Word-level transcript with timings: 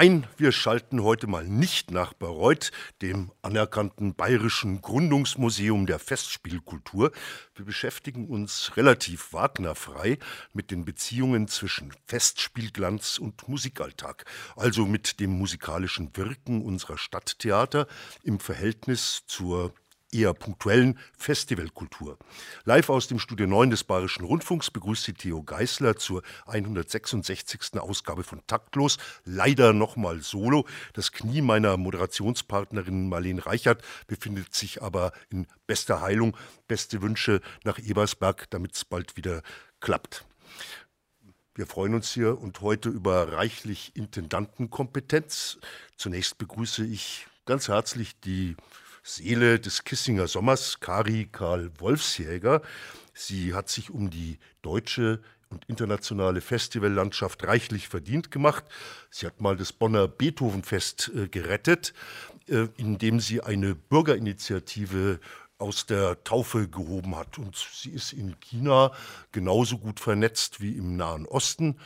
Nein, 0.00 0.26
wir 0.38 0.50
schalten 0.50 1.02
heute 1.02 1.26
mal 1.26 1.46
nicht 1.46 1.90
nach 1.90 2.14
Bayreuth, 2.14 2.72
dem 3.02 3.32
anerkannten 3.42 4.14
bayerischen 4.14 4.80
Gründungsmuseum 4.80 5.84
der 5.84 5.98
Festspielkultur. 5.98 7.12
Wir 7.54 7.66
beschäftigen 7.66 8.26
uns 8.26 8.78
relativ 8.78 9.34
wagnerfrei 9.34 10.16
mit 10.54 10.70
den 10.70 10.86
Beziehungen 10.86 11.48
zwischen 11.48 11.92
Festspielglanz 12.06 13.18
und 13.18 13.46
Musikalltag, 13.46 14.24
also 14.56 14.86
mit 14.86 15.20
dem 15.20 15.32
musikalischen 15.32 16.16
Wirken 16.16 16.62
unserer 16.62 16.96
Stadttheater 16.96 17.86
im 18.22 18.40
Verhältnis 18.40 19.24
zur 19.26 19.74
eher 20.12 20.34
punktuellen 20.34 20.98
Festivalkultur. 21.16 22.18
Live 22.64 22.90
aus 22.90 23.08
dem 23.08 23.18
Studio 23.18 23.46
9 23.46 23.70
des 23.70 23.84
Bayerischen 23.84 24.24
Rundfunks 24.24 24.70
begrüßt 24.70 25.04
sie 25.04 25.14
Theo 25.14 25.42
Geißler 25.42 25.96
zur 25.96 26.22
166. 26.46 27.78
Ausgabe 27.78 28.24
von 28.24 28.40
Taktlos. 28.46 28.98
Leider 29.24 29.72
nochmal 29.72 30.20
solo. 30.20 30.66
Das 30.92 31.12
Knie 31.12 31.42
meiner 31.42 31.76
Moderationspartnerin 31.76 33.08
Marlene 33.08 33.44
Reichert 33.44 33.82
befindet 34.06 34.54
sich 34.54 34.82
aber 34.82 35.12
in 35.30 35.46
bester 35.66 36.00
Heilung. 36.00 36.36
Beste 36.68 37.02
Wünsche 37.02 37.40
nach 37.64 37.78
Ebersberg, 37.78 38.48
damit 38.50 38.74
es 38.74 38.84
bald 38.84 39.16
wieder 39.16 39.42
klappt. 39.80 40.24
Wir 41.54 41.66
freuen 41.66 41.94
uns 41.94 42.12
hier 42.12 42.40
und 42.40 42.60
heute 42.60 42.88
über 42.88 43.32
reichlich 43.32 43.92
Intendantenkompetenz. 43.94 45.58
Zunächst 45.96 46.38
begrüße 46.38 46.84
ich 46.86 47.26
ganz 47.44 47.68
herzlich 47.68 48.18
die 48.20 48.56
Seele 49.02 49.58
des 49.60 49.84
Kissinger 49.84 50.28
Sommers, 50.28 50.80
Kari 50.80 51.28
Karl 51.30 51.70
Wolfsjäger. 51.78 52.62
Sie 53.14 53.54
hat 53.54 53.68
sich 53.68 53.90
um 53.90 54.10
die 54.10 54.38
deutsche 54.62 55.20
und 55.50 55.64
internationale 55.66 56.40
Festivallandschaft 56.40 57.44
reichlich 57.44 57.88
verdient 57.88 58.30
gemacht. 58.30 58.64
Sie 59.10 59.26
hat 59.26 59.40
mal 59.40 59.56
das 59.56 59.72
Bonner 59.72 60.06
Beethovenfest 60.06 61.10
äh, 61.14 61.28
gerettet, 61.28 61.92
äh, 62.48 62.68
indem 62.76 63.20
sie 63.20 63.42
eine 63.42 63.74
Bürgerinitiative 63.74 65.18
aus 65.58 65.86
der 65.86 66.22
Taufe 66.24 66.68
gehoben 66.68 67.16
hat. 67.16 67.38
Und 67.38 67.56
sie 67.56 67.90
ist 67.90 68.12
in 68.12 68.38
China 68.40 68.92
genauso 69.32 69.78
gut 69.78 70.00
vernetzt 70.00 70.60
wie 70.60 70.76
im 70.76 70.96
Nahen 70.96 71.26
Osten. 71.26 71.78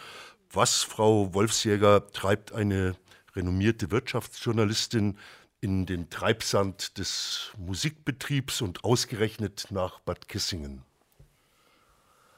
Was, 0.52 0.82
Frau 0.82 1.34
Wolfsjäger, 1.34 2.06
treibt 2.12 2.52
eine 2.52 2.94
renommierte 3.34 3.90
Wirtschaftsjournalistin 3.90 5.18
in 5.64 5.86
den 5.86 6.10
Treibsand 6.10 6.98
des 6.98 7.50
Musikbetriebs 7.56 8.60
und 8.60 8.84
ausgerechnet 8.84 9.68
nach 9.70 9.98
Bad 10.00 10.28
Kissingen? 10.28 10.82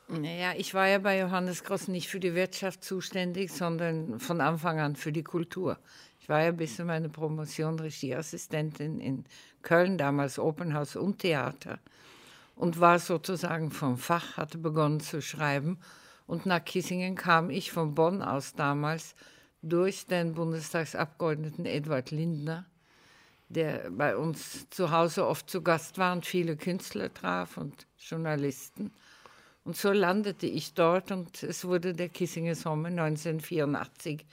Naja, 0.07 0.53
ich 0.57 0.73
war 0.75 0.87
ja 0.87 0.99
bei 1.01 1.19
Johannes 1.19 1.65
Gross 1.65 1.89
nicht 1.89 2.07
für 2.07 2.21
die 2.21 2.37
Wirtschaft 2.37 2.85
zuständig, 2.85 3.51
sondern 3.51 4.21
von 4.21 4.41
Anfang 4.41 4.79
an 4.79 4.95
für 4.95 5.11
die 5.11 5.25
Kultur. 5.25 5.77
Ich 6.21 6.29
war 6.29 6.41
ja 6.41 6.53
bis 6.53 6.77
zu 6.77 6.85
meiner 6.85 7.09
Promotion 7.09 7.81
Regieassistentin 7.81 9.01
in 9.01 9.25
Köln, 9.63 9.99
damals 9.99 10.39
Opernhaus 10.39 10.95
und 10.95 11.19
Theater. 11.19 11.81
Und 12.55 12.79
war 12.79 13.01
sozusagen 13.01 13.73
vom 13.73 13.99
Fach, 13.99 14.37
hatte 14.37 14.59
begonnen 14.59 15.01
zu 15.01 15.21
schreiben. 15.21 15.79
Und 16.29 16.47
nach 16.47 16.65
Kissingen 16.65 17.17
kam 17.17 17.51
ich 17.51 17.73
von 17.73 17.97
Bonn 17.97 18.23
aus 18.23 18.55
damals 18.55 19.17
durch 19.63 20.07
den 20.07 20.35
Bundestagsabgeordneten 20.35 21.67
Edward 21.67 22.13
Lindner 22.13 22.67
der 23.49 23.91
bei 23.91 24.17
uns 24.17 24.69
zu 24.71 24.91
Hause 24.91 25.27
oft 25.27 25.49
zu 25.49 25.63
Gast 25.63 25.99
war 25.99 26.13
und 26.13 26.27
viele 26.27 26.57
Künstler 26.57 27.13
traf 27.13 27.57
und 27.57 27.87
Journalisten. 27.99 28.93
Und 29.65 29.77
so 29.77 29.91
landete 29.91 30.47
ich 30.47 30.75
dort 30.75 31.11
und 31.11 31.43
es 31.43 31.65
wurde 31.65 31.93
der 31.93 32.09
Kissinger 32.09 32.55
Sommer 32.55 32.89
1984 32.89 34.25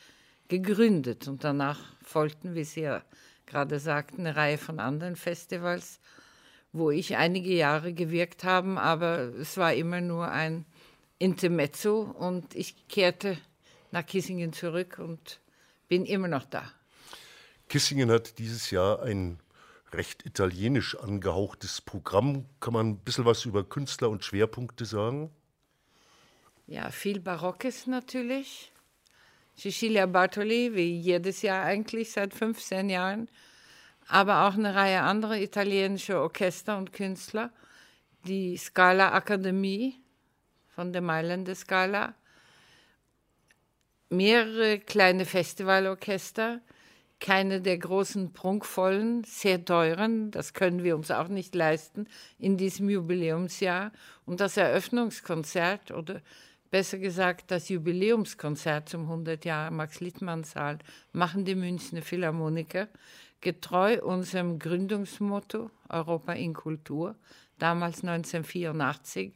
gegründet. 0.48 1.28
Und 1.28 1.44
danach 1.44 1.80
folgten, 2.04 2.54
wie 2.54 2.64
Sie 2.64 2.82
ja 2.82 3.02
gerade 3.46 3.80
sagten, 3.80 4.22
eine 4.22 4.36
Reihe 4.36 4.58
von 4.58 4.80
anderen 4.80 5.16
Festivals, 5.16 6.00
wo 6.72 6.92
ich 6.92 7.18
einige 7.18 7.54
Jahre 7.54 7.94
gewirkt 7.94 8.44
habe, 8.44 8.80
aber 8.80 9.34
es 9.40 9.58
war 9.58 9.74
immer 9.74 10.02
nur 10.02 10.30
ein 10.30 10.66
Intermezzo 11.20 12.02
und 12.02 12.56
ich 12.56 12.88
kehrte 12.88 13.38
nach 13.92 14.06
Kissingen 14.06 14.54
zurück 14.54 15.00
und 15.00 15.40
bin 15.88 16.06
immer 16.06 16.28
noch 16.28 16.46
da. 16.46 16.72
Kissingen 17.74 18.12
hat 18.12 18.38
dieses 18.38 18.70
Jahr 18.70 19.02
ein 19.02 19.40
recht 19.94 20.28
italienisch 20.28 20.96
angehauchtes 20.96 21.82
Programm. 21.82 22.46
Kann 22.60 22.74
man 22.74 22.90
ein 22.90 22.98
bisschen 23.00 23.26
was 23.26 23.46
über 23.46 23.64
Künstler 23.64 24.12
und 24.12 24.24
Schwerpunkte 24.24 24.86
sagen? 24.86 25.32
Ja, 26.68 26.92
viel 26.92 27.20
Barockes 27.20 27.88
natürlich. 27.88 28.72
Cecilia 29.58 30.06
Bartoli, 30.06 30.76
wie 30.76 31.00
jedes 31.00 31.42
Jahr 31.42 31.66
eigentlich 31.66 32.12
seit 32.12 32.36
15 32.36 32.92
Jahren. 32.92 33.28
Aber 34.08 34.48
auch 34.48 34.54
eine 34.54 34.76
Reihe 34.76 35.02
anderer 35.02 35.38
italienischer 35.38 36.22
Orchester 36.22 36.78
und 36.78 36.94
Künstler. 36.94 37.52
Die 38.28 38.56
Scala 38.56 39.14
Akademie 39.14 40.00
von 40.76 40.94
der 40.94 41.02
Mailänder 41.02 41.56
Scala. 41.56 42.14
Mehrere 44.10 44.78
kleine 44.78 45.26
Festivalorchester 45.26 46.62
keine 47.24 47.62
der 47.62 47.78
großen, 47.78 48.34
prunkvollen, 48.34 49.24
sehr 49.24 49.64
teuren, 49.64 50.30
das 50.30 50.54
können 50.54 50.84
wir 50.84 50.98
uns 50.98 51.10
auch 51.10 51.30
nicht 51.30 51.56
leisten 51.56 52.06
in 52.38 52.58
diesem 52.58 52.90
Jubiläumsjahr. 52.90 53.94
Und 54.26 54.42
das 54.42 54.58
Eröffnungskonzert 54.58 55.92
oder 55.92 56.22
besser 56.70 56.98
gesagt 56.98 57.50
das 57.50 57.70
Jubiläumskonzert 57.70 58.90
zum 58.90 59.04
100 59.04 59.46
Jahre 59.46 59.72
Max-Littmann-Saal 59.72 60.80
machen 61.14 61.46
die 61.46 61.56
Münchner 61.56 62.02
Philharmoniker 62.02 62.90
getreu 63.40 64.04
unserem 64.04 64.60
Gründungsmotto 64.60 65.72
Europa 65.88 66.34
in 66.34 66.54
Kultur, 66.54 67.16
damals 67.58 68.04
1984, 68.04 69.32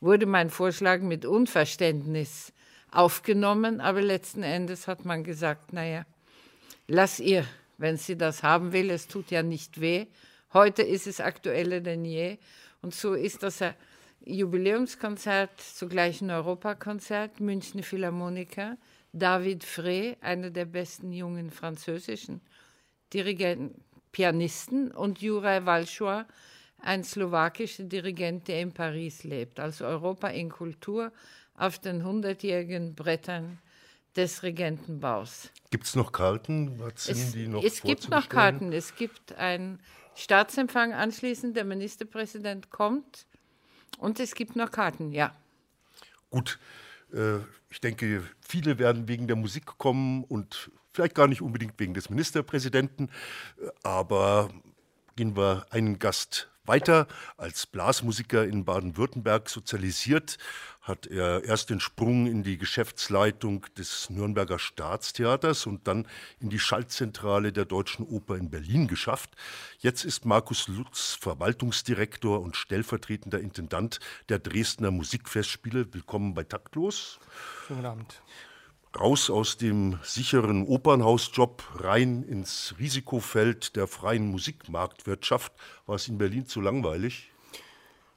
wurde 0.00 0.26
mein 0.26 0.50
Vorschlag 0.50 1.02
mit 1.02 1.24
Unverständnis 1.24 2.52
aufgenommen, 2.90 3.80
aber 3.80 4.02
letzten 4.02 4.42
Endes 4.42 4.88
hat 4.88 5.04
man 5.04 5.22
gesagt, 5.22 5.72
naja, 5.72 6.04
lass 6.88 7.20
ihr, 7.20 7.44
wenn 7.76 7.96
sie 7.96 8.16
das 8.16 8.42
haben 8.42 8.72
will, 8.72 8.90
es 8.90 9.06
tut 9.06 9.30
ja 9.30 9.42
nicht 9.42 9.80
weh. 9.80 10.06
Heute 10.52 10.82
ist 10.82 11.06
es 11.06 11.20
aktueller 11.20 11.80
denn 11.80 12.04
je. 12.04 12.38
Und 12.82 12.94
so 12.94 13.14
ist 13.14 13.42
das 13.42 13.62
ein 13.62 13.74
Jubiläumskonzert, 14.24 15.60
zugleich 15.60 16.20
ein 16.20 16.30
Europakonzert, 16.30 17.38
Münchner 17.40 17.82
Philharmoniker, 17.82 18.76
David 19.12 19.64
Frey, 19.64 20.16
einer 20.20 20.50
der 20.50 20.64
besten 20.64 21.12
jungen 21.12 21.50
französischen 21.50 22.40
Dirigenten, 23.12 23.80
Pianisten, 24.10 24.90
und 24.90 25.20
Juraj 25.20 25.64
Walschua, 25.64 26.26
ein 26.80 27.04
slowakischer 27.04 27.84
Dirigent, 27.84 28.48
der 28.48 28.60
in 28.60 28.72
Paris 28.72 29.24
lebt. 29.24 29.60
Also 29.60 29.84
Europa 29.84 30.28
in 30.28 30.50
Kultur 30.50 31.12
auf 31.54 31.78
den 31.78 32.04
hundertjährigen 32.04 32.94
Brettern 32.94 33.58
des 34.16 34.42
Regentenbaus. 34.42 35.50
Gibt 35.70 35.84
es 35.84 35.94
noch 35.94 36.12
Karten? 36.12 36.80
es, 36.94 37.34
noch 37.34 37.62
es 37.62 37.82
gibt 37.82 38.10
noch 38.10 38.28
Karten. 38.28 38.72
Es 38.72 38.96
gibt 38.96 39.34
einen 39.34 39.80
Staatsempfang 40.14 40.92
anschließend. 40.92 41.56
Der 41.56 41.64
Ministerpräsident 41.64 42.70
kommt 42.70 43.26
und 43.98 44.20
es 44.20 44.34
gibt 44.34 44.56
noch 44.56 44.70
Karten, 44.70 45.12
ja. 45.12 45.34
Gut, 46.30 46.58
äh, 47.12 47.38
ich 47.70 47.80
denke, 47.80 48.22
viele 48.40 48.78
werden 48.78 49.08
wegen 49.08 49.26
der 49.26 49.36
Musik 49.36 49.66
kommen 49.78 50.24
und 50.24 50.70
vielleicht 50.92 51.14
gar 51.14 51.28
nicht 51.28 51.42
unbedingt 51.42 51.78
wegen 51.78 51.94
des 51.94 52.10
Ministerpräsidenten. 52.10 53.10
Aber 53.82 54.50
gehen 55.16 55.36
wir 55.36 55.66
einen 55.70 55.98
Gast 55.98 56.48
weiter. 56.64 57.08
Als 57.36 57.66
Blasmusiker 57.66 58.44
in 58.44 58.64
Baden-Württemberg 58.64 59.48
sozialisiert, 59.48 60.38
hat 60.88 61.06
er 61.06 61.44
erst 61.44 61.70
den 61.70 61.80
Sprung 61.80 62.26
in 62.26 62.42
die 62.42 62.56
Geschäftsleitung 62.56 63.66
des 63.76 64.08
Nürnberger 64.08 64.58
Staatstheaters 64.58 65.66
und 65.66 65.86
dann 65.86 66.08
in 66.40 66.48
die 66.48 66.58
Schaltzentrale 66.58 67.52
der 67.52 67.66
Deutschen 67.66 68.06
Oper 68.06 68.36
in 68.36 68.50
Berlin 68.50 68.88
geschafft. 68.88 69.30
Jetzt 69.78 70.04
ist 70.04 70.24
Markus 70.24 70.66
Lutz 70.66 71.16
Verwaltungsdirektor 71.20 72.40
und 72.40 72.56
stellvertretender 72.56 73.38
Intendant 73.38 74.00
der 74.30 74.38
Dresdner 74.38 74.90
Musikfestspiele. 74.90 75.92
Willkommen 75.92 76.32
bei 76.34 76.44
Taktlos. 76.44 77.20
Schönen 77.66 77.84
Abend. 77.84 78.22
raus 78.98 79.28
aus 79.28 79.58
dem 79.58 79.98
sicheren 80.02 80.66
Opernhausjob 80.66 81.62
rein 81.76 82.22
ins 82.22 82.74
Risikofeld 82.78 83.76
der 83.76 83.86
freien 83.86 84.28
Musikmarktwirtschaft. 84.30 85.52
War 85.86 85.96
es 85.96 86.08
in 86.08 86.16
Berlin 86.16 86.46
zu 86.46 86.62
langweilig? 86.62 87.30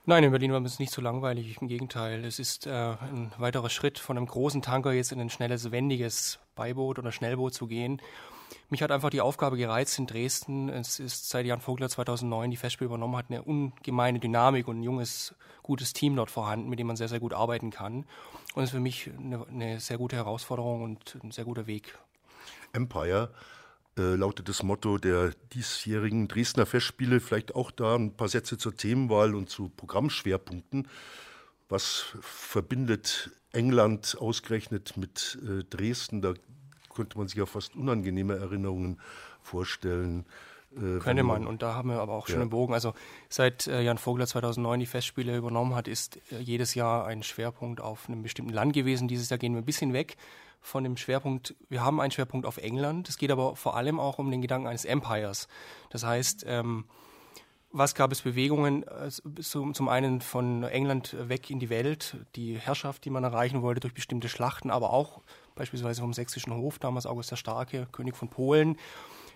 Nein, 0.05 0.23
in 0.23 0.31
Berlin 0.31 0.51
war 0.51 0.61
es 0.63 0.79
nicht 0.79 0.91
so 0.91 0.99
langweilig. 0.99 1.61
Im 1.61 1.67
Gegenteil, 1.67 2.25
es 2.25 2.39
ist 2.39 2.65
äh, 2.65 2.71
ein 2.71 3.31
weiterer 3.37 3.69
Schritt 3.69 3.99
von 3.99 4.17
einem 4.17 4.25
großen 4.25 4.63
Tanker 4.63 4.93
jetzt 4.93 5.11
in 5.11 5.21
ein 5.21 5.29
schnelles, 5.29 5.71
wendiges 5.71 6.39
Beiboot 6.55 6.97
oder 6.97 7.11
Schnellboot 7.11 7.53
zu 7.53 7.67
gehen. 7.67 8.01
Mich 8.69 8.81
hat 8.81 8.91
einfach 8.91 9.11
die 9.11 9.21
Aufgabe 9.21 9.57
gereizt 9.57 9.99
in 9.99 10.07
Dresden. 10.07 10.69
Es 10.69 10.99
ist 10.99 11.29
seit 11.29 11.45
Jan 11.45 11.61
Vogler 11.61 11.87
2009 11.87 12.49
die 12.49 12.57
Festspiel 12.57 12.85
übernommen 12.85 13.15
hat, 13.15 13.27
eine 13.29 13.43
ungemeine 13.43 14.19
Dynamik 14.19 14.67
und 14.67 14.79
ein 14.79 14.83
junges, 14.83 15.35
gutes 15.61 15.93
Team 15.93 16.15
dort 16.15 16.31
vorhanden, 16.31 16.67
mit 16.67 16.79
dem 16.79 16.87
man 16.87 16.95
sehr, 16.95 17.07
sehr 17.07 17.19
gut 17.19 17.33
arbeiten 17.33 17.69
kann. 17.69 18.05
Und 18.55 18.63
es 18.63 18.69
ist 18.69 18.71
für 18.71 18.79
mich 18.79 19.11
eine, 19.19 19.45
eine 19.47 19.79
sehr 19.79 19.99
gute 19.99 20.15
Herausforderung 20.15 20.81
und 20.81 21.17
ein 21.23 21.29
sehr 21.29 21.45
guter 21.45 21.67
Weg. 21.67 21.95
Empire 22.73 23.31
äh, 23.97 24.15
lautet 24.15 24.47
das 24.47 24.63
Motto 24.63 24.97
der 24.97 25.31
diesjährigen 25.53 26.27
Dresdner 26.27 26.65
Festspiele. 26.65 27.19
Vielleicht 27.19 27.55
auch 27.55 27.71
da 27.71 27.95
ein 27.95 28.15
paar 28.15 28.29
Sätze 28.29 28.57
zur 28.57 28.75
Themenwahl 28.75 29.35
und 29.35 29.49
zu 29.49 29.69
Programmschwerpunkten. 29.69 30.87
Was 31.67 32.05
verbindet 32.21 33.31
England 33.51 34.17
ausgerechnet 34.19 34.95
mit 34.97 35.39
äh, 35.43 35.63
Dresden? 35.63 36.21
Da 36.21 36.33
könnte 36.93 37.17
man 37.17 37.27
sich 37.27 37.37
ja 37.37 37.45
fast 37.45 37.75
unangenehme 37.75 38.37
Erinnerungen 38.37 38.99
vorstellen. 39.41 40.25
Äh, 40.75 40.99
Könnte 40.99 41.23
man, 41.23 41.45
und 41.45 41.61
da 41.61 41.73
haben 41.73 41.89
wir 41.89 41.99
aber 41.99 42.13
auch 42.13 42.27
schon 42.27 42.35
ja. 42.35 42.41
einen 42.41 42.49
Bogen. 42.49 42.73
Also 42.73 42.93
seit 43.27 43.67
äh, 43.67 43.81
Jan 43.81 43.97
Vogler 43.97 44.25
2009 44.25 44.79
die 44.79 44.85
Festspiele 44.85 45.35
übernommen 45.35 45.75
hat, 45.75 45.87
ist 45.87 46.19
äh, 46.31 46.39
jedes 46.39 46.75
Jahr 46.75 47.07
ein 47.07 47.23
Schwerpunkt 47.23 47.81
auf 47.81 48.07
einem 48.07 48.23
bestimmten 48.23 48.53
Land 48.53 48.73
gewesen. 48.73 49.07
Dieses 49.07 49.29
Jahr 49.29 49.37
gehen 49.37 49.53
wir 49.53 49.61
ein 49.61 49.65
bisschen 49.65 49.91
weg 49.91 50.15
von 50.61 50.83
dem 50.83 50.95
Schwerpunkt, 50.95 51.55
wir 51.69 51.83
haben 51.83 51.99
einen 51.99 52.11
Schwerpunkt 52.11 52.45
auf 52.45 52.57
England. 52.57 53.09
Es 53.09 53.17
geht 53.17 53.31
aber 53.31 53.55
vor 53.55 53.75
allem 53.75 53.99
auch 53.99 54.19
um 54.19 54.29
den 54.29 54.41
Gedanken 54.41 54.67
eines 54.67 54.85
Empires. 54.85 55.47
Das 55.89 56.03
heißt, 56.03 56.45
ähm, 56.47 56.85
was 57.71 57.95
gab 57.95 58.11
es 58.11 58.21
Bewegungen 58.21 58.83
äh, 58.83 59.09
zum, 59.41 59.89
einen 59.89 60.21
von 60.21 60.63
England 60.63 61.15
weg 61.29 61.49
in 61.49 61.59
die 61.59 61.69
Welt, 61.69 62.17
die 62.35 62.57
Herrschaft, 62.57 63.05
die 63.05 63.09
man 63.09 63.23
erreichen 63.23 63.61
wollte 63.61 63.81
durch 63.81 63.93
bestimmte 63.93 64.29
Schlachten, 64.29 64.69
aber 64.69 64.91
auch 64.91 65.21
beispielsweise 65.55 66.01
vom 66.01 66.13
sächsischen 66.13 66.53
Hof, 66.53 66.79
damals 66.79 67.05
August 67.05 67.31
der 67.31 67.37
Starke, 67.37 67.87
König 67.91 68.15
von 68.15 68.27
Polen. 68.27 68.77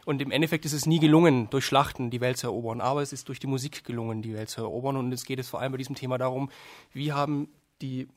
Und 0.05 0.21
im 0.21 0.31
Endeffekt 0.31 0.65
ist 0.65 0.73
es 0.73 0.85
nie 0.85 0.99
gelungen, 0.99 1.49
durch 1.49 1.65
Schlachten 1.65 2.11
die 2.11 2.21
Welt 2.21 2.37
zu 2.37 2.47
erobern, 2.47 2.79
aber 2.79 3.01
es 3.01 3.11
ist 3.11 3.27
durch 3.27 3.39
die 3.39 3.47
Musik 3.47 3.83
gelungen, 3.83 4.21
die 4.21 4.35
Welt 4.35 4.49
zu 4.49 4.61
erobern. 4.61 4.97
Und 4.97 5.11
es 5.11 5.25
geht 5.25 5.39
es 5.39 5.49
vor 5.49 5.61
allem 5.61 5.71
bei 5.71 5.79
diesem 5.79 5.95
Thema 5.95 6.17
darum, 6.17 6.51
wie 6.93 7.11
haben 7.11 7.47
die, 7.81 8.07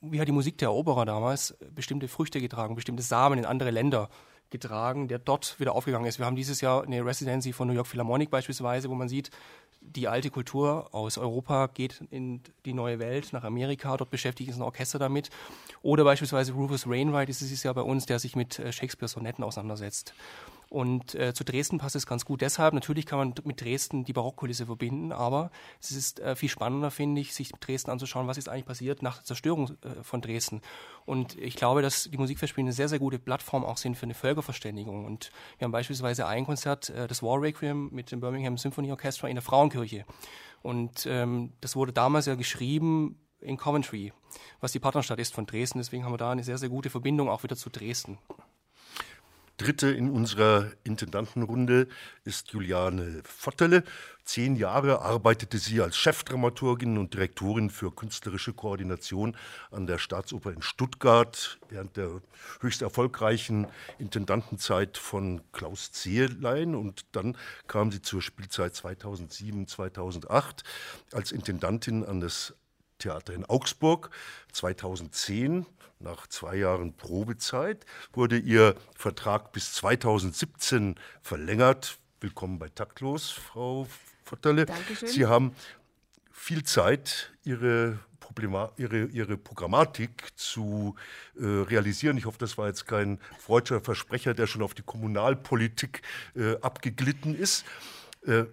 wie 0.00 0.20
hat 0.20 0.28
die 0.28 0.32
Musik 0.32 0.58
der 0.58 0.68
Eroberer 0.68 1.04
damals 1.04 1.56
bestimmte 1.74 2.08
Früchte 2.08 2.40
getragen, 2.40 2.74
bestimmte 2.74 3.02
Samen 3.02 3.38
in 3.38 3.44
andere 3.44 3.70
Länder 3.70 4.08
getragen, 4.50 5.08
der 5.08 5.18
dort 5.18 5.58
wieder 5.60 5.74
aufgegangen 5.74 6.06
ist. 6.06 6.18
Wir 6.18 6.26
haben 6.26 6.36
dieses 6.36 6.60
Jahr 6.60 6.82
eine 6.82 7.04
Residency 7.04 7.52
von 7.52 7.68
New 7.68 7.74
York 7.74 7.86
Philharmonic 7.86 8.30
beispielsweise, 8.30 8.88
wo 8.88 8.94
man 8.94 9.08
sieht, 9.08 9.30
die 9.80 10.08
alte 10.08 10.30
Kultur 10.30 10.92
aus 10.92 11.18
Europa 11.18 11.68
geht 11.68 12.02
in 12.10 12.42
die 12.64 12.72
neue 12.72 12.98
Welt, 12.98 13.32
nach 13.32 13.44
Amerika, 13.44 13.96
dort 13.96 14.10
beschäftigt 14.10 14.50
sich 14.50 14.58
ein 14.58 14.62
Orchester 14.62 14.98
damit. 14.98 15.30
Oder 15.82 16.04
beispielsweise 16.04 16.52
Rufus 16.52 16.88
Wainwright 16.88 17.28
ist 17.28 17.42
es 17.42 17.62
ja 17.62 17.72
bei 17.72 17.82
uns, 17.82 18.06
der 18.06 18.18
sich 18.18 18.34
mit 18.34 18.58
äh, 18.58 18.72
Shakespeare-Sonetten 18.72 19.44
auseinandersetzt. 19.44 20.14
Und 20.70 21.14
äh, 21.14 21.32
zu 21.32 21.44
Dresden 21.44 21.78
passt 21.78 21.96
es 21.96 22.06
ganz 22.06 22.26
gut. 22.26 22.42
Deshalb, 22.42 22.74
natürlich 22.74 23.06
kann 23.06 23.18
man 23.18 23.34
mit 23.44 23.60
Dresden 23.60 24.04
die 24.04 24.12
Barockkulisse 24.12 24.66
verbinden, 24.66 25.12
aber 25.12 25.50
es 25.80 25.90
ist 25.90 26.20
äh, 26.20 26.36
viel 26.36 26.50
spannender, 26.50 26.90
finde 26.90 27.22
ich, 27.22 27.34
sich 27.34 27.52
Dresden 27.52 27.90
anzuschauen, 27.90 28.26
was 28.26 28.36
ist 28.36 28.48
eigentlich 28.48 28.66
passiert 28.66 29.02
nach 29.02 29.16
der 29.16 29.24
Zerstörung 29.24 29.70
äh, 29.82 30.02
von 30.02 30.20
Dresden. 30.20 30.60
Und 31.06 31.38
ich 31.38 31.56
glaube, 31.56 31.80
dass 31.80 32.04
die 32.04 32.18
Musikfestspiele 32.18 32.66
eine 32.66 32.74
sehr, 32.74 32.88
sehr 32.88 32.98
gute 32.98 33.18
Plattform 33.18 33.64
auch 33.64 33.78
sind 33.78 33.96
für 33.96 34.04
eine 34.04 34.14
Völkerverständigung. 34.14 35.06
Und 35.06 35.30
wir 35.56 35.64
haben 35.64 35.72
beispielsweise 35.72 36.26
ein 36.26 36.44
Konzert, 36.44 36.90
äh, 36.90 37.06
das 37.06 37.22
War 37.22 37.40
Requiem 37.40 37.88
mit 37.90 38.12
dem 38.12 38.20
Birmingham 38.20 38.58
Symphony 38.58 38.90
Orchestra 38.90 39.28
in 39.28 39.36
der 39.36 39.42
Frauenkirche. 39.42 40.04
Und 40.62 41.06
ähm, 41.06 41.52
das 41.62 41.76
wurde 41.76 41.92
damals 41.92 42.26
ja 42.26 42.34
geschrieben 42.34 43.18
in 43.40 43.56
Coventry, 43.56 44.12
was 44.60 44.72
die 44.72 44.80
Partnerstadt 44.80 45.18
ist 45.18 45.32
von 45.32 45.46
Dresden. 45.46 45.78
Deswegen 45.78 46.04
haben 46.04 46.12
wir 46.12 46.18
da 46.18 46.30
eine 46.30 46.44
sehr, 46.44 46.58
sehr 46.58 46.68
gute 46.68 46.90
Verbindung 46.90 47.30
auch 47.30 47.42
wieder 47.42 47.56
zu 47.56 47.70
Dresden. 47.70 48.18
Dritte 49.58 49.90
in 49.90 50.08
unserer 50.08 50.70
Intendantenrunde 50.84 51.88
ist 52.22 52.52
Juliane 52.52 53.22
Votterle. 53.24 53.82
Zehn 54.24 54.54
Jahre 54.54 55.02
arbeitete 55.02 55.58
sie 55.58 55.80
als 55.82 55.96
Chefdramaturgin 55.96 56.96
und 56.96 57.12
Direktorin 57.12 57.68
für 57.68 57.90
künstlerische 57.90 58.52
Koordination 58.52 59.36
an 59.72 59.88
der 59.88 59.98
Staatsoper 59.98 60.52
in 60.52 60.62
Stuttgart 60.62 61.58
während 61.70 61.96
der 61.96 62.22
höchst 62.60 62.82
erfolgreichen 62.82 63.66
Intendantenzeit 63.98 64.96
von 64.96 65.40
Klaus 65.50 65.90
Zehlein. 65.90 66.76
Und 66.76 67.06
dann 67.10 67.36
kam 67.66 67.90
sie 67.90 68.00
zur 68.00 68.22
Spielzeit 68.22 68.76
2007, 68.76 69.66
2008 69.66 70.62
als 71.12 71.32
Intendantin 71.32 72.04
an 72.04 72.20
das 72.20 72.54
Theater 72.98 73.32
in 73.34 73.44
Augsburg 73.44 74.10
2010 74.52 75.66
nach 76.00 76.26
zwei 76.26 76.56
Jahren 76.56 76.94
Probezeit 76.94 77.84
wurde 78.12 78.38
ihr 78.38 78.74
Vertrag 78.94 79.52
bis 79.52 79.72
2017 79.74 80.96
verlängert. 81.22 81.98
Willkommen 82.20 82.58
bei 82.58 82.68
Taktlos, 82.68 83.30
Frau 83.30 83.86
Votterle. 84.24 84.66
Dankeschön. 84.66 85.08
Sie 85.08 85.26
haben 85.26 85.54
viel 86.30 86.62
Zeit, 86.62 87.32
Ihre, 87.44 87.98
Problema 88.20 88.72
ihre, 88.76 89.06
ihre 89.06 89.38
Programmatik 89.38 90.28
zu 90.36 90.94
äh, 91.40 91.44
realisieren. 91.44 92.18
Ich 92.18 92.26
hoffe, 92.26 92.38
das 92.38 92.58
war 92.58 92.66
jetzt 92.66 92.86
kein 92.86 93.18
freudscher 93.38 93.80
Versprecher, 93.80 94.34
der 94.34 94.46
schon 94.46 94.62
auf 94.62 94.74
die 94.74 94.82
Kommunalpolitik 94.82 96.02
äh, 96.36 96.56
abgeglitten 96.60 97.34
ist. 97.34 97.64
Äh, 98.26 98.44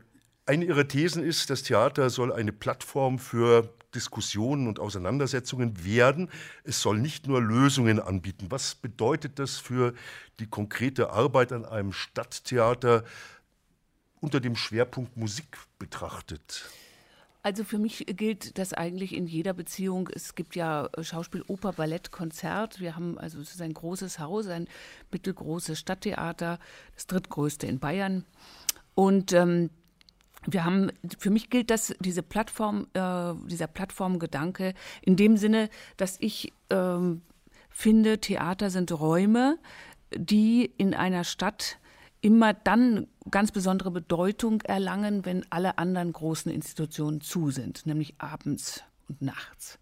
eine 0.45 0.65
ihrer 0.65 0.88
Thesen 0.88 1.24
ist, 1.24 1.50
das 1.50 1.63
Theater 1.63 2.09
soll 2.09 2.31
eine 2.31 2.53
Plattform 2.53 3.19
für 3.19 3.74
Diskussionen 3.95 4.68
und 4.68 4.80
Auseinandersetzungen 4.80 5.83
werden. 5.83 6.30
Es 6.63 6.81
soll 6.81 7.00
nicht 7.00 7.27
nur 7.27 7.42
Lösungen 7.42 8.00
anbieten. 8.00 8.47
Was 8.50 8.75
bedeutet 8.75 9.39
das 9.39 9.57
für 9.57 9.94
die 10.39 10.47
konkrete 10.47 11.09
Arbeit 11.09 11.51
an 11.51 11.65
einem 11.65 11.94
Stadttheater 11.94 13.03
unter 14.19 14.39
dem 14.39 14.56
Schwerpunkt 14.56 15.18
Musik 15.18 15.57
betrachtet? 15.80 16.69
Also 17.45 17.63
für 17.63 17.77
mich 17.77 18.06
gilt 18.07 18.57
das 18.57 18.74
eigentlich 18.74 19.13
in 19.13 19.27
jeder 19.27 19.53
Beziehung. 19.53 20.09
Es 20.12 20.33
gibt 20.33 20.56
ja 20.56 20.89
Schauspiel, 21.01 21.44
Oper, 21.45 21.74
Ballett, 21.74 22.12
Konzert. 22.12 22.80
Wir 22.80 22.95
haben 22.95 23.19
also 23.19 23.39
es 23.39 23.51
ist 23.51 23.62
ein 23.62 23.75
großes 23.75 24.18
Haus, 24.18 24.47
ein 24.47 24.68
mittelgroßes 25.12 25.77
Stadttheater, 25.77 26.57
das 26.95 27.06
drittgrößte 27.06 27.68
in 27.68 27.77
Bayern. 27.77 28.25
Und 28.95 29.31
ähm, 29.33 29.69
wir 30.47 30.66
haben, 30.66 30.92
für 31.18 31.30
mich 31.30 31.49
gilt 31.49 31.69
das, 31.69 31.95
diese 31.99 32.23
Plattform, 32.23 32.87
äh, 32.94 33.33
dieser 33.47 33.68
Plattformgedanke 33.68 34.73
in 35.02 35.16
dem 35.16 35.37
Sinne, 35.37 35.69
dass 35.97 36.18
ich 36.19 36.54
ähm, 36.69 37.21
finde, 37.69 38.19
Theater 38.19 38.69
sind 38.69 38.92
Räume, 38.92 39.57
die 40.16 40.71
in 40.78 40.94
einer 40.94 41.23
Stadt 41.23 41.78
immer 42.21 42.54
dann 42.54 43.07
ganz 43.30 43.52
besondere 43.52 43.92
Bedeutung 43.92 44.61
erlangen, 44.61 45.25
wenn 45.25 45.45
alle 45.52 45.78
anderen 45.78 46.14
großen 46.14 46.52
Institutionen 46.52 47.21
zu 47.21 47.52
sind, 47.52 47.85
nämlich 47.85 48.16
abends 48.18 48.83
und 49.07 49.21
nachts. 49.21 49.80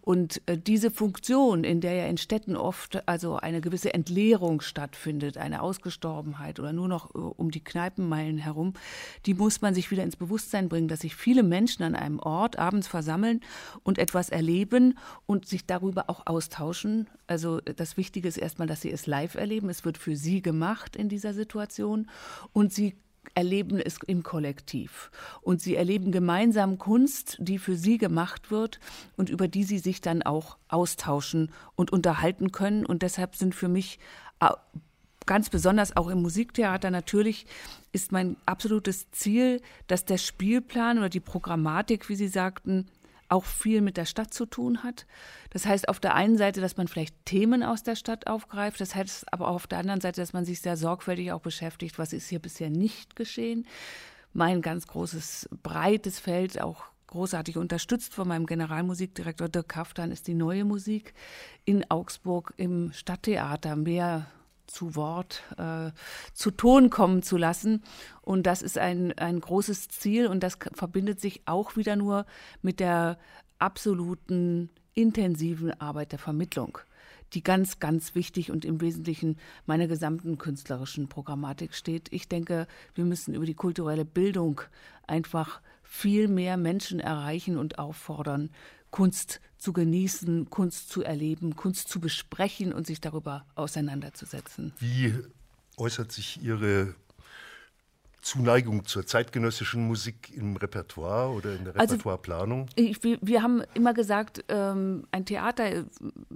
Und 0.00 0.42
äh, 0.46 0.56
diese 0.56 0.90
Funktion, 0.90 1.64
in 1.64 1.80
der 1.80 1.94
ja 1.94 2.06
in 2.06 2.18
Städten 2.18 2.56
oft 2.56 3.06
also 3.08 3.36
eine 3.36 3.60
gewisse 3.60 3.92
Entleerung 3.94 4.60
stattfindet, 4.60 5.36
eine 5.36 5.62
Ausgestorbenheit 5.62 6.60
oder 6.60 6.72
nur 6.72 6.88
noch 6.88 7.14
äh, 7.14 7.18
um 7.18 7.50
die 7.50 7.64
Kneipenmeilen 7.64 8.38
herum, 8.38 8.74
die 9.26 9.34
muss 9.34 9.60
man 9.60 9.74
sich 9.74 9.90
wieder 9.90 10.04
ins 10.04 10.16
Bewusstsein 10.16 10.68
bringen, 10.68 10.88
dass 10.88 11.00
sich 11.00 11.16
viele 11.16 11.42
Menschen 11.42 11.82
an 11.82 11.94
einem 11.94 12.20
Ort 12.20 12.58
abends 12.58 12.86
versammeln 12.86 13.40
und 13.82 13.98
etwas 13.98 14.28
erleben 14.28 14.98
und 15.26 15.46
sich 15.46 15.66
darüber 15.66 16.08
auch 16.08 16.26
austauschen. 16.26 17.08
Also 17.26 17.60
das 17.60 17.96
Wichtige 17.96 18.28
ist 18.28 18.36
erstmal, 18.36 18.68
dass 18.68 18.82
sie 18.82 18.90
es 18.90 19.06
live 19.06 19.34
erleben. 19.34 19.68
Es 19.68 19.84
wird 19.84 19.98
für 19.98 20.16
sie 20.16 20.42
gemacht 20.42 20.96
in 20.96 21.08
dieser 21.08 21.34
Situation 21.34 22.08
und 22.52 22.72
sie 22.72 22.96
erleben 23.34 23.78
es 23.78 23.98
im 24.06 24.22
Kollektiv. 24.22 25.10
Und 25.40 25.60
sie 25.60 25.76
erleben 25.76 26.12
gemeinsam 26.12 26.78
Kunst, 26.78 27.36
die 27.38 27.58
für 27.58 27.76
sie 27.76 27.98
gemacht 27.98 28.50
wird 28.50 28.80
und 29.16 29.30
über 29.30 29.48
die 29.48 29.64
sie 29.64 29.78
sich 29.78 30.00
dann 30.00 30.22
auch 30.22 30.56
austauschen 30.68 31.52
und 31.76 31.92
unterhalten 31.92 32.52
können. 32.52 32.84
Und 32.84 33.02
deshalb 33.02 33.36
sind 33.36 33.54
für 33.54 33.68
mich 33.68 33.98
ganz 35.26 35.48
besonders 35.48 35.96
auch 35.96 36.08
im 36.08 36.22
Musiktheater 36.22 36.90
natürlich 36.90 37.46
ist 37.92 38.10
mein 38.10 38.36
absolutes 38.46 39.10
Ziel, 39.10 39.60
dass 39.86 40.04
der 40.04 40.18
Spielplan 40.18 40.98
oder 40.98 41.08
die 41.08 41.20
Programmatik, 41.20 42.08
wie 42.08 42.16
Sie 42.16 42.28
sagten, 42.28 42.86
auch 43.30 43.44
viel 43.44 43.80
mit 43.80 43.96
der 43.96 44.04
Stadt 44.04 44.34
zu 44.34 44.46
tun 44.46 44.82
hat. 44.82 45.06
Das 45.50 45.66
heißt 45.66 45.88
auf 45.88 46.00
der 46.00 46.14
einen 46.14 46.36
Seite, 46.36 46.60
dass 46.60 46.76
man 46.76 46.88
vielleicht 46.88 47.14
Themen 47.24 47.62
aus 47.62 47.82
der 47.82 47.96
Stadt 47.96 48.26
aufgreift, 48.26 48.80
das 48.80 48.94
heißt 48.94 49.32
aber 49.32 49.48
auch 49.48 49.54
auf 49.54 49.66
der 49.66 49.78
anderen 49.78 50.00
Seite, 50.00 50.20
dass 50.20 50.32
man 50.32 50.44
sich 50.44 50.60
sehr 50.60 50.76
sorgfältig 50.76 51.32
auch 51.32 51.40
beschäftigt, 51.40 51.98
was 51.98 52.12
ist 52.12 52.28
hier 52.28 52.40
bisher 52.40 52.70
nicht 52.70 53.16
geschehen. 53.16 53.66
Mein 54.32 54.62
ganz 54.62 54.86
großes, 54.86 55.48
breites 55.62 56.18
Feld, 56.20 56.60
auch 56.60 56.84
großartig 57.08 57.56
unterstützt 57.56 58.14
von 58.14 58.28
meinem 58.28 58.46
Generalmusikdirektor 58.46 59.48
Dirk 59.48 59.68
Kaftan, 59.68 60.12
ist 60.12 60.28
die 60.28 60.34
neue 60.34 60.64
Musik 60.64 61.12
in 61.64 61.90
Augsburg 61.90 62.54
im 62.56 62.92
Stadttheater 62.92 63.76
mehr 63.76 64.26
zu 64.70 64.94
Wort, 64.94 65.42
äh, 65.58 65.90
zu 66.32 66.50
Ton 66.50 66.90
kommen 66.90 67.22
zu 67.22 67.36
lassen. 67.36 67.82
Und 68.22 68.44
das 68.46 68.62
ist 68.62 68.78
ein, 68.78 69.12
ein 69.18 69.40
großes 69.40 69.88
Ziel 69.88 70.26
und 70.26 70.42
das 70.42 70.58
verbindet 70.72 71.20
sich 71.20 71.42
auch 71.46 71.76
wieder 71.76 71.96
nur 71.96 72.26
mit 72.62 72.80
der 72.80 73.18
absoluten 73.58 74.70
intensiven 74.94 75.78
Arbeit 75.80 76.12
der 76.12 76.18
Vermittlung, 76.18 76.78
die 77.34 77.42
ganz, 77.42 77.78
ganz 77.78 78.14
wichtig 78.14 78.50
und 78.50 78.64
im 78.64 78.80
Wesentlichen 78.80 79.38
meiner 79.66 79.86
gesamten 79.86 80.38
künstlerischen 80.38 81.08
Programmatik 81.08 81.74
steht. 81.74 82.12
Ich 82.12 82.28
denke, 82.28 82.66
wir 82.94 83.04
müssen 83.04 83.34
über 83.34 83.46
die 83.46 83.54
kulturelle 83.54 84.04
Bildung 84.04 84.62
einfach 85.06 85.60
viel 85.82 86.28
mehr 86.28 86.56
Menschen 86.56 87.00
erreichen 87.00 87.58
und 87.58 87.78
auffordern, 87.78 88.50
Kunst 88.90 89.40
zu 89.60 89.72
genießen, 89.72 90.50
Kunst 90.50 90.88
zu 90.88 91.02
erleben, 91.02 91.54
Kunst 91.54 91.88
zu 91.88 92.00
besprechen 92.00 92.72
und 92.72 92.86
sich 92.86 93.00
darüber 93.00 93.44
auseinanderzusetzen. 93.54 94.72
Wie 94.78 95.14
äußert 95.76 96.10
sich 96.10 96.42
Ihre 96.42 96.94
Zuneigung 98.22 98.84
zur 98.84 99.06
zeitgenössischen 99.06 99.86
Musik 99.86 100.30
im 100.36 100.56
Repertoire 100.56 101.30
oder 101.30 101.54
in 101.54 101.64
der 101.64 101.76
also, 101.76 101.94
Repertoireplanung? 101.94 102.66
Also, 102.78 103.02
wir, 103.02 103.18
wir, 103.22 103.42
haben 103.42 103.62
immer 103.74 103.94
gesagt, 103.94 104.44
ähm, 104.48 105.04
ein 105.10 105.24
Theater 105.24 105.84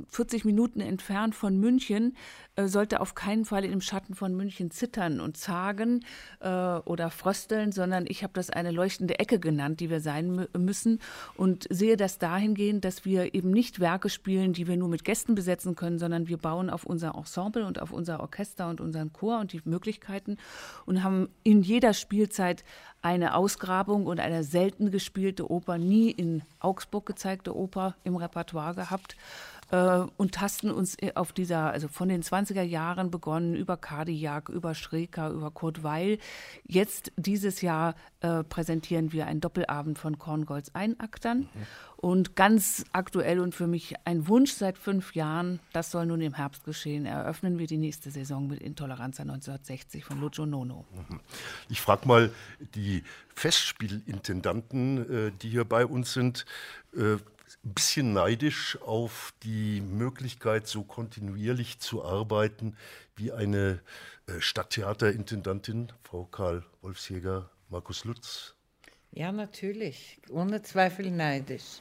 40 0.08 0.44
Minuten 0.44 0.80
entfernt 0.80 1.34
von 1.34 1.58
München 1.58 2.16
äh, 2.56 2.68
sollte 2.68 3.00
auf 3.00 3.14
keinen 3.14 3.44
Fall 3.44 3.64
im 3.64 3.80
Schatten 3.80 4.14
von 4.14 4.34
München 4.34 4.70
zittern 4.70 5.20
und 5.20 5.36
zagen 5.36 6.04
äh, 6.40 6.48
oder 6.48 7.10
frösteln, 7.10 7.72
sondern 7.72 8.04
ich 8.08 8.22
habe 8.22 8.32
das 8.32 8.48
eine 8.48 8.70
leuchtende 8.70 9.18
Ecke 9.18 9.38
genannt, 9.38 9.80
die 9.80 9.90
wir 9.90 10.00
sein 10.00 10.46
müssen 10.56 11.00
und 11.36 11.66
sehe 11.70 11.96
das 11.96 12.18
dahingehend, 12.18 12.84
dass 12.84 13.04
wir 13.04 13.34
eben 13.34 13.50
nicht 13.50 13.80
Werke 13.80 14.08
spielen, 14.08 14.52
die 14.52 14.66
wir 14.66 14.76
nur 14.76 14.88
mit 14.88 15.04
Gästen 15.04 15.34
besetzen 15.34 15.74
können, 15.74 15.98
sondern 15.98 16.28
wir 16.28 16.38
bauen 16.38 16.70
auf 16.70 16.84
unser 16.84 17.14
Ensemble 17.16 17.66
und 17.66 17.82
auf 17.82 17.92
unser 17.92 18.20
Orchester 18.20 18.68
und 18.68 18.80
unseren 18.80 19.12
Chor 19.12 19.40
und 19.40 19.52
die 19.52 19.60
Möglichkeiten 19.64 20.36
und 20.86 21.02
haben 21.02 21.28
in 21.42 21.62
jeder 21.74 21.92
Spielzeit 21.92 22.62
eine 23.02 23.34
Ausgrabung 23.34 24.06
und 24.06 24.20
eine 24.20 24.44
selten 24.44 24.92
gespielte 24.92 25.50
Oper, 25.50 25.76
nie 25.76 26.08
in 26.08 26.42
Augsburg 26.60 27.04
gezeigte 27.04 27.54
Oper 27.56 27.96
im 28.04 28.14
Repertoire 28.14 28.76
gehabt 28.76 29.16
und 29.70 30.32
tasten 30.32 30.70
uns 30.70 30.96
auf 31.14 31.32
dieser, 31.32 31.70
also 31.72 31.88
von 31.88 32.08
den 32.08 32.22
20er 32.22 32.62
Jahren 32.62 33.10
begonnen, 33.10 33.54
über 33.54 33.76
Kadiak, 33.76 34.48
über 34.48 34.74
Schreker, 34.74 35.30
über 35.30 35.50
Kurt 35.50 35.82
Weil. 35.82 36.18
Jetzt 36.66 37.12
dieses 37.16 37.60
Jahr 37.60 37.94
äh, 38.20 38.44
präsentieren 38.44 39.12
wir 39.12 39.26
einen 39.26 39.40
Doppelabend 39.40 39.98
von 39.98 40.18
Korngolds 40.18 40.74
Einaktern. 40.74 41.40
Mhm. 41.40 41.66
Und 41.96 42.36
ganz 42.36 42.84
aktuell 42.92 43.40
und 43.40 43.54
für 43.54 43.66
mich 43.66 43.94
ein 44.04 44.28
Wunsch 44.28 44.52
seit 44.52 44.76
fünf 44.76 45.14
Jahren, 45.14 45.60
das 45.72 45.90
soll 45.90 46.04
nun 46.04 46.20
im 46.20 46.34
Herbst 46.34 46.64
geschehen, 46.64 47.06
eröffnen 47.06 47.58
wir 47.58 47.66
die 47.66 47.78
nächste 47.78 48.10
Saison 48.10 48.46
mit 48.46 48.60
Intoleranza 48.60 49.22
1960 49.22 50.04
von 50.04 50.20
Lucio 50.20 50.44
Nono. 50.44 50.84
Mhm. 51.08 51.20
Ich 51.70 51.80
frage 51.80 52.06
mal 52.06 52.30
die 52.74 53.04
Festspielintendanten, 53.34 55.28
äh, 55.28 55.32
die 55.40 55.48
hier 55.48 55.64
bei 55.64 55.86
uns 55.86 56.12
sind, 56.12 56.44
äh, 56.94 57.16
ein 57.64 57.74
bisschen 57.74 58.12
neidisch 58.12 58.78
auf 58.82 59.34
die 59.42 59.80
Möglichkeit, 59.80 60.66
so 60.66 60.82
kontinuierlich 60.82 61.78
zu 61.78 62.04
arbeiten 62.04 62.76
wie 63.16 63.32
eine 63.32 63.80
äh, 64.26 64.40
Stadttheaterintendantin, 64.40 65.92
Frau 66.02 66.24
Karl 66.24 66.64
Wolfsjäger, 66.82 67.50
Markus 67.68 68.04
Lutz? 68.04 68.54
Ja, 69.12 69.30
natürlich, 69.30 70.18
ohne 70.30 70.62
Zweifel 70.62 71.10
neidisch, 71.10 71.80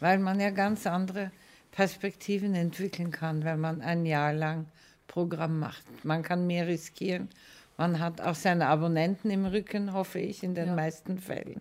weil 0.00 0.18
man 0.18 0.40
ja 0.40 0.50
ganz 0.50 0.86
andere 0.86 1.30
Perspektiven 1.70 2.54
entwickeln 2.54 3.10
kann, 3.10 3.44
wenn 3.44 3.58
man 3.58 3.80
ein 3.80 4.06
Jahr 4.06 4.32
lang 4.32 4.66
Programm 5.06 5.58
macht. 5.58 5.84
Man 6.04 6.22
kann 6.22 6.46
mehr 6.46 6.66
riskieren. 6.66 7.28
Man 7.76 7.98
hat 7.98 8.20
auch 8.20 8.34
seine 8.34 8.68
Abonnenten 8.68 9.30
im 9.30 9.46
Rücken, 9.46 9.92
hoffe 9.92 10.18
ich, 10.18 10.42
in 10.42 10.54
den 10.54 10.68
ja. 10.68 10.74
meisten 10.74 11.18
Fällen. 11.18 11.60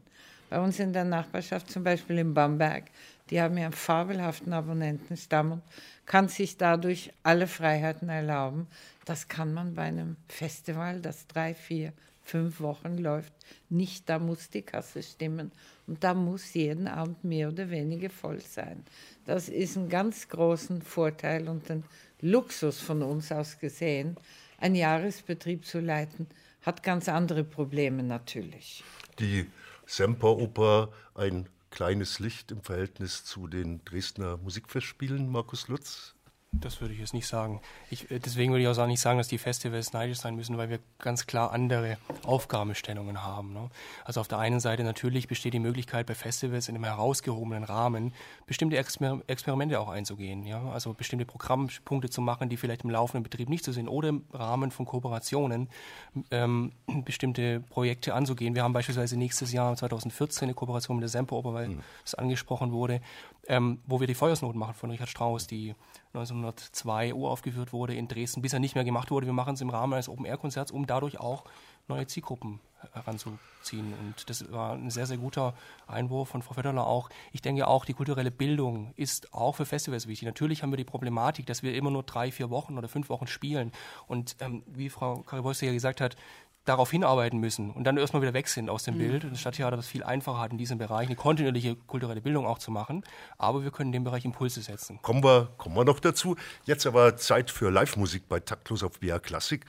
Bei 0.50 0.60
uns 0.60 0.79
in 0.79 0.93
der 0.93 1.03
Nachbarschaft, 1.03 1.72
zum 1.72 1.84
Beispiel 1.84 2.20
in 2.20 2.34
Bamberg, 2.34 2.84
die 3.29 3.41
haben 3.41 3.57
ja 3.57 3.65
einen 3.65 3.73
fabelhaften 3.73 4.53
Abonnentenstamm 4.53 5.53
und 5.53 5.63
kann 6.05 6.27
sich 6.27 6.57
dadurch 6.57 7.11
alle 7.23 7.47
Freiheiten 7.47 8.09
erlauben. 8.09 8.67
Das 9.05 9.27
kann 9.27 9.53
man 9.53 9.73
bei 9.73 9.83
einem 9.83 10.17
Festival, 10.27 11.01
das 11.01 11.27
drei, 11.27 11.53
vier, 11.53 11.93
fünf 12.23 12.59
Wochen 12.59 12.97
läuft, 12.97 13.33
nicht. 13.69 14.09
Da 14.09 14.19
muss 14.19 14.49
die 14.49 14.61
Kasse 14.61 15.03
stimmen 15.03 15.51
und 15.87 16.03
da 16.03 16.13
muss 16.13 16.53
jeden 16.53 16.87
Abend 16.87 17.23
mehr 17.23 17.49
oder 17.49 17.69
weniger 17.69 18.09
voll 18.09 18.39
sein. 18.39 18.83
Das 19.25 19.49
ist 19.49 19.75
ein 19.75 19.89
ganz 19.89 20.27
großen 20.29 20.81
Vorteil 20.81 21.47
und 21.47 21.69
ein 21.69 21.83
Luxus 22.21 22.79
von 22.79 23.03
uns 23.03 23.31
aus 23.31 23.59
gesehen. 23.59 24.15
Ein 24.59 24.75
Jahresbetrieb 24.75 25.65
zu 25.65 25.79
leiten, 25.79 26.27
hat 26.61 26.83
ganz 26.83 27.09
andere 27.09 27.43
Probleme 27.43 28.03
natürlich. 28.03 28.83
Die 29.19 29.45
Semperoper, 29.85 30.89
ein 31.15 31.49
kleines 31.73 32.19
Licht 32.19 32.51
im 32.51 32.61
Verhältnis 32.61 33.25
zu 33.25 33.47
den 33.47 33.83
Dresdner 33.83 34.37
Musikfestspielen, 34.37 35.27
Markus 35.27 35.69
Lutz? 35.69 36.13
Das 36.60 36.81
würde 36.81 36.93
ich 36.93 37.00
jetzt 37.00 37.13
nicht 37.13 37.27
sagen. 37.27 37.62
Ich, 37.89 38.12
äh, 38.12 38.19
deswegen 38.19 38.51
würde 38.51 38.62
ich 38.62 38.67
auch 38.67 38.88
nicht 38.88 39.01
sagen, 39.01 39.17
dass 39.17 39.27
die 39.27 39.39
Festivals 39.39 39.91
neidisch 39.91 40.19
sein 40.19 40.36
müssen, 40.36 40.57
weil 40.57 40.69
wir 40.69 40.79
ganz 41.00 41.25
klar 41.25 41.51
andere 41.51 41.98
Aufgabenstellungen 42.25 43.24
haben. 43.24 43.53
Ne? 43.53 43.69
Also 44.05 44.22
auf 44.22 44.27
der 44.27 44.38
einen 44.38 44.60
Seite 44.60 44.83
natürlich 44.83 45.27
besteht 45.27 45.53
die 45.53 45.60
Möglichkeit, 45.60 46.05
bei 46.05 46.13
Festivals 46.13 46.69
in 46.69 46.75
einem 46.75 46.83
herausgehobenen 46.83 47.63
Rahmen 47.63 48.13
bestimmte 48.45 48.77
Exper 48.77 49.22
Experimente 49.27 49.79
auch 49.79 49.89
einzugehen. 49.89 50.45
Ja? 50.45 50.69
Also 50.72 50.93
bestimmte 50.93 51.25
Programmpunkte 51.25 52.10
zu 52.10 52.22
machen, 52.22 52.50
die 52.50 52.57
vielleicht 52.57 52.83
im 52.83 52.91
laufenden 52.91 53.24
Betrieb 53.24 53.50
nicht 53.50 53.65
so 53.65 53.72
sind 53.72 53.88
oder 53.88 54.10
im 54.10 54.24
Rahmen 54.31 54.69
von 54.69 54.86
Kooperationen 54.86 55.69
ähm, 56.29 56.74
bestimmte 57.05 57.62
Projekte 57.62 58.13
anzugehen. 58.13 58.53
Wir 58.53 58.63
haben 58.63 58.74
beispielsweise 58.74 59.17
nächstes 59.17 59.51
Jahr 59.51 59.75
2014 59.75 60.43
eine 60.43 60.53
Kooperation 60.53 60.98
mit 60.98 61.01
der 61.01 61.10
Semperoper, 61.10 61.53
weil 61.53 61.69
mhm. 61.69 61.79
das 62.03 62.13
angesprochen 62.13 62.72
wurde, 62.72 63.01
ähm, 63.47 63.79
wo 63.85 64.00
wir 64.00 64.07
die 64.07 64.13
Feuersnoten 64.13 64.59
machen 64.59 64.73
von 64.73 64.91
Richard 64.91 65.09
Strauss, 65.09 65.47
die 65.47 65.75
1902 66.13 67.13
uraufgeführt 67.13 67.73
wurde 67.73 67.95
in 67.95 68.07
Dresden, 68.07 68.41
bisher 68.41 68.59
nicht 68.59 68.75
mehr 68.75 68.83
gemacht 68.83 69.12
wurde. 69.12 69.25
Wir 69.25 69.33
machen 69.33 69.55
es 69.55 69.62
im 69.62 69.69
Rahmen 69.69 69.93
eines 69.93 70.09
Open-Air-Konzerts, 70.09 70.71
um 70.71 70.85
dadurch 70.85 71.19
auch 71.19 71.43
neue 71.88 72.07
Zielgruppen 72.07 72.59
heranzuziehen. 72.93 73.93
Und 73.93 74.29
das 74.29 74.51
war 74.51 74.73
ein 74.73 74.89
sehr, 74.89 75.05
sehr 75.05 75.17
guter 75.17 75.53
Einwurf 75.88 76.29
von 76.29 76.41
Frau 76.41 76.53
Federler 76.53 76.85
auch. 76.85 77.09
Ich 77.31 77.41
denke 77.41 77.67
auch, 77.67 77.85
die 77.85 77.93
kulturelle 77.93 78.31
Bildung 78.31 78.93
ist 78.95 79.33
auch 79.33 79.55
für 79.55 79.65
Festivals 79.65 80.07
wichtig. 80.07 80.25
Natürlich 80.25 80.63
haben 80.63 80.71
wir 80.71 80.77
die 80.77 80.83
Problematik, 80.83 81.45
dass 81.45 81.63
wir 81.63 81.75
immer 81.75 81.91
nur 81.91 82.03
drei, 82.03 82.31
vier 82.31 82.50
Wochen 82.50 82.77
oder 82.77 82.88
fünf 82.88 83.09
Wochen 83.09 83.27
spielen. 83.27 83.71
Und 84.07 84.35
ähm, 84.39 84.63
wie 84.67 84.89
Frau 84.89 85.17
Karibolste 85.21 85.65
ja 85.65 85.73
gesagt 85.73 86.01
hat, 86.01 86.15
darauf 86.65 86.91
hinarbeiten 86.91 87.39
müssen 87.39 87.72
und 87.72 87.84
dann 87.84 87.98
erstmal 87.98 88.22
wieder 88.22 88.34
weg 88.34 88.48
sind 88.48 88.70
aus 88.70 88.84
dem 88.84 88.96
mhm. 88.96 89.00
Bild. 89.00 89.24
Und 89.25 89.32
das 89.32 89.41
Stadttheater 89.41 89.75
das 89.75 89.88
viel 89.88 90.03
einfacher 90.03 90.39
hat, 90.39 90.51
in 90.51 90.58
diesem 90.58 90.77
Bereich 90.77 91.08
eine 91.08 91.15
kontinuierliche 91.15 91.75
kulturelle 91.75 92.22
Bildung 92.22 92.46
auch 92.46 92.60
zu 92.60 92.72
machen. 92.72 93.03
Aber 93.38 93.63
wir 93.63 93.72
können 93.72 93.89
in 93.89 93.93
dem 93.93 94.03
Bereich 94.03 94.25
Impulse 94.25 94.62
setzen. 94.62 95.00
Kommen 95.01 95.24
wir, 95.24 95.53
kommen 95.58 95.75
wir 95.75 95.86
noch 95.86 96.00
dazu. 96.00 96.36
Jetzt 96.65 96.86
aber 96.86 97.17
Zeit 97.17 97.51
für 97.51 97.70
Live-Musik 97.70 98.27
bei 98.29 98.39
Taktlos 98.39 98.84
auf 98.84 99.00
BR 99.00 99.20
Klassik, 99.20 99.65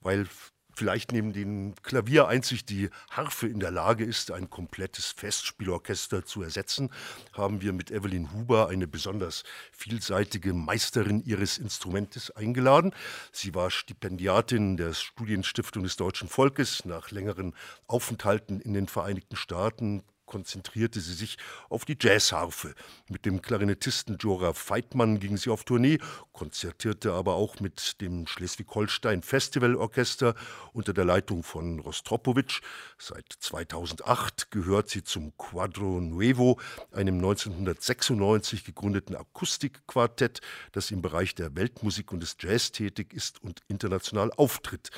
weil 0.00 0.26
vielleicht 0.74 1.12
neben 1.12 1.32
dem 1.32 1.74
Klavier 1.82 2.28
einzig 2.28 2.64
die 2.64 2.90
Harfe 3.10 3.46
in 3.46 3.60
der 3.60 3.70
Lage 3.70 4.04
ist, 4.04 4.30
ein 4.30 4.50
komplettes 4.50 5.06
Festspielorchester 5.06 6.24
zu 6.24 6.42
ersetzen, 6.42 6.90
haben 7.32 7.62
wir 7.62 7.72
mit 7.72 7.90
Evelyn 7.90 8.32
Huber 8.32 8.68
eine 8.68 8.86
besonders 8.86 9.44
vielseitige 9.72 10.52
Meisterin 10.54 11.22
ihres 11.24 11.58
Instrumentes 11.58 12.30
eingeladen. 12.30 12.94
Sie 13.32 13.54
war 13.54 13.70
Stipendiatin 13.70 14.76
der 14.76 14.94
Studienstiftung 14.94 15.82
des 15.82 15.96
deutschen 15.96 16.28
Volkes 16.28 16.84
nach 16.84 17.10
längeren 17.10 17.54
Aufenthalten 17.86 18.60
in 18.60 18.74
den 18.74 18.88
Vereinigten 18.88 19.36
Staaten, 19.36 20.02
konzentrierte 20.32 20.98
sie 20.98 21.12
sich 21.12 21.36
auf 21.68 21.84
die 21.84 21.98
Jazzharfe. 22.00 22.74
Mit 23.10 23.26
dem 23.26 23.42
Klarinettisten 23.42 24.16
Jora 24.16 24.54
Feitmann 24.54 25.20
ging 25.20 25.36
sie 25.36 25.50
auf 25.50 25.64
Tournee, 25.64 25.98
konzertierte 26.32 27.12
aber 27.12 27.34
auch 27.34 27.60
mit 27.60 28.00
dem 28.00 28.26
Schleswig-Holstein 28.26 29.22
Festivalorchester 29.22 30.34
unter 30.72 30.94
der 30.94 31.04
Leitung 31.04 31.42
von 31.42 31.80
Rostropowitsch. 31.80 32.62
Seit 32.96 33.26
2008 33.40 34.50
gehört 34.50 34.88
sie 34.88 35.04
zum 35.04 35.36
Quadro 35.36 36.00
Nuevo, 36.00 36.58
einem 36.92 37.16
1996 37.16 38.64
gegründeten 38.64 39.14
Akustikquartett, 39.14 40.40
das 40.72 40.90
im 40.90 41.02
Bereich 41.02 41.34
der 41.34 41.54
Weltmusik 41.56 42.10
und 42.10 42.20
des 42.20 42.38
Jazz 42.40 42.72
tätig 42.72 43.12
ist 43.12 43.42
und 43.42 43.60
international 43.68 44.32
auftritt. 44.38 44.90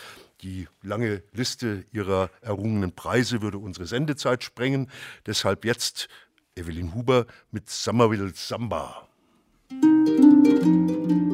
Die 0.43 0.69
lange 0.83 1.23
Liste 1.33 1.85
ihrer 1.93 2.31
errungenen 2.41 2.93
Preise 2.93 3.43
würde 3.43 3.59
unsere 3.59 3.87
Sendezeit 3.87 4.45
sprengen. 4.45 4.91
Deshalb 5.27 5.65
jetzt 5.65 6.09
Evelyn 6.57 6.95
Huber 6.95 7.27
mit 7.51 7.71
Somerville 7.71 8.33
Samba. 8.35 9.09
Musik 9.71 11.34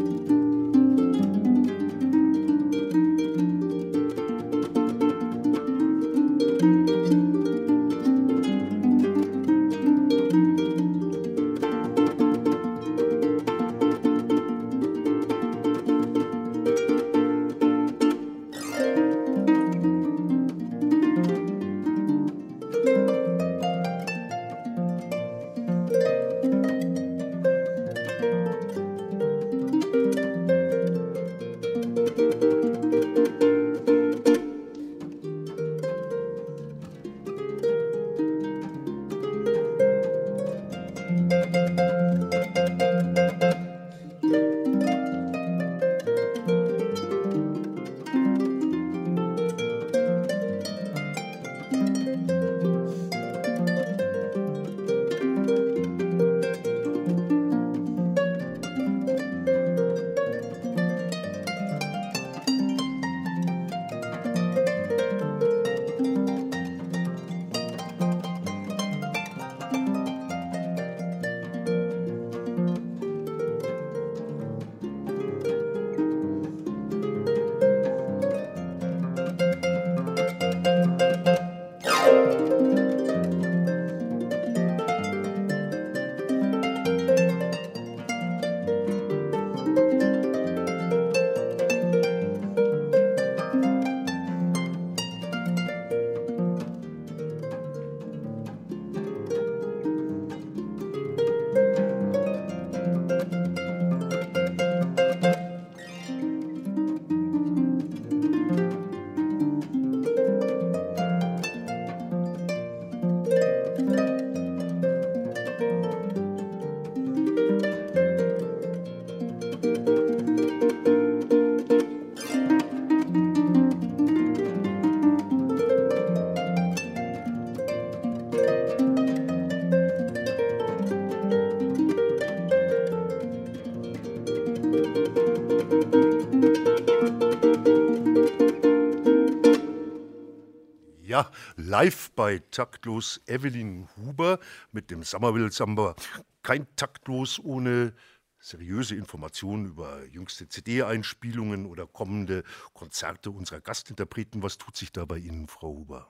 bei 142.20 142.42
Taktlos 142.50 143.18
Evelyn 143.26 143.88
Huber 143.96 144.40
mit 144.72 144.90
dem 144.90 145.02
Summerville 145.04 145.50
Samba. 145.50 145.96
Kein 146.42 146.66
Taktlos 146.76 147.40
ohne 147.42 147.94
seriöse 148.38 148.94
Informationen 148.94 149.64
über 149.64 150.04
jüngste 150.04 150.46
CD-Einspielungen 150.46 151.64
oder 151.64 151.86
kommende 151.86 152.44
Konzerte 152.74 153.30
unserer 153.30 153.62
Gastinterpreten. 153.62 154.42
Was 154.42 154.58
tut 154.58 154.76
sich 154.76 154.92
da 154.92 155.06
bei 155.06 155.16
Ihnen, 155.16 155.48
Frau 155.48 155.68
Huber? 155.68 156.08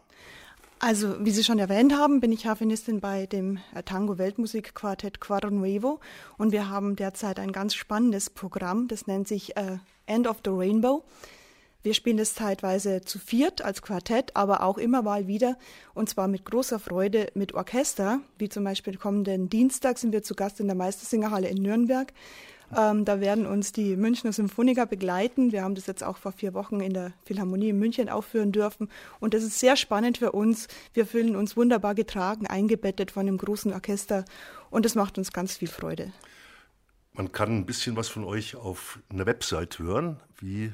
Also, 0.80 1.24
wie 1.24 1.30
Sie 1.30 1.44
schon 1.44 1.60
erwähnt 1.60 1.92
haben, 1.92 2.18
bin 2.18 2.32
ich 2.32 2.44
Harfenistin 2.44 2.98
bei 2.98 3.26
dem 3.26 3.60
Tango 3.84 4.18
Weltmusikquartett 4.18 5.20
Quarto 5.20 5.48
Nuevo 5.48 6.00
und 6.38 6.50
wir 6.50 6.68
haben 6.68 6.96
derzeit 6.96 7.38
ein 7.38 7.52
ganz 7.52 7.76
spannendes 7.76 8.30
Programm, 8.30 8.88
das 8.88 9.06
nennt 9.06 9.28
sich 9.28 9.56
äh, 9.56 9.78
End 10.06 10.26
of 10.26 10.38
the 10.44 10.50
Rainbow. 10.50 11.04
Wir 11.82 11.94
spielen 11.94 12.18
es 12.18 12.34
zeitweise 12.34 13.00
zu 13.02 13.18
viert 13.18 13.62
als 13.62 13.82
Quartett, 13.82 14.36
aber 14.36 14.62
auch 14.62 14.78
immer 14.78 15.02
mal 15.02 15.26
wieder 15.26 15.56
und 15.94 16.08
zwar 16.08 16.28
mit 16.28 16.44
großer 16.44 16.78
Freude 16.78 17.28
mit 17.34 17.54
Orchester, 17.54 18.20
wie 18.38 18.48
zum 18.48 18.64
Beispiel 18.64 18.96
kommenden 18.96 19.48
Dienstag 19.48 19.98
sind 19.98 20.12
wir 20.12 20.22
zu 20.22 20.34
Gast 20.34 20.60
in 20.60 20.66
der 20.66 20.76
Meistersingerhalle 20.76 21.48
in 21.48 21.62
Nürnberg 21.62 22.12
ähm, 22.76 23.04
da 23.04 23.20
werden 23.20 23.46
uns 23.46 23.72
die 23.72 23.96
Münchner 23.96 24.32
Symphoniker 24.32 24.86
begleiten. 24.86 25.52
Wir 25.52 25.62
haben 25.62 25.74
das 25.74 25.86
jetzt 25.86 26.04
auch 26.04 26.16
vor 26.16 26.32
vier 26.32 26.54
Wochen 26.54 26.80
in 26.80 26.94
der 26.94 27.12
Philharmonie 27.24 27.70
in 27.70 27.78
München 27.78 28.08
aufführen 28.08 28.52
dürfen. 28.52 28.88
Und 29.18 29.34
das 29.34 29.42
ist 29.42 29.58
sehr 29.58 29.76
spannend 29.76 30.18
für 30.18 30.32
uns. 30.32 30.68
Wir 30.94 31.06
fühlen 31.06 31.34
uns 31.34 31.56
wunderbar 31.56 31.94
getragen, 31.94 32.46
eingebettet 32.46 33.10
von 33.10 33.26
dem 33.26 33.38
großen 33.38 33.72
Orchester. 33.72 34.24
Und 34.70 34.84
das 34.84 34.94
macht 34.94 35.18
uns 35.18 35.32
ganz 35.32 35.56
viel 35.56 35.68
Freude. 35.68 36.12
Man 37.12 37.32
kann 37.32 37.56
ein 37.56 37.66
bisschen 37.66 37.96
was 37.96 38.08
von 38.08 38.24
euch 38.24 38.54
auf 38.54 39.00
einer 39.08 39.26
Website 39.26 39.80
hören. 39.80 40.20
Wie 40.38 40.72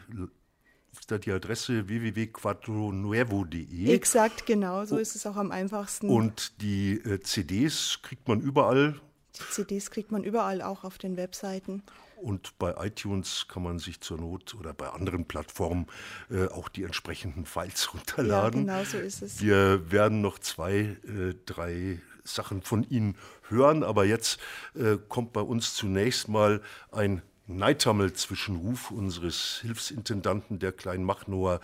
ist 1.01 1.11
da 1.11 1.19
die 1.19 1.33
Adresse 1.33 1.89
www.quattronuevo.de. 1.89 3.93
Exakt, 3.93 4.47
genau, 4.47 4.85
so 4.85 4.99
ist 4.99 5.17
es 5.17 5.27
auch 5.27 5.37
am 5.37 5.51
einfachsten. 5.51 6.09
Und 6.09 6.61
die 6.61 6.93
äh, 6.93 7.21
CDs 7.21 7.99
kriegt 8.03 8.29
man 8.29 8.41
überall 8.41 9.01
die 9.37 9.51
CDs 9.51 9.91
kriegt 9.91 10.13
man 10.13 10.25
überall 10.25 10.63
auch 10.63 10.85
auf 10.85 10.99
den 10.99 11.17
Webseiten. 11.17 11.83
Und 12.17 12.59
bei 12.59 12.75
iTunes 12.87 13.47
kann 13.49 13.63
man 13.63 13.79
sich 13.79 14.01
zur 14.01 14.19
Not 14.19 14.55
oder 14.55 14.73
bei 14.73 14.89
anderen 14.89 15.27
Plattformen 15.27 15.87
äh, 16.31 16.47
auch 16.47 16.69
die 16.69 16.85
entsprechenden 16.85 17.45
Files 17.45 17.91
runterladen. 17.95 18.67
Ja, 18.67 18.79
genau 18.79 18.91
so 18.91 18.99
ist 18.99 19.23
es. 19.23 19.43
Wir 19.43 19.91
werden 19.91 20.23
noch 20.23 20.39
zwei, 20.39 20.97
äh, 21.07 21.35
drei 21.45 22.01
Sachen 22.25 22.63
von 22.63 22.85
Ihnen 22.85 23.17
hören, 23.49 23.85
aber 23.85 24.05
jetzt 24.05 24.41
äh, 24.75 24.97
kommt 25.09 25.33
bei 25.33 25.43
uns 25.43 25.75
zunächst 25.75 26.29
mal 26.29 26.63
ein 26.91 27.23
Neidhammel-Zwischenruf 27.49 28.91
unseres 28.91 29.61
Hilfsintendanten 29.63 30.59
der 30.59 30.73
kleinen 30.73 31.05
Machnower 31.05 31.61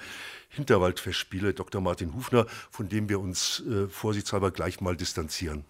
Hinterwaldfestspiele, 0.48 1.54
Dr. 1.54 1.80
Martin 1.80 2.14
Hufner, 2.14 2.46
von 2.70 2.88
dem 2.88 3.08
wir 3.08 3.20
uns 3.20 3.60
äh, 3.60 3.88
vorsichtshalber 3.88 4.50
gleich 4.50 4.80
mal 4.80 4.96
distanzieren. 4.96 5.64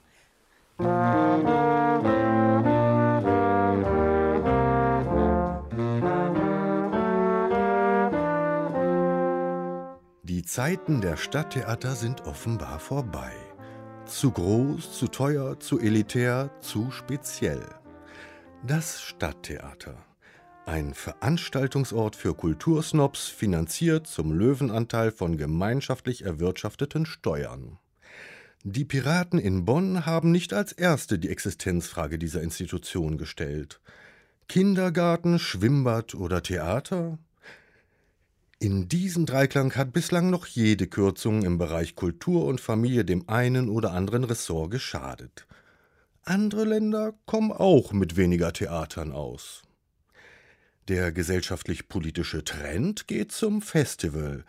Die 10.25 10.43
Zeiten 10.45 11.01
der 11.01 11.17
Stadttheater 11.17 11.95
sind 11.95 12.23
offenbar 12.27 12.81
vorbei. 12.81 13.33
Zu 14.07 14.33
groß, 14.33 14.99
zu 14.99 15.07
teuer, 15.09 15.61
zu 15.61 15.79
elitär, 15.79 16.51
zu 16.61 16.91
speziell. 16.91 17.65
Das 18.65 19.03
Stadttheater. 19.03 19.97
Ein 20.67 20.95
Veranstaltungsort 20.95 22.15
für 22.15 22.33
Kultursnobs, 22.33 23.27
finanziert 23.27 24.07
zum 24.07 24.31
Löwenanteil 24.31 25.11
von 25.11 25.37
gemeinschaftlich 25.37 26.25
erwirtschafteten 26.25 27.05
Steuern. 27.05 27.81
Die 28.63 28.85
Piraten 28.85 29.41
in 29.41 29.65
Bonn 29.65 30.07
haben 30.07 30.31
nicht 30.31 30.55
als 30.55 30.71
erste 30.71 31.19
die 31.19 31.29
Existenzfrage 31.29 32.21
dieser 32.21 32.41
Institution 32.41 33.19
gestellt. 33.19 33.81
Kindergarten, 34.49 35.41
Schwimmbad 35.41 36.15
oder 36.15 36.41
Theater? 36.41 37.19
In 38.61 38.89
diesen 38.89 39.27
Dreiklang 39.27 39.75
hat 39.75 39.93
bislang 39.93 40.31
noch 40.31 40.47
jede 40.47 40.87
Kürzung 40.87 41.43
im 41.43 41.59
Bereich 41.59 41.97
Kultur 41.97 42.45
und 42.45 42.61
Familie 42.61 43.05
dem 43.05 43.29
einen 43.29 43.69
oder 43.69 43.91
anderen 43.91 44.23
Ressort 44.23 44.71
geschadet. 44.71 45.49
Andere 46.25 46.65
Länder 46.65 47.15
kommen 47.27 47.53
auch 47.53 47.93
mit 47.93 48.17
weniger 48.17 48.53
Theatern 48.53 49.13
aus. 49.13 49.63
Der 50.89 51.13
gesellschaftlich-politische 51.13 52.45
Trend 52.45 53.07
geht 53.07 53.33
zum 53.33 53.63
Festival. 53.63 54.45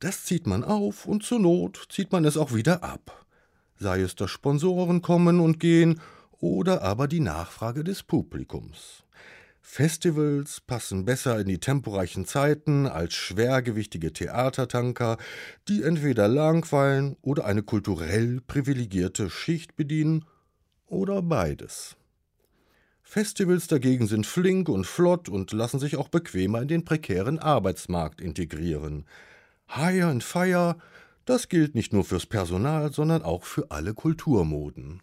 Das 0.00 0.24
zieht 0.24 0.46
man 0.46 0.64
auf 0.64 1.06
und 1.06 1.22
zur 1.22 1.38
Not 1.38 1.86
zieht 1.90 2.12
man 2.12 2.24
es 2.24 2.36
auch 2.36 2.54
wieder 2.54 2.82
ab 2.82 3.22
sei 3.82 4.00
es 4.00 4.14
dass 4.14 4.30
Sponsoren 4.30 5.02
kommen 5.02 5.40
und 5.40 5.60
gehen 5.60 6.00
oder 6.40 6.82
aber 6.82 7.08
die 7.08 7.20
Nachfrage 7.20 7.84
des 7.84 8.02
Publikums. 8.02 9.04
Festivals 9.60 10.60
passen 10.60 11.04
besser 11.04 11.38
in 11.38 11.46
die 11.46 11.58
temporeichen 11.58 12.26
Zeiten 12.26 12.86
als 12.86 13.14
schwergewichtige 13.14 14.12
Theatertanker, 14.12 15.18
die 15.68 15.82
entweder 15.82 16.26
langweilen 16.26 17.16
oder 17.22 17.44
eine 17.44 17.62
kulturell 17.62 18.40
privilegierte 18.40 19.30
Schicht 19.30 19.76
bedienen 19.76 20.24
oder 20.92 21.22
beides. 21.22 21.96
Festivals 23.02 23.66
dagegen 23.66 24.06
sind 24.06 24.26
flink 24.26 24.68
und 24.68 24.86
flott 24.86 25.28
und 25.28 25.52
lassen 25.52 25.80
sich 25.80 25.96
auch 25.96 26.08
bequemer 26.08 26.62
in 26.62 26.68
den 26.68 26.84
prekären 26.84 27.38
Arbeitsmarkt 27.40 28.20
integrieren. 28.20 29.06
Hire 29.66 30.06
and 30.06 30.22
Fire 30.22 30.76
das 31.24 31.48
gilt 31.48 31.76
nicht 31.76 31.92
nur 31.92 32.04
fürs 32.04 32.26
Personal, 32.26 32.92
sondern 32.92 33.22
auch 33.22 33.44
für 33.44 33.70
alle 33.70 33.94
Kulturmoden. 33.94 35.02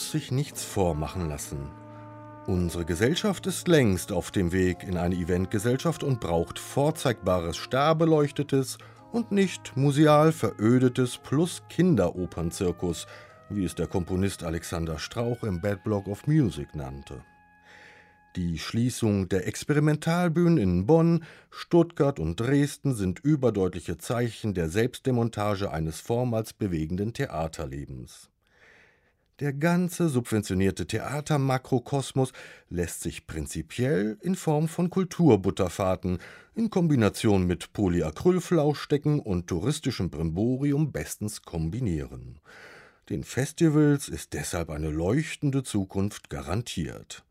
Muss 0.00 0.12
sich 0.12 0.30
nichts 0.32 0.64
vormachen 0.64 1.28
lassen. 1.28 1.68
Unsere 2.46 2.86
Gesellschaft 2.86 3.46
ist 3.46 3.68
längst 3.68 4.12
auf 4.12 4.30
dem 4.30 4.50
Weg 4.50 4.82
in 4.82 4.96
eine 4.96 5.14
Eventgesellschaft 5.14 6.02
und 6.02 6.20
braucht 6.20 6.58
vorzeigbares 6.58 7.58
Starbeleuchtetes 7.58 8.78
und 9.12 9.30
nicht 9.30 9.76
museal 9.76 10.32
verödetes 10.32 11.18
plus 11.18 11.62
Kinderopernzirkus, 11.68 13.06
wie 13.50 13.62
es 13.62 13.74
der 13.74 13.88
Komponist 13.88 14.42
Alexander 14.42 14.98
Strauch 14.98 15.42
im 15.42 15.60
Bad 15.60 15.84
Block 15.84 16.08
of 16.08 16.26
Music 16.26 16.74
nannte. 16.74 17.22
Die 18.36 18.58
Schließung 18.58 19.28
der 19.28 19.46
Experimentalbühnen 19.46 20.56
in 20.56 20.86
Bonn, 20.86 21.24
Stuttgart 21.50 22.18
und 22.18 22.40
Dresden 22.40 22.94
sind 22.94 23.20
überdeutliche 23.20 23.98
Zeichen 23.98 24.54
der 24.54 24.70
Selbstdemontage 24.70 25.70
eines 25.70 26.00
vormals 26.00 26.54
bewegenden 26.54 27.12
Theaterlebens. 27.12 28.30
Der 29.40 29.54
ganze 29.54 30.10
subventionierte 30.10 30.86
Theatermakrokosmos 30.86 32.34
lässt 32.68 33.00
sich 33.00 33.26
prinzipiell 33.26 34.18
in 34.20 34.34
Form 34.34 34.68
von 34.68 34.90
Kulturbutterfahrten 34.90 36.18
in 36.54 36.68
Kombination 36.68 37.46
mit 37.46 37.72
Polyacrylflauschdecken 37.72 39.18
und 39.18 39.46
touristischem 39.46 40.10
Brimborium 40.10 40.92
bestens 40.92 41.40
kombinieren. 41.40 42.40
Den 43.08 43.24
Festivals 43.24 44.10
ist 44.10 44.34
deshalb 44.34 44.68
eine 44.68 44.90
leuchtende 44.90 45.62
Zukunft 45.62 46.28
garantiert. 46.28 47.24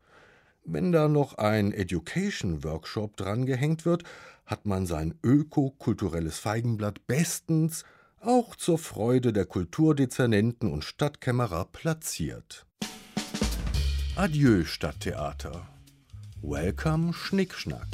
Wenn 0.64 0.90
da 0.90 1.06
noch 1.06 1.38
ein 1.38 1.70
Education 1.70 2.64
Workshop 2.64 3.16
drangehängt 3.16 3.84
wird, 3.84 4.02
hat 4.46 4.66
man 4.66 4.84
sein 4.84 5.14
ökokulturelles 5.22 6.40
Feigenblatt 6.40 7.06
bestens 7.06 7.84
auch 8.20 8.54
zur 8.54 8.78
Freude 8.78 9.32
der 9.32 9.46
Kulturdezernenten 9.46 10.70
und 10.70 10.84
Stadtkämmerer 10.84 11.64
platziert. 11.66 12.66
Adieu 14.14 14.64
Stadttheater. 14.64 15.66
Welcome 16.42 17.14
Schnickschnack. 17.14 17.88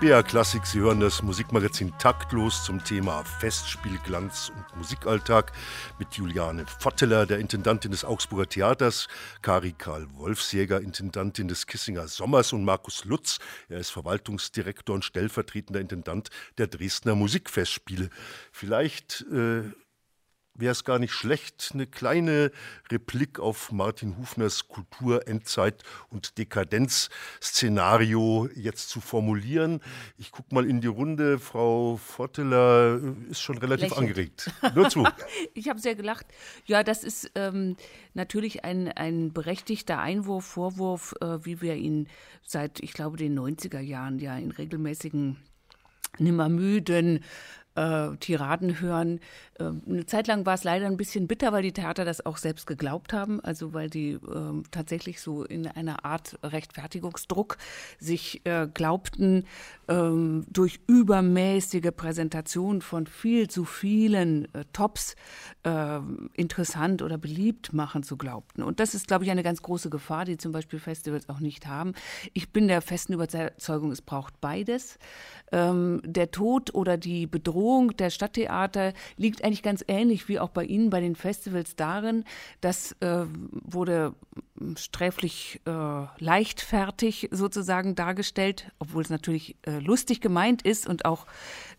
BR 0.00 0.22
Klassik, 0.22 0.64
Sie 0.64 0.78
hören 0.78 1.00
das 1.00 1.24
Musikmagazin 1.24 1.92
Taktlos 1.98 2.62
zum 2.62 2.84
Thema 2.84 3.24
Festspielglanz 3.24 4.52
und 4.54 4.76
Musikalltag 4.76 5.50
mit 5.98 6.14
Juliane 6.14 6.66
Votteler, 6.78 7.26
der 7.26 7.40
Intendantin 7.40 7.90
des 7.90 8.04
Augsburger 8.04 8.48
Theaters, 8.48 9.08
Kari 9.42 9.74
Karl 9.76 10.06
Wolfsjäger, 10.14 10.80
Intendantin 10.80 11.48
des 11.48 11.66
Kissinger 11.66 12.06
Sommers 12.06 12.52
und 12.52 12.64
Markus 12.64 13.06
Lutz, 13.06 13.40
er 13.68 13.78
ist 13.78 13.90
Verwaltungsdirektor 13.90 14.94
und 14.94 15.04
stellvertretender 15.04 15.80
Intendant 15.80 16.28
der 16.58 16.68
Dresdner 16.68 17.16
Musikfestspiele. 17.16 18.08
Vielleicht 18.52 19.26
äh, 19.32 19.62
wäre 20.58 20.72
es 20.72 20.84
gar 20.84 20.98
nicht 20.98 21.12
schlecht, 21.12 21.70
eine 21.72 21.86
kleine 21.86 22.50
Replik 22.90 23.38
auf 23.38 23.72
Martin 23.72 24.18
Hufners 24.18 24.68
Kultur, 24.68 25.26
Endzeit 25.28 25.82
und 26.10 26.38
Dekadenz-Szenario 26.38 28.48
jetzt 28.54 28.90
zu 28.90 29.00
formulieren. 29.00 29.80
Ich 30.16 30.32
gucke 30.32 30.54
mal 30.54 30.68
in 30.68 30.80
die 30.80 30.88
Runde. 30.88 31.38
Frau 31.38 31.96
Votteler 31.96 33.00
ist 33.30 33.40
schon 33.40 33.58
relativ 33.58 33.90
Lächelt. 33.90 33.98
angeregt. 33.98 34.50
Nur 34.74 34.90
zu. 34.90 35.06
ich 35.54 35.68
habe 35.68 35.80
sehr 35.80 35.94
gelacht. 35.94 36.26
Ja, 36.66 36.82
das 36.82 37.04
ist 37.04 37.30
ähm, 37.34 37.76
natürlich 38.14 38.64
ein, 38.64 38.88
ein 38.88 39.32
berechtigter 39.32 39.98
Einwurf, 39.98 40.44
Vorwurf, 40.44 41.14
äh, 41.20 41.44
wie 41.44 41.60
wir 41.60 41.76
ihn 41.76 42.08
seit, 42.44 42.80
ich 42.80 42.92
glaube, 42.92 43.16
den 43.16 43.38
90er 43.38 43.80
Jahren 43.80 44.18
ja 44.18 44.36
in 44.36 44.50
regelmäßigen 44.50 45.36
nimmermüden 46.18 47.22
äh, 47.78 48.16
Tiraden 48.16 48.80
hören. 48.80 49.20
Äh, 49.58 49.64
eine 49.64 50.06
Zeit 50.06 50.26
lang 50.26 50.44
war 50.46 50.54
es 50.54 50.64
leider 50.64 50.86
ein 50.86 50.96
bisschen 50.96 51.28
bitter, 51.28 51.52
weil 51.52 51.62
die 51.62 51.72
Theater 51.72 52.04
das 52.04 52.24
auch 52.26 52.36
selbst 52.36 52.66
geglaubt 52.66 53.12
haben, 53.12 53.40
also 53.40 53.72
weil 53.72 53.88
die 53.88 54.12
äh, 54.12 54.62
tatsächlich 54.70 55.20
so 55.20 55.44
in 55.44 55.66
einer 55.66 56.04
Art 56.04 56.38
Rechtfertigungsdruck 56.42 57.56
sich 57.98 58.44
äh, 58.44 58.66
glaubten, 58.72 59.44
ähm, 59.88 60.44
durch 60.50 60.80
übermäßige 60.86 61.90
Präsentation 61.96 62.82
von 62.82 63.06
viel 63.06 63.48
zu 63.48 63.64
vielen 63.64 64.52
äh, 64.54 64.64
Tops 64.72 65.14
äh, 65.62 66.00
interessant 66.34 67.02
oder 67.02 67.16
beliebt 67.18 67.72
machen 67.72 68.02
zu 68.02 68.16
glaubten. 68.16 68.62
Und 68.62 68.80
das 68.80 68.94
ist, 68.94 69.06
glaube 69.06 69.24
ich, 69.24 69.30
eine 69.30 69.42
ganz 69.42 69.62
große 69.62 69.90
Gefahr, 69.90 70.24
die 70.24 70.36
zum 70.36 70.52
Beispiel 70.52 70.80
Festivals 70.80 71.28
auch 71.28 71.40
nicht 71.40 71.66
haben. 71.66 71.92
Ich 72.32 72.52
bin 72.52 72.66
der 72.66 72.82
festen 72.82 73.12
Überzeugung, 73.12 73.92
es 73.92 74.02
braucht 74.02 74.40
beides. 74.40 74.98
Ähm, 75.52 76.00
der 76.04 76.30
Tod 76.30 76.74
oder 76.74 76.96
die 76.96 77.26
Bedrohung 77.26 77.67
der 77.96 78.10
Stadttheater 78.10 78.92
liegt 79.16 79.44
eigentlich 79.44 79.62
ganz 79.62 79.84
ähnlich 79.88 80.28
wie 80.28 80.38
auch 80.38 80.50
bei 80.50 80.64
Ihnen 80.64 80.90
bei 80.90 81.00
den 81.00 81.16
Festivals 81.16 81.76
darin, 81.76 82.24
das 82.60 82.92
äh, 83.00 83.24
wurde 83.50 84.14
sträflich 84.76 85.60
äh, 85.66 85.70
leichtfertig 86.18 87.28
sozusagen 87.30 87.94
dargestellt, 87.94 88.70
obwohl 88.78 89.02
es 89.02 89.10
natürlich 89.10 89.56
äh, 89.62 89.78
lustig 89.78 90.20
gemeint 90.20 90.62
ist 90.62 90.86
und 90.86 91.04
auch 91.04 91.26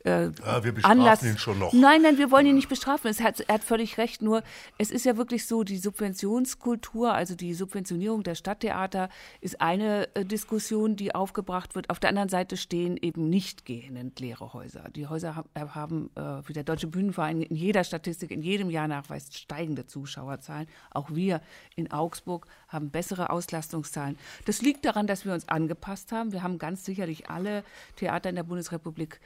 äh, 0.06 0.26
ja, 0.26 0.64
wir 0.64 0.72
bestrafen 0.72 1.00
Anlass. 1.00 1.24
ihn 1.24 1.38
schon 1.38 1.60
noch. 1.60 1.74
Nein, 1.74 2.02
nein, 2.02 2.18
wir 2.18 2.32
wollen 2.32 2.46
ihn 2.46 2.56
nicht 2.56 2.70
bestrafen. 2.70 3.10
Es 3.10 3.22
hat, 3.22 3.42
er 3.42 3.56
hat 3.56 3.64
völlig 3.64 3.98
recht. 3.98 4.22
Nur 4.22 4.44
es 4.78 4.92
ist 4.92 5.06
ja 5.06 5.18
wirklich 5.18 5.46
so, 5.46 5.64
die 5.64 5.78
Subventionskultur, 5.78 7.14
also 7.14 7.36
die 7.36 7.54
Subventionierung 7.54 8.24
der 8.24 8.36
Stadttheater, 8.36 9.10
ist 9.42 9.60
eine 9.62 10.08
äh, 10.16 10.24
Diskussion, 10.24 10.96
die 10.96 11.14
aufgebracht 11.14 11.76
wird. 11.76 11.90
Auf 11.90 12.00
der 12.00 12.10
anderen 12.10 12.30
Seite 12.30 12.56
stehen 12.56 12.98
eben 12.98 13.30
nicht 13.30 13.66
gehend 13.66 14.20
leere 14.20 14.54
Häuser. 14.54 14.90
Die 14.96 15.08
Häuser 15.08 15.36
haben, 15.36 15.50
haben 15.80 16.10
äh, 16.16 16.48
wie 16.48 16.54
der 16.54 16.64
Deutsche 16.64 16.88
Bühnenverein 16.88 17.42
in 17.42 17.56
jeder 17.56 17.84
Statistik 17.84 18.32
in 18.32 18.42
jedem 18.42 18.70
Jahr 18.70 18.88
nachweist, 18.88 19.38
steigende 19.38 19.86
Zuschauerzahlen. 19.86 20.68
Auch 20.92 21.10
wir 21.12 21.42
in 21.76 21.92
Augsburg 21.92 22.48
haben 22.68 22.92
bessere 22.92 23.30
Auslastungszahlen. 23.30 24.18
Das 24.46 24.62
liegt 24.62 24.86
daran, 24.86 25.08
dass 25.08 25.26
wir 25.26 25.34
uns 25.34 25.48
angepasst 25.48 26.12
haben. 26.12 26.32
Wir 26.32 26.44
haben 26.44 26.58
ganz 26.58 26.86
sicherlich 26.86 27.30
alle 27.30 27.64
Theater 27.96 28.30
in 28.30 28.36
der 28.36 28.44
Bundesrepublik 28.44 29.20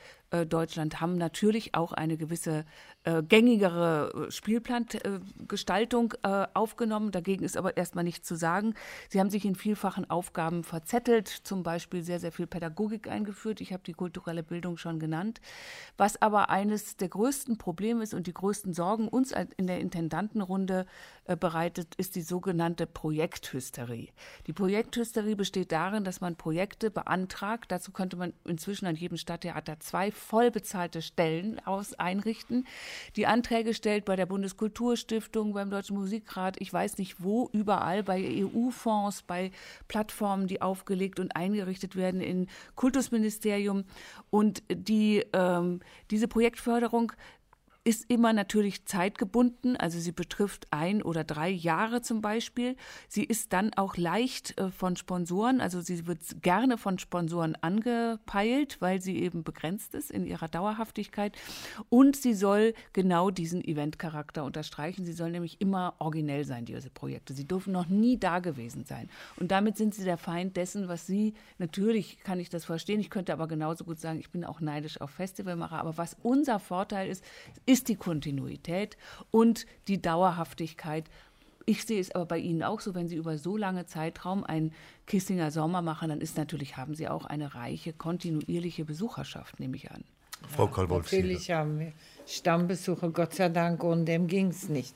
Deutschland 0.46 1.00
haben 1.00 1.18
natürlich 1.18 1.76
auch 1.76 1.92
eine 1.92 2.18
gewisse 2.18 2.66
äh, 3.04 3.22
gängigere 3.22 4.28
äh, 4.28 4.32
Spielplangestaltung 4.32 6.14
äh, 6.24 6.48
aufgenommen. 6.54 7.12
Dagegen 7.12 7.44
ist 7.44 7.58
aber 7.58 7.76
erstmal 7.76 8.06
nichts 8.06 8.28
zu 8.28 8.36
sagen. 8.36 8.76
Sie 9.10 9.20
haben 9.20 9.30
sich 9.30 9.44
in 9.44 9.56
vielfachen 9.56 10.10
Aufgaben 10.10 10.64
verzettelt, 10.64 11.28
zum 11.28 11.64
Beispiel 11.64 12.02
sehr, 12.02 12.22
sehr 12.22 12.32
viel 12.32 12.48
Pädagogik 12.48 13.10
eingeführt. 13.10 13.60
Ich 13.60 13.74
habe 13.74 13.84
die 13.84 13.94
kulturelle 13.94 14.42
Bildung 14.42 14.78
schon 14.78 15.00
genannt. 15.00 15.42
Was 15.98 16.22
aber 16.22 16.50
eines 16.50 16.96
der 16.96 17.10
größten 17.10 17.58
Probleme 17.58 18.04
ist 18.04 18.14
und 18.14 18.26
die 18.26 18.34
größten 18.34 18.74
Sorgen 18.74 19.10
uns 19.10 19.34
in 19.58 19.68
der 19.68 19.82
Intendantenrunde 19.82 20.86
äh, 21.26 21.36
bereitet, 21.36 21.96
ist 21.96 22.16
die 22.16 22.22
sogenannte 22.22 22.88
Projekthysterie. 22.88 24.10
Die 24.48 24.54
Projekthysterie 24.54 25.36
besteht 25.36 25.74
darin, 25.74 26.06
dass 26.06 26.22
man 26.22 26.38
Projekte 26.38 26.90
beantragt. 26.90 27.72
Dazu 27.72 27.92
könnte 27.92 28.16
man 28.16 28.34
inzwischen 28.46 28.86
an 28.86 28.96
jedem 28.96 29.18
Stadttheater 29.18 29.80
zwei 29.82 30.12
vollbezahlte 30.24 31.02
Stellen 31.02 31.60
aus 31.66 31.94
einrichten. 31.94 32.66
Die 33.16 33.28
Anträge 33.28 33.74
stellt 33.74 34.06
bei 34.06 34.16
der 34.16 34.26
Bundeskulturstiftung, 34.26 35.54
beim 35.54 35.70
Deutschen 35.70 35.98
Musikrat, 35.98 36.56
ich 36.60 36.72
weiß 36.72 36.98
nicht 36.98 37.24
wo, 37.24 37.50
überall, 37.54 38.04
bei 38.04 38.20
EU-Fonds, 38.20 39.24
bei 39.24 39.52
Plattformen, 39.88 40.48
die 40.48 40.62
aufgelegt 40.62 41.20
und 41.20 41.36
eingerichtet 41.36 41.96
werden 41.96 42.22
im 42.22 42.48
Kultusministerium. 42.76 43.84
Und 44.30 44.64
die, 44.70 45.24
ähm, 45.34 45.82
diese 46.10 46.28
Projektförderung 46.28 47.12
ist 47.86 48.10
immer 48.10 48.32
natürlich 48.32 48.86
zeitgebunden, 48.86 49.76
also 49.76 50.00
sie 50.00 50.14
betrifft 50.14 50.68
ein 50.72 51.02
oder 51.02 51.26
drei 51.26 51.50
Jahre 51.50 52.02
zum 52.02 52.22
Beispiel. 52.22 52.78
Sie 53.10 53.26
ist 53.26 53.52
dann 53.52 53.74
auch 53.74 53.98
leicht 53.98 54.58
äh, 54.58 54.70
von 54.72 54.96
Sponsoren, 54.96 55.60
also 55.60 55.82
sie 55.82 56.08
wird 56.08 56.20
gerne 56.42 56.78
von 56.78 56.98
Sponsoren 56.98 57.56
angepeilt, 57.56 58.78
weil 58.80 59.02
sie 59.02 59.22
eben 59.22 59.44
begrenzt 59.44 59.96
ist 59.96 60.12
in 60.12 60.26
ihrer 60.26 60.48
Dauerhaftigkeit. 60.48 61.36
Und 61.90 62.16
sie 62.16 62.34
soll 62.34 62.74
genau 62.94 63.32
diesen 63.32 63.62
Eventcharakter 63.62 64.46
unterstreichen. 64.46 65.04
Sie 65.04 65.14
soll 65.14 65.32
nämlich 65.32 65.60
immer 65.60 65.96
originell 66.00 66.46
sein, 66.46 66.64
diese 66.64 66.90
Projekte. 66.90 67.34
Sie 67.34 67.48
dürfen 67.48 67.74
noch 67.74 67.88
nie 67.88 68.18
da 68.18 68.40
gewesen 68.40 68.86
sein. 68.86 69.10
Und 69.36 69.52
damit 69.52 69.76
sind 69.76 69.94
sie 69.94 70.06
der 70.06 70.18
Feind 70.18 70.56
dessen, 70.56 70.88
was 70.88 71.06
sie, 71.06 71.34
natürlich 71.58 72.20
kann 72.24 72.40
ich 72.40 72.50
das 72.50 72.64
verstehen, 72.64 73.02
ich 73.02 73.10
könnte 73.10 73.34
aber 73.34 73.50
genauso 73.50 73.84
gut 73.84 74.00
sagen, 74.00 74.20
ich 74.20 74.30
bin 74.30 74.46
auch 74.46 74.62
neidisch 74.62 75.02
auf 75.02 75.10
Festivalmacher, 75.10 75.80
aber 75.80 75.98
was 75.98 76.16
unser 76.24 76.60
Vorteil 76.60 77.10
ist, 77.10 77.26
ist 77.66 77.73
die 77.82 77.96
Kontinuität 77.96 78.98
und 79.32 79.66
die 79.88 80.02
Dauerhaftigkeit. 80.02 81.06
Ich 81.66 81.86
sehe 81.86 82.00
es 82.00 82.12
aber 82.12 82.26
bei 82.26 82.38
Ihnen 82.38 82.62
auch 82.62 82.82
so, 82.82 82.94
wenn 82.94 83.08
Sie 83.08 83.16
über 83.16 83.38
so 83.38 83.58
lange 83.58 83.86
Zeitraum 83.86 84.44
einen 84.44 84.74
Kissinger 85.08 85.50
Sommer 85.50 85.82
machen, 85.82 86.10
dann 86.10 86.22
ist 86.22 86.38
natürlich, 86.38 86.78
haben 86.78 86.94
Sie 86.94 87.08
auch 87.08 87.26
eine 87.26 87.56
reiche, 87.56 87.94
kontinuierliche 87.94 88.86
Besucherschaft, 88.86 89.60
nehme 89.60 89.78
ich 89.78 89.92
an. 89.92 90.04
Frau 90.50 90.70
ja, 90.76 90.88
Natürlich 90.88 91.52
haben 91.52 91.80
wir 91.80 91.94
Stammbesucher, 92.28 93.10
Gott 93.10 93.34
sei 93.34 93.50
Dank, 93.50 93.84
und 93.84 94.06
dem 94.06 94.28
ging 94.28 94.48
es 94.48 94.68
nicht. 94.70 94.96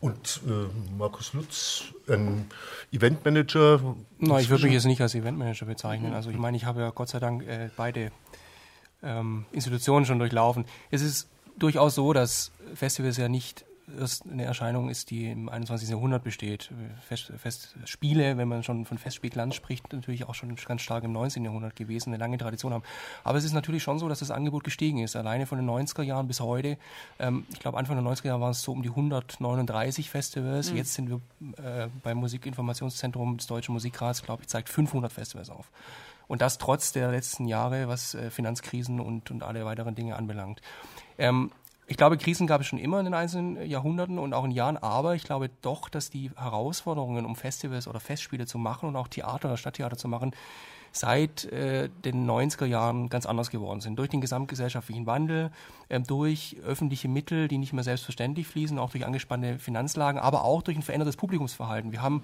Und 0.00 0.40
äh, 0.46 0.96
Markus 0.98 1.32
Lutz, 1.32 1.84
ein 2.08 2.46
Eventmanager? 2.92 3.96
Nein, 4.18 4.40
ich 4.40 4.50
würde 4.50 4.64
mich 4.64 4.74
jetzt 4.74 4.84
nicht 4.84 5.00
als 5.00 5.14
Eventmanager 5.14 5.66
bezeichnen. 5.66 6.12
Also 6.12 6.30
ich 6.30 6.36
meine, 6.36 6.56
ich 6.56 6.64
habe 6.64 6.80
ja 6.80 6.90
Gott 6.90 7.08
sei 7.08 7.18
Dank 7.18 7.46
äh, 7.46 7.70
beide 7.76 8.12
ähm, 9.06 9.46
Institutionen 9.52 10.04
schon 10.04 10.18
durchlaufen. 10.18 10.64
Es 10.90 11.02
ist 11.02 11.28
durchaus 11.58 11.94
so, 11.94 12.12
dass 12.12 12.50
Festivals 12.74 13.16
ja 13.16 13.28
nicht 13.28 13.64
erst 13.98 14.26
eine 14.26 14.44
Erscheinung 14.44 14.88
ist, 14.88 15.10
die 15.10 15.30
im 15.30 15.48
21. 15.48 15.88
Jahrhundert 15.88 16.24
besteht. 16.24 16.70
Fest, 17.06 17.32
Festspiele, 17.36 18.36
wenn 18.36 18.48
man 18.48 18.62
schon 18.62 18.84
von 18.84 18.98
Festspielglanz 18.98 19.54
spricht, 19.54 19.92
natürlich 19.92 20.28
auch 20.28 20.34
schon 20.34 20.54
ganz 20.56 20.82
stark 20.82 21.04
im 21.04 21.12
19. 21.12 21.44
Jahrhundert 21.44 21.76
gewesen, 21.76 22.10
eine 22.10 22.18
lange 22.18 22.38
Tradition 22.38 22.72
haben. 22.72 22.82
Aber 23.22 23.38
es 23.38 23.44
ist 23.44 23.52
natürlich 23.52 23.82
schon 23.82 23.98
so, 23.98 24.08
dass 24.08 24.18
das 24.18 24.30
Angebot 24.30 24.64
gestiegen 24.64 24.98
ist. 24.98 25.16
Alleine 25.16 25.46
von 25.46 25.58
den 25.58 25.68
90er 25.68 26.02
Jahren 26.02 26.26
bis 26.26 26.40
heute, 26.40 26.78
ähm, 27.18 27.46
ich 27.52 27.60
glaube 27.60 27.78
Anfang 27.78 27.96
der 28.02 28.12
90er 28.12 28.26
Jahre 28.26 28.40
waren 28.40 28.50
es 28.50 28.62
so 28.62 28.72
um 28.72 28.82
die 28.82 28.90
139 28.90 30.10
Festivals. 30.10 30.70
Mhm. 30.70 30.76
Jetzt 30.76 30.94
sind 30.94 31.08
wir 31.08 31.20
äh, 31.64 31.88
beim 32.02 32.18
Musikinformationszentrum 32.18 33.36
des 33.36 33.46
Deutschen 33.46 33.72
Musikrats, 33.72 34.22
glaube 34.22 34.42
ich, 34.42 34.48
zeigt 34.48 34.68
500 34.68 35.12
Festivals 35.12 35.50
auf. 35.50 35.70
Und 36.28 36.42
das 36.42 36.58
trotz 36.58 36.92
der 36.92 37.10
letzten 37.10 37.46
Jahre, 37.46 37.88
was 37.88 38.14
äh, 38.14 38.30
Finanzkrisen 38.30 39.00
und, 39.00 39.30
und 39.30 39.42
alle 39.42 39.64
weiteren 39.64 39.94
Dinge 39.94 40.16
anbelangt. 40.16 40.60
Ähm, 41.18 41.52
ich 41.88 41.96
glaube, 41.96 42.18
Krisen 42.18 42.48
gab 42.48 42.60
es 42.60 42.66
schon 42.66 42.80
immer 42.80 42.98
in 42.98 43.04
den 43.04 43.14
einzelnen 43.14 43.64
Jahrhunderten 43.64 44.18
und 44.18 44.34
auch 44.34 44.44
in 44.44 44.50
Jahren, 44.50 44.76
aber 44.76 45.14
ich 45.14 45.22
glaube 45.22 45.50
doch, 45.62 45.88
dass 45.88 46.10
die 46.10 46.32
Herausforderungen, 46.36 47.24
um 47.24 47.36
Festivals 47.36 47.86
oder 47.86 48.00
Festspiele 48.00 48.46
zu 48.46 48.58
machen 48.58 48.88
und 48.88 48.96
auch 48.96 49.06
Theater 49.06 49.48
oder 49.48 49.56
Stadttheater 49.56 49.96
zu 49.96 50.08
machen, 50.08 50.34
seit 50.92 51.44
äh, 51.46 51.88
den 52.04 52.28
90er 52.28 52.66
Jahren 52.66 53.08
ganz 53.08 53.26
anders 53.26 53.50
geworden 53.50 53.80
sind. 53.80 53.98
Durch 53.98 54.08
den 54.08 54.20
gesamtgesellschaftlichen 54.20 55.06
Wandel, 55.06 55.50
ähm, 55.88 56.04
durch 56.04 56.56
öffentliche 56.64 57.08
Mittel, 57.08 57.48
die 57.48 57.58
nicht 57.58 57.72
mehr 57.72 57.84
selbstverständlich 57.84 58.46
fließen, 58.46 58.78
auch 58.78 58.90
durch 58.90 59.06
angespannte 59.06 59.58
Finanzlagen, 59.58 60.20
aber 60.20 60.44
auch 60.44 60.62
durch 60.62 60.76
ein 60.76 60.82
verändertes 60.82 61.16
Publikumsverhalten. 61.16 61.92
Wir 61.92 62.02
haben 62.02 62.22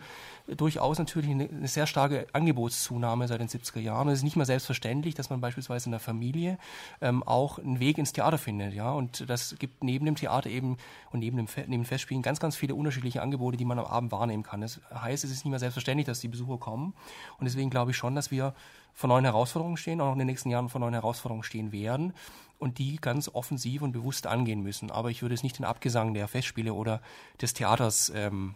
durchaus 0.49 0.99
natürlich 0.99 1.31
eine, 1.31 1.49
eine 1.49 1.69
sehr 1.69 1.87
starke 1.87 2.27
Angebotszunahme 2.33 3.29
seit 3.29 3.41
den 3.41 3.49
70er 3.49 3.81
Jahren. 3.81 4.09
Es 4.09 4.19
ist 4.19 4.25
nicht 4.25 4.37
mehr 4.37 4.47
selbstverständlich, 4.47 5.15
dass 5.15 5.31
man 5.31 5.41
beispielsweise 5.41 5.87
in 5.87 5.93
der 5.93 6.01
Familie 6.01 6.59
ähm, 7.01 7.23
auch 7.23 7.59
einen 7.59 7.81
Weg 7.81 7.99
ins 7.99 8.13
Theater 8.13 8.39
findet. 8.39 8.75
Ja? 8.75 8.93
Und 8.93 9.29
das 9.29 9.57
gibt 9.59 9.85
neben 9.85 10.07
dem 10.07 10.17
Theater 10.17 10.51
eben 10.51 10.77
und 11.11 11.21
neben 11.21 11.37
dem 11.37 11.47
neben 11.67 11.85
Festspielen 11.85 12.23
ganz, 12.23 12.41
ganz 12.41 12.57
viele 12.57 12.75
unterschiedliche 12.75 13.23
Angebote, 13.23 13.57
die 13.57 13.65
man 13.65 13.79
am 13.79 13.87
Abend 13.87 14.13
wahrnehmen 14.13 14.43
kann. 14.43 14.61
Das 14.61 14.81
heißt, 14.93 15.25
es 15.25 15.31
ist 15.31 15.45
nicht 15.45 15.51
mehr 15.51 15.59
selbstverständlich, 15.59 16.07
dass 16.07 16.21
die 16.21 16.29
Besucher 16.29 16.59
kommen. 16.59 16.95
Und 17.39 17.45
deswegen 17.45 17.71
glaube 17.71 17.93
ich 17.93 17.97
schon, 17.97 18.15
dass 18.15 18.31
wir 18.31 18.55
vor 18.95 19.09
neuen 19.09 19.25
Herausforderungen 19.25 19.77
stehen, 19.77 20.01
auch 20.01 20.07
noch 20.07 20.13
in 20.13 20.21
den 20.21 20.27
nächsten 20.27 20.51
Jahren 20.51 20.69
vor 20.69 20.81
neuen 20.81 20.95
Herausforderungen 20.95 21.43
stehen 21.43 21.73
werden 21.73 22.13
und 22.59 22.79
die 22.79 22.97
ganz 22.97 23.29
offensiv 23.33 23.83
und 23.83 23.93
bewusst 23.93 24.27
angehen 24.27 24.63
müssen. 24.63 24.91
Aber 24.91 25.11
ich 25.11 25.23
würde 25.23 25.35
es 25.35 25.43
nicht 25.43 25.59
den 25.59 25.65
Abgesang 25.65 26.15
der 26.15 26.29
Festspiele 26.29 26.73
oder 26.75 27.01
des 27.41 27.55
Theaters 27.55 28.13
ähm, 28.15 28.55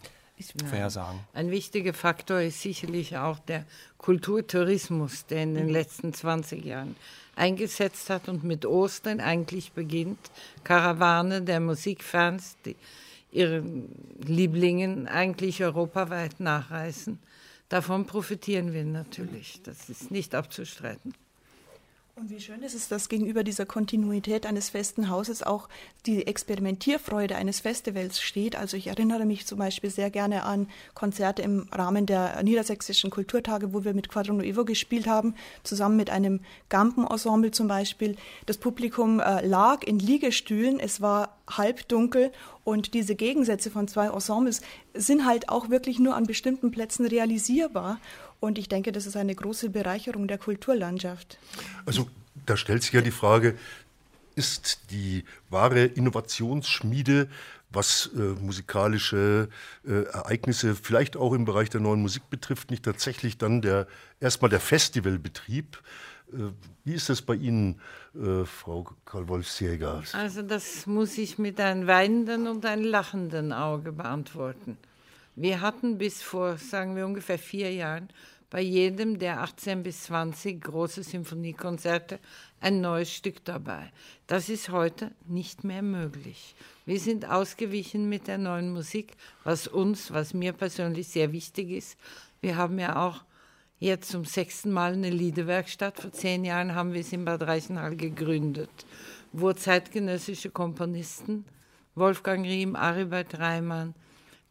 vorhersagen. 0.66 1.20
Ein 1.32 1.50
wichtiger 1.50 1.94
Faktor 1.94 2.40
ist 2.40 2.60
sicherlich 2.60 3.16
auch 3.16 3.38
der 3.38 3.64
Kulturtourismus, 3.98 5.26
der 5.26 5.42
in 5.42 5.54
den 5.54 5.66
mhm. 5.66 5.72
letzten 5.72 6.12
20 6.12 6.64
Jahren 6.64 6.96
eingesetzt 7.34 8.10
hat 8.10 8.28
und 8.28 8.44
mit 8.44 8.64
Ostern 8.66 9.20
eigentlich 9.20 9.72
beginnt. 9.72 10.30
Karawane 10.64 11.42
der 11.42 11.60
Musikfans, 11.60 12.56
die 12.64 12.76
ihren 13.32 13.88
Lieblingen 14.24 15.08
eigentlich 15.08 15.62
europaweit 15.62 16.40
nachreisen. 16.40 17.18
Davon 17.68 18.06
profitieren 18.06 18.72
wir 18.72 18.84
natürlich. 18.84 19.62
Das 19.62 19.88
ist 19.88 20.10
nicht 20.10 20.34
abzustreiten. 20.34 21.14
Und 22.18 22.30
wie 22.30 22.40
schön 22.40 22.62
ist 22.62 22.74
es, 22.74 22.88
dass 22.88 23.10
gegenüber 23.10 23.44
dieser 23.44 23.66
Kontinuität 23.66 24.46
eines 24.46 24.70
festen 24.70 25.10
Hauses 25.10 25.42
auch 25.42 25.68
die 26.06 26.26
Experimentierfreude 26.26 27.36
eines 27.36 27.60
Festivals 27.60 28.22
steht. 28.22 28.56
Also 28.56 28.78
ich 28.78 28.86
erinnere 28.86 29.26
mich 29.26 29.46
zum 29.46 29.58
Beispiel 29.58 29.90
sehr 29.90 30.08
gerne 30.08 30.44
an 30.44 30.66
Konzerte 30.94 31.42
im 31.42 31.68
Rahmen 31.70 32.06
der 32.06 32.42
niedersächsischen 32.42 33.10
Kulturtage, 33.10 33.74
wo 33.74 33.84
wir 33.84 33.92
mit 33.92 34.08
Quadro 34.08 34.40
Evo 34.40 34.64
gespielt 34.64 35.06
haben, 35.06 35.34
zusammen 35.62 35.96
mit 35.96 36.08
einem 36.08 36.40
Gampenensemble 36.70 37.50
zum 37.50 37.68
Beispiel. 37.68 38.16
Das 38.46 38.56
Publikum 38.56 39.20
äh, 39.20 39.46
lag 39.46 39.82
in 39.82 39.98
Liegestühlen, 39.98 40.80
es 40.80 41.02
war 41.02 41.36
halbdunkel 41.50 42.32
und 42.64 42.94
diese 42.94 43.14
Gegensätze 43.14 43.70
von 43.70 43.88
zwei 43.88 44.06
Ensembles 44.06 44.62
sind 44.94 45.26
halt 45.26 45.50
auch 45.50 45.68
wirklich 45.68 45.98
nur 45.98 46.16
an 46.16 46.26
bestimmten 46.26 46.70
Plätzen 46.70 47.06
realisierbar. 47.06 48.00
Und 48.40 48.58
ich 48.58 48.68
denke, 48.68 48.92
das 48.92 49.06
ist 49.06 49.16
eine 49.16 49.34
große 49.34 49.70
Bereicherung 49.70 50.28
der 50.28 50.38
Kulturlandschaft. 50.38 51.38
Also 51.84 52.08
da 52.44 52.56
stellt 52.56 52.82
sich 52.82 52.92
ja 52.92 53.00
die 53.00 53.10
Frage, 53.10 53.56
ist 54.34 54.90
die 54.90 55.24
wahre 55.48 55.84
Innovationsschmiede, 55.84 57.28
was 57.70 58.10
äh, 58.14 58.18
musikalische 58.18 59.48
äh, 59.86 60.04
Ereignisse 60.04 60.74
vielleicht 60.74 61.16
auch 61.16 61.32
im 61.32 61.44
Bereich 61.44 61.70
der 61.70 61.80
neuen 61.80 62.00
Musik 62.00 62.28
betrifft, 62.30 62.70
nicht 62.70 62.84
tatsächlich 62.84 63.38
dann 63.38 63.62
der 63.62 63.86
erstmal 64.20 64.50
der 64.50 64.60
Festivalbetrieb? 64.60 65.78
Äh, 66.32 66.36
wie 66.84 66.94
ist 66.94 67.08
das 67.08 67.22
bei 67.22 67.34
Ihnen, 67.34 67.80
äh, 68.14 68.44
Frau 68.44 68.86
Karl-Wolfsjäger? 69.04 70.02
Also 70.12 70.42
das 70.42 70.86
muss 70.86 71.18
ich 71.18 71.38
mit 71.38 71.60
einem 71.60 71.86
weinenden 71.86 72.46
und 72.46 72.64
einem 72.64 72.84
lachenden 72.84 73.52
Auge 73.52 73.92
beantworten. 73.92 74.78
Wir 75.38 75.60
hatten 75.60 75.98
bis 75.98 76.22
vor, 76.22 76.56
sagen 76.56 76.96
wir, 76.96 77.04
ungefähr 77.04 77.38
vier 77.38 77.70
Jahren 77.70 78.08
bei 78.48 78.62
jedem 78.62 79.18
der 79.18 79.42
18 79.42 79.82
bis 79.82 80.04
20 80.04 80.62
große 80.62 81.02
Symphoniekonzerte 81.02 82.20
ein 82.58 82.80
neues 82.80 83.12
Stück 83.12 83.44
dabei. 83.44 83.92
Das 84.26 84.48
ist 84.48 84.70
heute 84.70 85.10
nicht 85.26 85.62
mehr 85.62 85.82
möglich. 85.82 86.54
Wir 86.86 86.98
sind 86.98 87.28
ausgewichen 87.28 88.08
mit 88.08 88.28
der 88.28 88.38
neuen 88.38 88.72
Musik, 88.72 89.12
was 89.44 89.66
uns, 89.66 90.10
was 90.10 90.32
mir 90.32 90.54
persönlich 90.54 91.08
sehr 91.08 91.32
wichtig 91.32 91.70
ist. 91.70 91.98
Wir 92.40 92.56
haben 92.56 92.78
ja 92.78 92.96
auch 93.04 93.22
jetzt 93.78 94.10
zum 94.10 94.24
sechsten 94.24 94.72
Mal 94.72 94.94
eine 94.94 95.10
Liederwerkstatt. 95.10 96.00
Vor 96.00 96.12
zehn 96.12 96.46
Jahren 96.46 96.74
haben 96.74 96.94
wir 96.94 97.02
es 97.02 97.12
in 97.12 97.26
Bad 97.26 97.42
Reichenhall 97.42 97.94
gegründet, 97.94 98.86
wo 99.32 99.52
zeitgenössische 99.52 100.48
Komponisten, 100.48 101.44
Wolfgang 101.94 102.46
Riem, 102.46 102.74
Aribert 102.74 103.38
Reimann, 103.38 103.94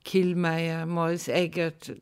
Killmeier, 0.05 0.85
Mois 0.85 1.27
Eggert, 1.27 1.97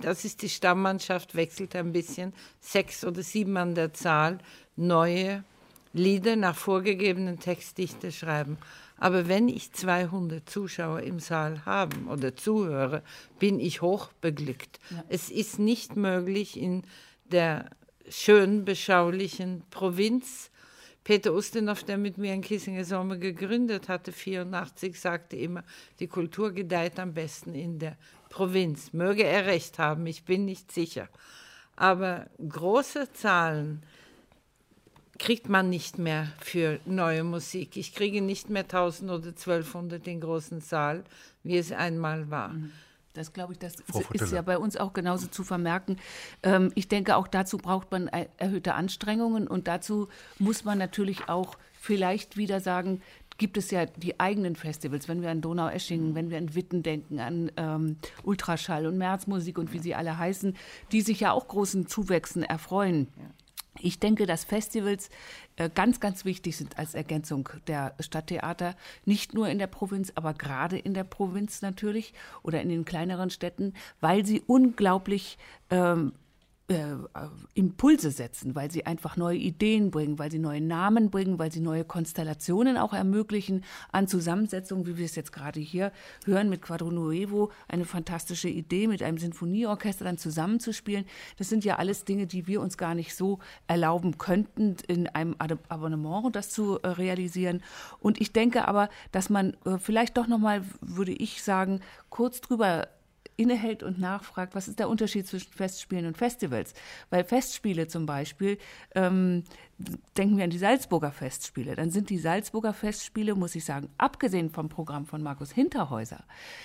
das 0.00 0.24
ist 0.24 0.40
die 0.40 0.48
Stammmannschaft, 0.48 1.34
wechselt 1.34 1.76
ein 1.76 1.92
bisschen, 1.92 2.32
sechs 2.60 3.04
oder 3.04 3.22
sieben 3.22 3.56
an 3.58 3.74
der 3.74 3.92
Zahl, 3.92 4.38
neue 4.76 5.44
Lieder 5.92 6.36
nach 6.36 6.56
vorgegebenen 6.56 7.38
Textdichte 7.38 8.12
schreiben. 8.12 8.56
Aber 8.96 9.28
wenn 9.28 9.48
ich 9.48 9.72
200 9.72 10.48
Zuschauer 10.48 11.00
im 11.00 11.18
Saal 11.18 11.66
habe 11.66 11.96
oder 12.08 12.34
zuhöre, 12.34 13.02
bin 13.38 13.60
ich 13.60 13.82
hochbeglückt. 13.82 14.78
Ja. 14.90 15.04
Es 15.08 15.28
ist 15.28 15.58
nicht 15.58 15.96
möglich 15.96 16.58
in 16.58 16.84
der 17.24 17.68
schön 18.08 18.64
beschaulichen 18.64 19.64
Provinz 19.70 20.51
Peter 21.04 21.32
Ustinov, 21.32 21.82
der 21.82 21.98
mit 21.98 22.16
mir 22.16 22.32
in 22.32 22.42
Kissinger 22.42 22.84
Sommer 22.84 23.16
gegründet 23.16 23.88
hatte, 23.88 24.12
84, 24.12 24.98
sagte 25.00 25.36
immer, 25.36 25.64
die 25.98 26.06
Kultur 26.06 26.52
gedeiht 26.52 27.00
am 27.00 27.12
besten 27.12 27.54
in 27.54 27.78
der 27.78 27.96
Provinz. 28.28 28.92
Möge 28.92 29.24
er 29.24 29.46
recht 29.46 29.78
haben, 29.78 30.06
ich 30.06 30.24
bin 30.24 30.44
nicht 30.44 30.70
sicher. 30.70 31.08
Aber 31.74 32.26
große 32.46 33.12
Zahlen 33.12 33.82
kriegt 35.18 35.48
man 35.48 35.70
nicht 35.70 35.98
mehr 35.98 36.32
für 36.40 36.80
neue 36.84 37.24
Musik. 37.24 37.76
Ich 37.76 37.94
kriege 37.94 38.20
nicht 38.20 38.50
mehr 38.50 38.62
1000 38.62 39.10
oder 39.10 39.28
1200 39.28 40.06
in 40.06 40.20
großen 40.20 40.60
Saal, 40.60 41.04
wie 41.42 41.58
es 41.58 41.72
einmal 41.72 42.30
war. 42.30 42.50
Mhm. 42.50 42.72
Das 43.14 43.32
glaube 43.32 43.52
ich, 43.52 43.58
das 43.58 43.76
ist 44.12 44.32
ja 44.32 44.42
bei 44.42 44.58
uns 44.58 44.76
auch 44.76 44.92
genauso 44.92 45.26
zu 45.26 45.44
vermerken. 45.44 45.98
Ähm, 46.42 46.72
ich 46.74 46.88
denke, 46.88 47.16
auch 47.16 47.28
dazu 47.28 47.58
braucht 47.58 47.90
man 47.90 48.08
erhöhte 48.08 48.74
Anstrengungen 48.74 49.46
und 49.46 49.68
dazu 49.68 50.08
muss 50.38 50.64
man 50.64 50.78
natürlich 50.78 51.28
auch 51.28 51.56
vielleicht 51.72 52.36
wieder 52.36 52.60
sagen, 52.60 53.02
gibt 53.38 53.56
es 53.56 53.70
ja 53.70 53.86
die 53.86 54.20
eigenen 54.20 54.56
Festivals, 54.56 55.08
wenn 55.08 55.22
wir 55.22 55.30
an 55.30 55.40
Donau-Eschingen, 55.40 56.14
wenn 56.14 56.30
wir 56.30 56.38
an 56.38 56.54
Witten 56.54 56.82
denken, 56.82 57.18
an 57.18 57.50
ähm, 57.56 57.96
Ultraschall 58.22 58.86
und 58.86 58.98
Märzmusik 58.98 59.58
und 59.58 59.72
wie 59.72 59.78
sie 59.78 59.94
alle 59.94 60.16
heißen, 60.16 60.56
die 60.92 61.00
sich 61.00 61.20
ja 61.20 61.32
auch 61.32 61.48
großen 61.48 61.86
Zuwächsen 61.86 62.42
erfreuen. 62.42 63.08
Ja. 63.16 63.24
Ich 63.80 63.98
denke, 63.98 64.26
dass 64.26 64.44
Festivals 64.44 65.08
äh, 65.56 65.70
ganz, 65.70 65.98
ganz 65.98 66.24
wichtig 66.24 66.56
sind 66.56 66.78
als 66.78 66.94
Ergänzung 66.94 67.48
der 67.66 67.94
Stadttheater, 68.00 68.76
nicht 69.06 69.32
nur 69.32 69.48
in 69.48 69.58
der 69.58 69.66
Provinz, 69.66 70.12
aber 70.14 70.34
gerade 70.34 70.78
in 70.78 70.92
der 70.92 71.04
Provinz 71.04 71.62
natürlich 71.62 72.12
oder 72.42 72.60
in 72.60 72.68
den 72.68 72.84
kleineren 72.84 73.30
Städten, 73.30 73.72
weil 74.00 74.26
sie 74.26 74.42
unglaublich 74.46 75.38
ähm, 75.70 76.12
äh, 76.68 76.94
Impulse 77.54 78.10
setzen, 78.10 78.54
weil 78.54 78.70
sie 78.70 78.86
einfach 78.86 79.16
neue 79.16 79.36
Ideen 79.36 79.90
bringen, 79.90 80.18
weil 80.18 80.30
sie 80.30 80.38
neue 80.38 80.60
Namen 80.60 81.10
bringen, 81.10 81.38
weil 81.38 81.52
sie 81.52 81.60
neue 81.60 81.84
Konstellationen 81.84 82.76
auch 82.76 82.92
ermöglichen 82.92 83.64
an 83.90 84.06
Zusammensetzungen, 84.08 84.86
wie 84.86 84.96
wir 84.96 85.04
es 85.04 85.14
jetzt 85.14 85.32
gerade 85.32 85.60
hier 85.60 85.92
hören 86.24 86.48
mit 86.48 86.62
Quadro 86.62 86.90
Nuevo, 86.90 87.50
eine 87.68 87.84
fantastische 87.84 88.48
Idee 88.48 88.86
mit 88.86 89.02
einem 89.02 89.18
Sinfonieorchester 89.18 90.04
dann 90.04 90.18
zusammenzuspielen. 90.18 91.04
Das 91.36 91.48
sind 91.48 91.64
ja 91.64 91.76
alles 91.76 92.04
Dinge, 92.04 92.26
die 92.26 92.46
wir 92.46 92.60
uns 92.60 92.78
gar 92.78 92.94
nicht 92.94 93.14
so 93.14 93.40
erlauben 93.66 94.18
könnten, 94.18 94.76
in 94.86 95.08
einem 95.08 95.34
Abonnement 95.68 96.34
das 96.34 96.50
zu 96.50 96.78
äh, 96.80 96.88
realisieren. 96.88 97.62
Und 97.98 98.20
ich 98.20 98.32
denke 98.32 98.66
aber, 98.68 98.88
dass 99.10 99.30
man 99.30 99.56
äh, 99.64 99.78
vielleicht 99.78 100.16
doch 100.16 100.26
nochmal, 100.26 100.62
würde 100.80 101.12
ich 101.12 101.42
sagen, 101.42 101.80
kurz 102.08 102.40
drüber 102.40 102.88
innehält 103.36 103.82
und 103.82 103.98
nachfragt, 103.98 104.54
was 104.54 104.68
ist 104.68 104.78
der 104.78 104.88
Unterschied 104.88 105.26
zwischen 105.26 105.52
Festspielen 105.52 106.06
und 106.06 106.16
Festivals? 106.16 106.74
Weil 107.10 107.24
Festspiele 107.24 107.88
zum 107.88 108.06
Beispiel, 108.06 108.58
ähm, 108.94 109.44
denken 110.16 110.36
wir 110.36 110.44
an 110.44 110.50
die 110.50 110.58
Salzburger 110.58 111.10
Festspiele, 111.12 111.74
dann 111.74 111.90
sind 111.90 112.10
die 112.10 112.18
Salzburger 112.18 112.72
Festspiele, 112.72 113.34
muss 113.34 113.54
ich 113.54 113.64
sagen, 113.64 113.88
abgesehen 113.98 114.50
vom 114.50 114.68
Programm 114.68 115.06
von 115.06 115.22
Markus 115.22 115.50
Hinterhäuser, 115.50 116.24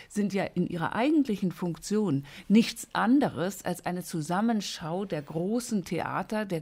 sind 0.10 0.34
ja 0.34 0.44
in 0.44 0.68
ihrer 0.68 0.94
eigentlichen 0.94 1.52
Funktion 1.52 2.26
nichts 2.48 2.88
anderes 2.94 3.66
als 3.66 3.86
eine 3.86 4.04
Zusammenschau 4.04 5.06
der 5.06 5.22
großen 5.22 5.84
Theater, 5.84 6.46
der 6.46 6.62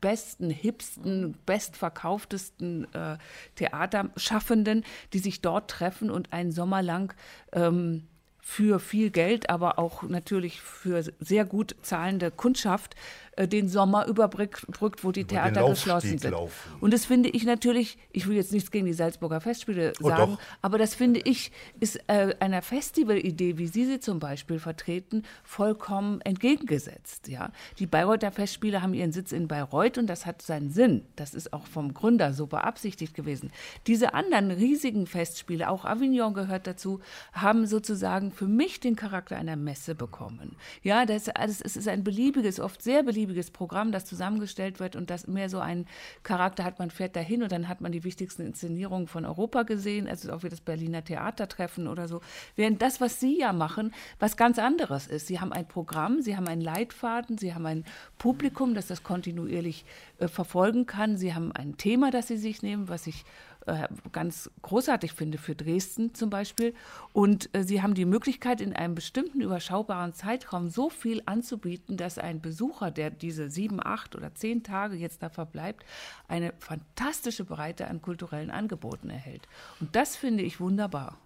besten, 0.00 0.50
hipsten, 0.50 1.36
bestverkauftesten 1.46 2.92
äh, 2.92 3.18
Theaterschaffenden, 3.54 4.84
die 5.12 5.18
sich 5.18 5.40
dort 5.40 5.70
treffen 5.70 6.10
und 6.10 6.32
einen 6.32 6.52
Sommer 6.52 6.82
lang 6.82 7.14
ähm, 7.52 8.06
für 8.42 8.80
viel 8.80 9.10
Geld, 9.10 9.48
aber 9.48 9.78
auch 9.78 10.02
natürlich 10.02 10.60
für 10.60 11.02
sehr 11.20 11.44
gut 11.44 11.76
zahlende 11.82 12.30
Kundschaft 12.30 12.96
äh, 13.36 13.48
den 13.48 13.68
Sommer 13.68 14.06
überbrückt, 14.06 14.66
wo 15.02 15.10
die 15.10 15.20
Über 15.20 15.28
Theater 15.28 15.66
geschlossen 15.68 16.18
sind. 16.18 16.30
Laufen. 16.30 16.52
Und 16.80 16.92
das 16.92 17.06
finde 17.06 17.30
ich 17.30 17.44
natürlich, 17.44 17.96
ich 18.12 18.26
will 18.26 18.36
jetzt 18.36 18.52
nichts 18.52 18.70
gegen 18.70 18.84
die 18.84 18.92
Salzburger 18.92 19.40
Festspiele 19.40 19.94
oh, 20.02 20.08
sagen, 20.08 20.32
doch. 20.32 20.38
aber 20.60 20.76
das 20.76 20.94
finde 20.94 21.20
ich, 21.20 21.50
ist 21.80 21.98
äh, 22.08 22.34
einer 22.40 22.60
Festivalidee, 22.60 23.56
wie 23.56 23.68
Sie 23.68 23.86
sie 23.86 24.00
zum 24.00 24.18
Beispiel 24.18 24.58
vertreten, 24.58 25.22
vollkommen 25.44 26.20
entgegengesetzt. 26.20 27.28
Ja? 27.28 27.52
Die 27.78 27.86
Bayreuther 27.86 28.32
Festspiele 28.32 28.82
haben 28.82 28.92
ihren 28.92 29.12
Sitz 29.12 29.32
in 29.32 29.48
Bayreuth 29.48 29.96
und 29.96 30.08
das 30.08 30.26
hat 30.26 30.42
seinen 30.42 30.70
Sinn. 30.70 31.06
Das 31.16 31.32
ist 31.32 31.54
auch 31.54 31.66
vom 31.66 31.94
Gründer 31.94 32.34
so 32.34 32.46
beabsichtigt 32.46 33.14
gewesen. 33.14 33.50
Diese 33.86 34.12
anderen 34.12 34.50
riesigen 34.50 35.06
Festspiele, 35.06 35.70
auch 35.70 35.86
Avignon 35.86 36.34
gehört 36.34 36.66
dazu, 36.66 37.00
haben 37.32 37.66
sozusagen 37.66 38.30
für 38.30 38.46
mich 38.46 38.80
den 38.80 38.94
Charakter 38.94 39.36
einer 39.36 39.56
Messe 39.56 39.94
bekommen. 39.94 40.56
Ja, 40.82 41.06
das, 41.06 41.30
also 41.30 41.62
es 41.64 41.76
ist 41.76 41.88
ein 41.88 42.04
beliebiges, 42.04 42.60
oft 42.60 42.82
sehr 42.82 43.02
beliebiges 43.02 43.21
Programm, 43.52 43.92
das 43.92 44.04
zusammengestellt 44.04 44.80
wird 44.80 44.96
und 44.96 45.10
das 45.10 45.26
mehr 45.26 45.48
so 45.48 45.58
einen 45.58 45.86
Charakter 46.22 46.64
hat, 46.64 46.78
man 46.78 46.90
fährt 46.90 47.16
dahin 47.16 47.42
und 47.42 47.52
dann 47.52 47.68
hat 47.68 47.80
man 47.80 47.92
die 47.92 48.04
wichtigsten 48.04 48.42
Inszenierungen 48.42 49.06
von 49.06 49.24
Europa 49.24 49.62
gesehen, 49.62 50.08
also 50.08 50.32
auch 50.32 50.42
wie 50.42 50.48
das 50.48 50.60
Berliner 50.60 51.04
Theatertreffen 51.04 51.86
oder 51.86 52.08
so. 52.08 52.20
Während 52.56 52.82
das, 52.82 53.00
was 53.00 53.20
Sie 53.20 53.38
ja 53.38 53.52
machen, 53.52 53.92
was 54.18 54.36
ganz 54.36 54.58
anderes 54.58 55.06
ist. 55.06 55.26
Sie 55.26 55.40
haben 55.40 55.52
ein 55.52 55.66
Programm, 55.66 56.22
Sie 56.22 56.36
haben 56.36 56.48
einen 56.48 56.62
Leitfaden, 56.62 57.38
Sie 57.38 57.54
haben 57.54 57.66
ein 57.66 57.84
Publikum, 58.18 58.74
das 58.74 58.86
das 58.86 59.02
kontinuierlich 59.02 59.84
äh, 60.18 60.28
verfolgen 60.28 60.86
kann. 60.86 61.16
Sie 61.16 61.34
haben 61.34 61.52
ein 61.52 61.76
Thema, 61.76 62.10
das 62.10 62.28
Sie 62.28 62.36
sich 62.36 62.62
nehmen, 62.62 62.88
was 62.88 63.06
ich 63.06 63.24
äh, 63.66 63.88
ganz 64.10 64.50
großartig 64.62 65.12
finde 65.12 65.38
für 65.38 65.54
Dresden 65.54 66.14
zum 66.14 66.30
Beispiel. 66.30 66.74
Und 67.12 67.48
äh, 67.54 67.62
sie 67.62 67.82
haben 67.82 67.94
die 67.94 68.04
Möglichkeit, 68.04 68.60
in 68.60 68.72
einem 68.72 68.94
bestimmten 68.94 69.40
überschaubaren 69.40 70.14
Zeitraum 70.14 70.68
so 70.68 70.90
viel 70.90 71.22
anzubieten, 71.26 71.96
dass 71.96 72.18
ein 72.18 72.40
Besucher, 72.40 72.90
der 72.90 73.10
diese 73.10 73.50
sieben, 73.50 73.84
acht 73.84 74.16
oder 74.16 74.34
zehn 74.34 74.62
Tage 74.62 74.96
jetzt 74.96 75.22
da 75.22 75.28
verbleibt, 75.28 75.84
eine 76.28 76.52
fantastische 76.58 77.44
Breite 77.44 77.86
an 77.86 78.02
kulturellen 78.02 78.50
Angeboten 78.50 79.10
erhält. 79.10 79.46
Und 79.80 79.94
das 79.94 80.16
finde 80.16 80.42
ich 80.42 80.58
wunderbar. 80.58 81.18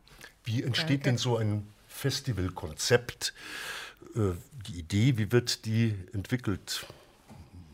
Wie 0.44 0.62
entsteht 0.62 1.06
denn 1.06 1.18
so 1.18 1.36
ein 1.36 1.66
Festivalkonzept? 1.88 3.32
Äh, 4.14 4.32
die 4.66 4.78
Idee, 4.78 5.16
wie 5.16 5.32
wird 5.32 5.64
die 5.64 5.94
entwickelt? 6.12 6.86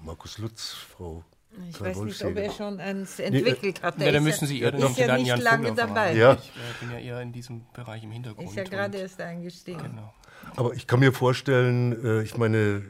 Markus 0.02 0.38
Lutz, 0.38 0.70
Frau 0.70 1.24
ich 1.68 1.80
weiß 1.80 1.98
nicht, 1.98 2.24
ob 2.24 2.36
er 2.36 2.50
schon 2.50 2.80
eins 2.80 3.18
entwickelt 3.18 3.80
nee, 3.80 3.86
hat. 3.86 4.00
Ja, 4.00 4.12
dann 4.12 4.24
müssen 4.24 4.46
Sie 4.46 4.60
eher 4.60 4.74
ist 4.74 4.98
ja 4.98 5.16
nicht 5.16 5.38
lange 5.38 5.74
dabei. 5.74 6.14
Ja. 6.14 6.34
Ich 6.34 6.48
äh, 6.50 6.80
bin 6.80 6.90
ja 6.92 6.98
eher 6.98 7.20
in 7.20 7.32
diesem 7.32 7.66
Bereich 7.72 8.02
im 8.04 8.10
Hintergrund. 8.10 8.48
Ist 8.48 8.56
ja 8.56 8.64
gerade 8.64 8.98
erst 8.98 9.20
eingestiegen. 9.20 9.82
Genau. 9.82 10.12
Aber 10.56 10.74
ich 10.74 10.86
kann 10.86 11.00
mir 11.00 11.12
vorstellen, 11.12 12.04
äh, 12.04 12.22
ich 12.22 12.36
meine. 12.36 12.82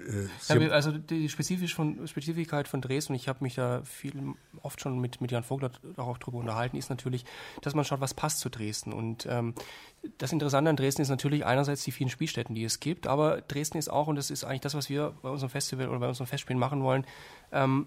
Äh, 0.49 0.59
ja, 0.59 0.71
also 0.71 0.93
die 0.93 1.29
spezifisch 1.29 1.75
von, 1.75 2.07
Spezifik 2.09 2.51
von 2.67 2.81
Dresden, 2.81 3.15
ich 3.15 3.29
habe 3.29 3.39
mich 3.43 3.55
da 3.55 3.83
viel 3.85 4.35
oft 4.63 4.81
schon 4.81 4.99
mit, 4.99 5.21
mit 5.21 5.31
Jan 5.31 5.45
Vogler 5.45 5.71
auch 5.97 6.19
drüber 6.19 6.39
unterhalten, 6.39 6.77
ist 6.77 6.91
natürlich, 6.91 7.25
dass 7.61 7.75
man 7.75 7.85
schaut, 7.85 8.01
was 8.01 8.15
passt 8.15 8.41
zu 8.41 8.49
Dresden. 8.49 8.93
Und 8.93 9.27
ähm, 9.31 9.55
das 10.19 10.33
Interessante 10.33 10.71
an 10.71 10.77
Dresden 10.77 11.03
ist 11.03 11.09
natürlich 11.09 11.45
einerseits 11.45 11.85
die 11.85 11.93
vielen 11.93 12.11
Spielstätten, 12.11 12.55
die 12.55 12.65
es 12.65 12.81
gibt, 12.81 13.07
aber 13.07 13.43
Dresden 13.43 13.79
ist 13.79 13.89
auch, 13.89 14.09
und 14.09 14.17
das 14.17 14.31
ist 14.31 14.45
eigentlich 14.45 14.63
das, 14.63 14.75
was 14.75 14.89
wir 14.89 15.15
bei 15.23 15.31
unserem 15.31 15.51
Festival 15.51 15.89
oder 15.89 16.01
bei 16.01 16.09
unseren 16.09 16.27
Festspielen 16.27 16.59
machen 16.59 16.83
wollen, 16.83 17.07
ähm, 17.53 17.87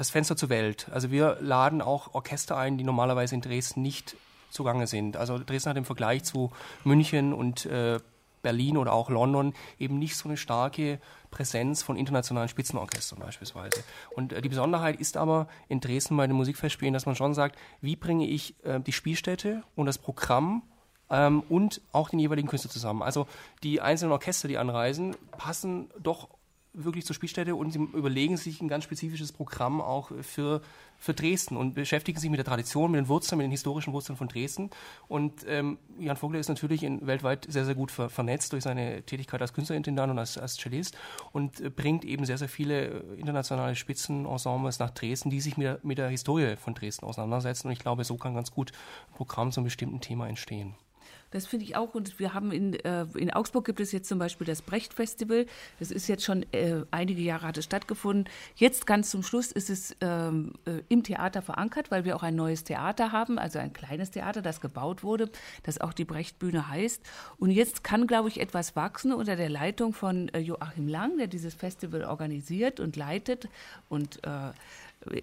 das 0.00 0.08
Fenster 0.08 0.34
zur 0.34 0.48
Welt. 0.48 0.88
Also 0.92 1.10
wir 1.10 1.36
laden 1.42 1.82
auch 1.82 2.14
Orchester 2.14 2.56
ein, 2.56 2.78
die 2.78 2.84
normalerweise 2.84 3.34
in 3.34 3.42
Dresden 3.42 3.82
nicht 3.82 4.16
zugange 4.48 4.86
sind. 4.86 5.18
Also 5.18 5.38
Dresden 5.38 5.68
hat 5.68 5.76
im 5.76 5.84
Vergleich 5.84 6.24
zu 6.24 6.50
München 6.84 7.34
und 7.34 7.66
äh, 7.66 7.98
Berlin 8.40 8.78
oder 8.78 8.94
auch 8.94 9.10
London 9.10 9.52
eben 9.78 9.98
nicht 9.98 10.16
so 10.16 10.26
eine 10.26 10.38
starke 10.38 11.00
Präsenz 11.30 11.82
von 11.82 11.98
internationalen 11.98 12.48
Spitzenorchestern 12.48 13.18
beispielsweise. 13.18 13.84
Und 14.16 14.32
äh, 14.32 14.40
die 14.40 14.48
Besonderheit 14.48 14.98
ist 14.98 15.18
aber 15.18 15.48
in 15.68 15.80
Dresden 15.82 16.16
bei 16.16 16.26
den 16.26 16.34
Musikfestspielen, 16.34 16.94
dass 16.94 17.04
man 17.04 17.14
schon 17.14 17.34
sagt, 17.34 17.58
wie 17.82 17.94
bringe 17.94 18.26
ich 18.26 18.54
äh, 18.64 18.80
die 18.80 18.92
Spielstätte 18.92 19.64
und 19.76 19.84
das 19.84 19.98
Programm 19.98 20.62
ähm, 21.10 21.42
und 21.50 21.82
auch 21.92 22.08
den 22.08 22.20
jeweiligen 22.20 22.48
Künstler 22.48 22.70
zusammen. 22.70 23.02
Also 23.02 23.26
die 23.62 23.82
einzelnen 23.82 24.12
Orchester, 24.12 24.48
die 24.48 24.56
anreisen, 24.56 25.14
passen 25.36 25.90
doch 25.98 26.30
wirklich 26.72 27.04
zur 27.04 27.14
Spielstätte 27.14 27.54
und 27.54 27.72
sie 27.72 27.78
überlegen 27.78 28.36
sich 28.36 28.60
ein 28.60 28.68
ganz 28.68 28.84
spezifisches 28.84 29.32
Programm 29.32 29.80
auch 29.80 30.12
für, 30.22 30.62
für 30.98 31.14
Dresden 31.14 31.56
und 31.56 31.74
beschäftigen 31.74 32.18
sich 32.18 32.30
mit 32.30 32.38
der 32.38 32.44
Tradition, 32.44 32.92
mit 32.92 32.98
den 32.98 33.08
Wurzeln, 33.08 33.38
mit 33.38 33.44
den 33.44 33.50
historischen 33.50 33.92
Wurzeln 33.92 34.16
von 34.16 34.28
Dresden. 34.28 34.70
Und 35.08 35.44
ähm, 35.48 35.78
Jan 35.98 36.16
Vogler 36.16 36.38
ist 36.38 36.48
natürlich 36.48 36.82
in, 36.82 37.06
weltweit 37.06 37.46
sehr, 37.48 37.64
sehr 37.64 37.74
gut 37.74 37.90
ver 37.90 38.08
vernetzt 38.08 38.52
durch 38.52 38.64
seine 38.64 39.02
Tätigkeit 39.02 39.40
als 39.40 39.52
Künstlerintendant 39.52 40.12
und 40.12 40.18
als, 40.18 40.38
als 40.38 40.56
Cellist 40.56 40.96
und 41.32 41.60
äh, 41.60 41.70
bringt 41.70 42.04
eben 42.04 42.24
sehr, 42.24 42.38
sehr 42.38 42.48
viele 42.48 42.86
äh, 42.86 43.14
internationale 43.16 43.74
Spitzenensembles 43.74 44.78
nach 44.78 44.90
Dresden, 44.90 45.30
die 45.30 45.40
sich 45.40 45.56
mit 45.56 45.66
der, 45.66 45.80
mit 45.82 45.98
der 45.98 46.08
Historie 46.08 46.56
von 46.56 46.74
Dresden 46.74 47.04
auseinandersetzen. 47.04 47.68
Und 47.68 47.72
ich 47.72 47.80
glaube, 47.80 48.04
so 48.04 48.16
kann 48.16 48.34
ganz 48.34 48.50
gut 48.52 48.72
ein 49.10 49.14
Programm 49.16 49.50
zu 49.50 49.60
einem 49.60 49.64
bestimmten 49.64 50.00
Thema 50.00 50.28
entstehen. 50.28 50.74
Das 51.30 51.46
finde 51.46 51.64
ich 51.64 51.76
auch. 51.76 51.94
Und 51.94 52.18
wir 52.18 52.34
haben 52.34 52.52
in, 52.52 52.74
äh, 52.74 53.06
in 53.16 53.32
Augsburg 53.32 53.64
gibt 53.64 53.80
es 53.80 53.92
jetzt 53.92 54.08
zum 54.08 54.18
Beispiel 54.18 54.46
das 54.46 54.62
Brecht-Festival. 54.62 55.46
Das 55.78 55.90
ist 55.90 56.08
jetzt 56.08 56.24
schon 56.24 56.44
äh, 56.52 56.82
einige 56.90 57.22
Jahre 57.22 57.46
hat 57.46 57.58
es 57.58 57.64
stattgefunden. 57.64 58.28
Jetzt 58.56 58.86
ganz 58.86 59.10
zum 59.10 59.22
Schluss 59.22 59.52
ist 59.52 59.70
es 59.70 59.96
ähm, 60.00 60.54
äh, 60.66 60.82
im 60.88 61.02
Theater 61.02 61.42
verankert, 61.42 61.90
weil 61.90 62.04
wir 62.04 62.16
auch 62.16 62.22
ein 62.22 62.34
neues 62.34 62.64
Theater 62.64 63.12
haben, 63.12 63.38
also 63.38 63.58
ein 63.58 63.72
kleines 63.72 64.10
Theater, 64.10 64.42
das 64.42 64.60
gebaut 64.60 65.02
wurde, 65.02 65.30
das 65.62 65.80
auch 65.80 65.92
die 65.92 66.04
Brecht-Bühne 66.04 66.68
heißt. 66.68 67.02
Und 67.38 67.50
jetzt 67.50 67.84
kann, 67.84 68.06
glaube 68.06 68.28
ich, 68.28 68.40
etwas 68.40 68.76
wachsen 68.76 69.12
unter 69.12 69.36
der 69.36 69.48
Leitung 69.48 69.92
von 69.92 70.28
äh, 70.30 70.40
Joachim 70.40 70.88
Lang, 70.88 71.18
der 71.18 71.26
dieses 71.26 71.54
Festival 71.54 72.04
organisiert 72.04 72.80
und 72.80 72.96
leitet 72.96 73.48
und 73.88 74.24
äh, 74.24 74.50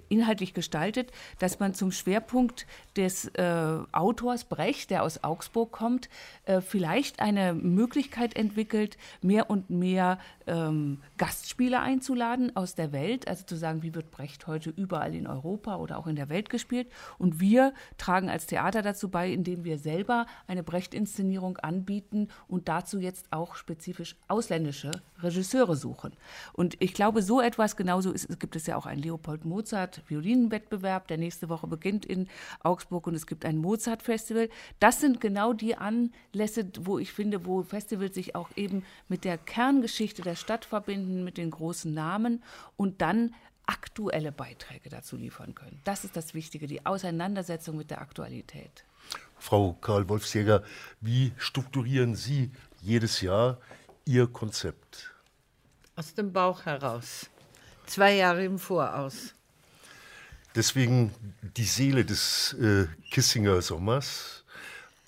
inhaltlich 0.10 0.54
gestaltet, 0.54 1.12
dass 1.40 1.60
man 1.60 1.74
zum 1.74 1.92
Schwerpunkt 1.92 2.66
des 2.96 3.28
äh, 3.36 3.78
Autors 3.92 4.46
Brecht, 4.46 4.90
der 4.90 5.04
aus 5.04 5.24
Augsburg 5.24 5.72
kommt, 5.72 6.10
äh, 6.46 6.62
vielleicht 6.62 7.20
eine 7.20 7.54
Möglichkeit 7.54 8.36
entwickelt, 8.36 8.98
mehr 9.22 9.50
und 9.50 9.70
mehr 9.70 10.18
ähm, 10.48 11.00
Gastspieler 11.18 11.82
einzuladen 11.82 12.56
aus 12.56 12.74
der 12.74 12.92
Welt, 12.92 13.28
also 13.28 13.46
zu 13.46 13.56
sagen, 13.56 13.84
wie 13.84 13.94
wird 13.94 14.10
Brecht 14.10 14.48
heute 14.48 14.72
überall 14.72 15.14
in 15.14 15.28
Europa 15.28 15.76
oder 15.78 16.00
auch 16.00 16.08
in 16.08 16.16
der 16.16 16.30
Welt 16.30 16.50
gespielt. 16.50 16.88
Und 17.20 17.40
wir 17.40 17.74
tragen 17.98 18.30
als 18.30 18.48
Theater 18.48 18.82
dazu 18.82 19.10
bei, 19.10 19.32
indem 19.32 19.64
wir 19.64 19.78
selber 19.78 20.26
eine 20.48 20.64
Brecht-Inszenierung 20.64 21.58
anbieten 21.58 22.30
und 22.48 22.68
dazu 22.68 23.00
jetzt 23.00 23.28
auch 23.32 23.56
spezifisch 23.56 24.16
ausländische 24.28 24.92
Regisseure 25.20 25.76
suchen. 25.76 26.14
Und 26.54 26.76
ich 26.80 26.94
glaube, 26.94 27.22
so 27.22 27.42
etwas 27.42 27.76
genauso 27.76 28.12
ist, 28.12 28.40
gibt 28.40 28.56
es 28.56 28.66
ja 28.66 28.76
auch 28.76 28.86
ein 28.86 29.00
Leopold 29.00 29.46
Mozart 29.46 29.67
Violinenwettbewerb, 29.72 31.08
der 31.08 31.18
nächste 31.18 31.50
Woche 31.50 31.68
beginnt 31.68 32.06
in 32.06 32.28
Augsburg 32.62 33.08
und 33.08 33.16
es 33.16 33.28
gibt 33.28 33.46
ein 33.46 33.58
Mozart 33.58 34.02
Festival. 34.02 34.50
Das 34.80 35.00
sind 35.02 35.22
genau 35.22 35.54
die 35.54 35.76
Anlässe, 35.76 36.70
wo 36.80 37.00
ich 37.00 37.12
finde, 37.12 37.46
wo 37.46 37.64
Festivals 37.64 38.16
sich 38.16 38.36
auch 38.36 38.50
eben 38.56 38.84
mit 39.08 39.24
der 39.24 39.38
Kerngeschichte 39.38 40.22
der 40.22 40.36
Stadt 40.36 40.66
verbinden, 40.66 41.24
mit 41.24 41.38
den 41.38 41.52
großen 41.52 41.94
Namen 41.94 42.44
und 42.76 43.02
dann 43.02 43.34
aktuelle 43.66 44.32
Beiträge 44.32 44.90
dazu 44.90 45.18
liefern 45.18 45.54
können. 45.54 45.80
Das 45.84 46.04
ist 46.04 46.16
das 46.16 46.34
Wichtige, 46.34 46.68
die 46.68 46.86
Auseinandersetzung 46.86 47.78
mit 47.78 47.92
der 47.92 48.02
Aktualität. 48.02 48.86
Frau 49.38 49.74
Karl 49.74 50.10
Wolfsjäger, 50.10 50.64
wie 51.02 51.34
strukturieren 51.38 52.16
Sie 52.16 52.52
jedes 52.82 53.22
Jahr 53.22 53.60
Ihr 54.06 54.28
Konzept? 54.28 55.14
Aus 55.96 56.14
dem 56.14 56.32
Bauch 56.32 56.66
heraus. 56.66 57.30
Zwei 57.86 58.16
Jahre 58.16 58.44
im 58.46 58.60
Voraus. 58.60 59.34
Deswegen 60.58 61.14
die 61.56 61.66
Seele 61.66 62.04
des 62.04 62.54
äh, 62.54 62.88
Kissinger 63.12 63.62
Sommers, 63.62 64.44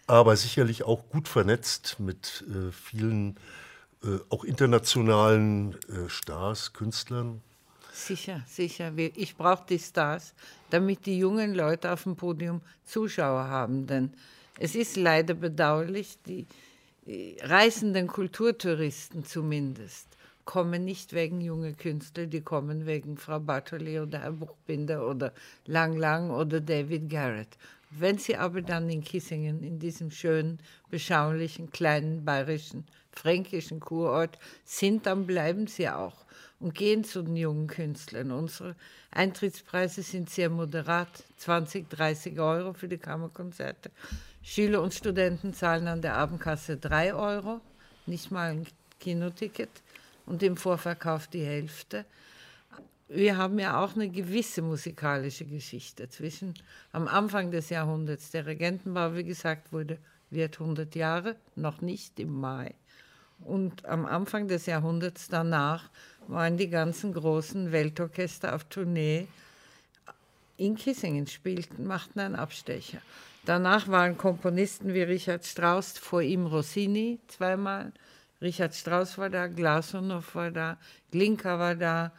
aber 0.05 0.35
sicherlich 0.35 0.83
auch 0.83 1.09
gut 1.09 1.27
vernetzt 1.27 1.99
mit 1.99 2.45
äh, 2.47 2.71
vielen 2.71 3.35
äh, 4.03 4.19
auch 4.29 4.43
internationalen 4.43 5.73
äh, 5.89 6.07
Stars, 6.07 6.71
Künstlern. 6.73 7.41
Sicher, 7.91 8.43
sicher. 8.47 8.93
Ich 8.95 9.35
brauche 9.35 9.65
die 9.67 9.79
Stars, 9.79 10.35
damit 10.69 11.07
die 11.07 11.17
jungen 11.17 11.55
Leute 11.55 11.91
auf 11.91 12.03
dem 12.03 12.15
Podium 12.15 12.61
Zuschauer 12.85 13.45
haben. 13.45 13.87
Denn 13.87 14.13
es 14.59 14.75
ist 14.75 14.97
leider 14.97 15.33
bedauerlich, 15.33 16.19
die, 16.27 16.45
reisenden 17.41 18.05
Kulturtouristen 18.05 19.25
zumindest 19.25 20.08
kommen 20.49 20.83
nicht 20.83 21.13
wegen 21.13 21.41
junge 21.41 21.75
Künstler, 21.75 22.25
die 22.25 22.41
kommen 22.41 22.87
wegen 22.87 23.17
Frau 23.17 23.39
Bartoli 23.39 23.99
oder 23.99 24.21
Herr 24.21 24.31
Buchbinder 24.31 25.07
oder 25.07 25.31
Lang 25.67 25.95
Lang 25.95 26.31
oder 26.31 26.59
David 26.59 27.07
Garrett. 27.07 27.55
Wenn 27.91 28.17
sie 28.17 28.35
aber 28.35 28.63
dann 28.63 28.89
in 28.89 29.03
Kissingen, 29.03 29.61
in 29.61 29.77
diesem 29.77 30.09
schönen, 30.09 30.57
beschaulichen, 30.89 31.69
kleinen, 31.69 32.25
bayerischen, 32.25 32.87
fränkischen 33.11 33.79
Kurort 33.79 34.39
sind, 34.65 35.05
dann 35.05 35.27
bleiben 35.27 35.67
sie 35.67 35.87
auch 35.87 36.25
und 36.59 36.73
gehen 36.73 37.03
zu 37.03 37.21
den 37.21 37.35
jungen 37.35 37.67
Künstlern. 37.67 38.31
Unsere 38.31 38.75
Eintrittspreise 39.11 40.01
sind 40.01 40.31
sehr 40.31 40.49
moderat, 40.49 41.25
20, 41.37 41.91
30 41.91 42.39
Euro 42.39 42.73
für 42.73 42.87
die 42.87 42.97
Kammerkonzerte. 42.97 43.91
Schüler 44.41 44.81
und 44.81 44.95
Studenten 44.95 45.53
zahlen 45.53 45.87
an 45.87 46.01
der 46.01 46.15
Abendkasse 46.15 46.77
3 46.77 47.13
Euro, 47.13 47.61
nicht 48.07 48.31
mal 48.31 48.49
ein 48.49 48.67
Kinoticket 48.99 49.69
und 50.29 50.43
im 50.43 50.55
Vorverkauf 50.55 51.27
die 51.27 51.43
Hälfte. 51.43 52.05
Wir 53.07 53.37
haben 53.37 53.57
ja 53.57 53.83
auch 53.83 53.95
eine 53.95 54.07
gewisse 54.07 54.61
musikalische 54.61 55.45
Geschichte 55.45 56.07
zwischen 56.07 56.53
am 56.91 57.07
Anfang 57.07 57.49
des 57.49 57.69
Jahrhunderts. 57.69 58.29
Der 58.29 58.45
Regentenbau, 58.45 59.15
wie 59.15 59.23
gesagt, 59.23 59.73
wurde, 59.73 59.97
wird 60.29 60.59
100 60.61 60.95
Jahre, 60.95 61.35
noch 61.55 61.81
nicht 61.81 62.19
im 62.19 62.39
Mai. 62.39 62.75
Und 63.39 63.85
am 63.85 64.05
Anfang 64.05 64.47
des 64.47 64.67
Jahrhunderts 64.67 65.27
danach 65.27 65.89
waren 66.27 66.57
die 66.57 66.69
ganzen 66.69 67.13
großen 67.13 67.71
Weltorchester 67.71 68.53
auf 68.53 68.65
Tournee 68.65 69.27
in 70.57 70.75
Kissingen 70.75 71.25
spielten, 71.25 71.87
machten 71.87 72.19
einen 72.19 72.35
Abstecher. 72.35 72.99
Danach 73.45 73.87
waren 73.87 74.17
Komponisten 74.17 74.93
wie 74.93 75.01
Richard 75.01 75.45
Strauss, 75.45 75.97
vor 75.97 76.21
ihm 76.21 76.45
Rossini 76.45 77.19
zweimal. 77.27 77.93
Richard 78.41 78.73
Strauss 78.73 79.17
war 79.17 79.29
da, 79.29 79.47
Glasunow 79.47 80.23
war 80.33 80.51
da, 80.51 80.77
Glinka 81.11 81.59
war 81.59 81.75
da. 81.75 82.11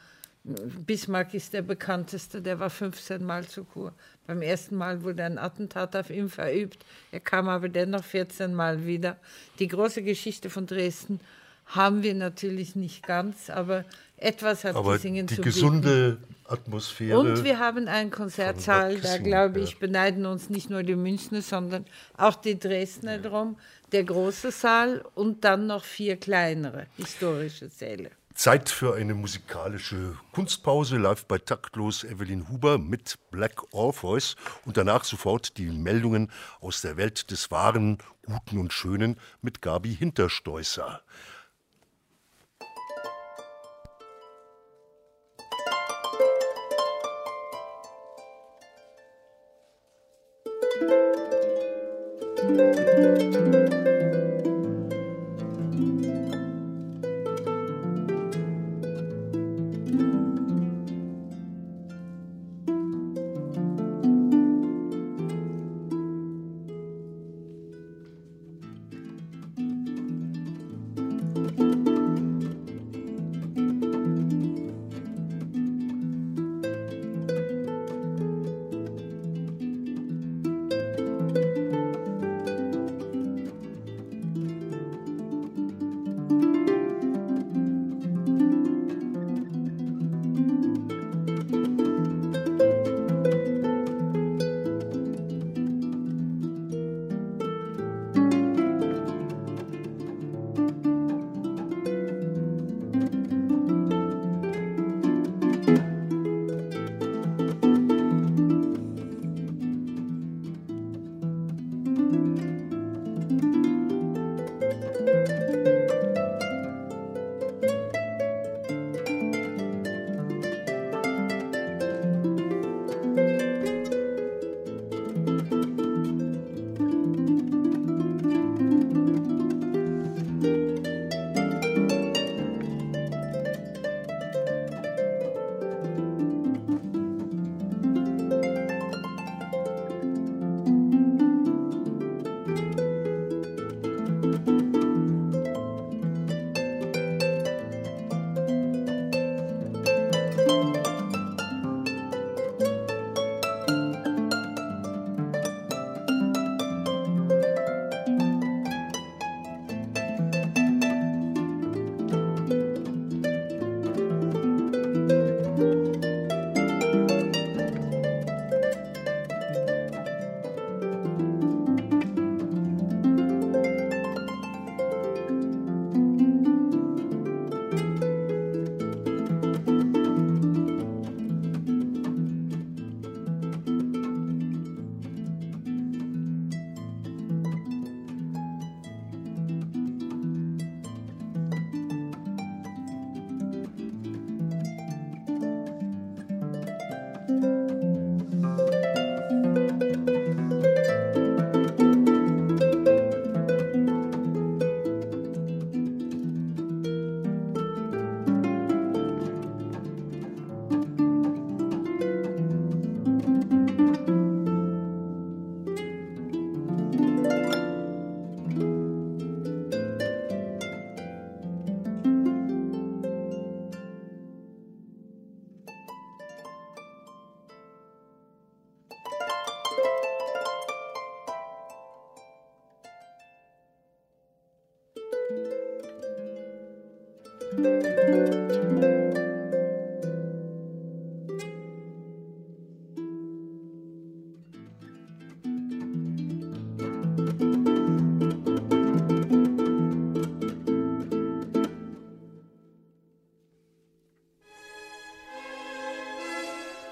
Bismarck 0.43 1.35
ist 1.35 1.53
der 1.53 1.63
bekannteste, 1.63 2.41
der 2.41 2.59
war 2.59 2.71
15 2.71 3.23
Mal 3.25 3.47
zu 3.47 3.65
Kur. 3.65 3.93
Beim 4.27 4.41
ersten 4.41 4.75
Mal 4.77 5.03
wurde 5.03 5.25
ein 5.25 5.39
Attentat 5.39 5.95
auf 5.97 6.09
ihn 6.09 6.31
verübt. 6.31 6.85
Er 7.13 7.21
kam 7.21 7.49
aber 7.49 7.69
dennoch 7.69 8.05
14 8.05 8.55
Mal 8.55 8.87
wieder. 8.87 9.19
Die 9.59 9.69
große 9.69 10.03
Geschichte 10.03 10.49
von 10.49 10.67
Dresden 10.67 11.21
haben 11.67 12.03
wir 12.03 12.15
natürlich 12.15 12.75
nicht 12.75 13.07
ganz, 13.07 13.51
aber 13.51 13.85
etwas 14.21 14.65
hat 14.65 14.77
aber 14.77 14.95
Kissingen 14.95 15.27
die 15.27 15.37
zu 15.37 15.43
gesunde 15.43 16.19
Atmosphäre. 16.47 17.19
Und 17.19 17.45
wir 17.45 17.59
haben 17.59 17.89
einen 17.89 18.11
Konzertsaal, 18.11 19.01
da 19.01 19.19
glaube 19.19 19.61
ich, 19.61 19.79
beneiden 19.79 20.27
uns 20.27 20.51
nicht 20.51 20.69
nur 20.69 20.83
die 20.83 20.97
Münchner, 20.97 21.43
sondern 21.43 21.87
auch 22.17 22.35
die 22.35 22.59
Dresdner 22.59 23.19
drum. 23.19 23.57
Der 23.93 24.05
große 24.05 24.51
Saal 24.51 25.05
und 25.15 25.45
dann 25.45 25.67
noch 25.67 25.85
vier 25.85 26.17
kleinere 26.17 26.87
historische 26.97 27.69
Säle. 27.69 28.11
Zeit 28.35 28.69
für 28.69 28.95
eine 28.95 29.15
musikalische 29.15 30.17
Kunstpause. 30.33 30.97
Live 30.97 31.27
bei 31.27 31.39
Taktlos 31.39 32.05
Evelyn 32.05 32.49
Huber 32.49 32.79
mit 32.79 33.19
Black 33.31 33.75
Orpheus 33.75 34.37
und 34.65 34.77
danach 34.77 35.05
sofort 35.05 35.59
die 35.59 35.67
Meldungen 35.67 36.31
aus 36.61 36.81
der 36.81 36.97
Welt 36.97 37.31
des 37.31 37.51
Wahren, 37.51 37.99
Guten 38.25 38.59
und 38.59 38.73
Schönen 38.73 39.17
mit 39.43 39.61
Gabi 39.61 39.95
Hinterstoisser. 39.95 41.03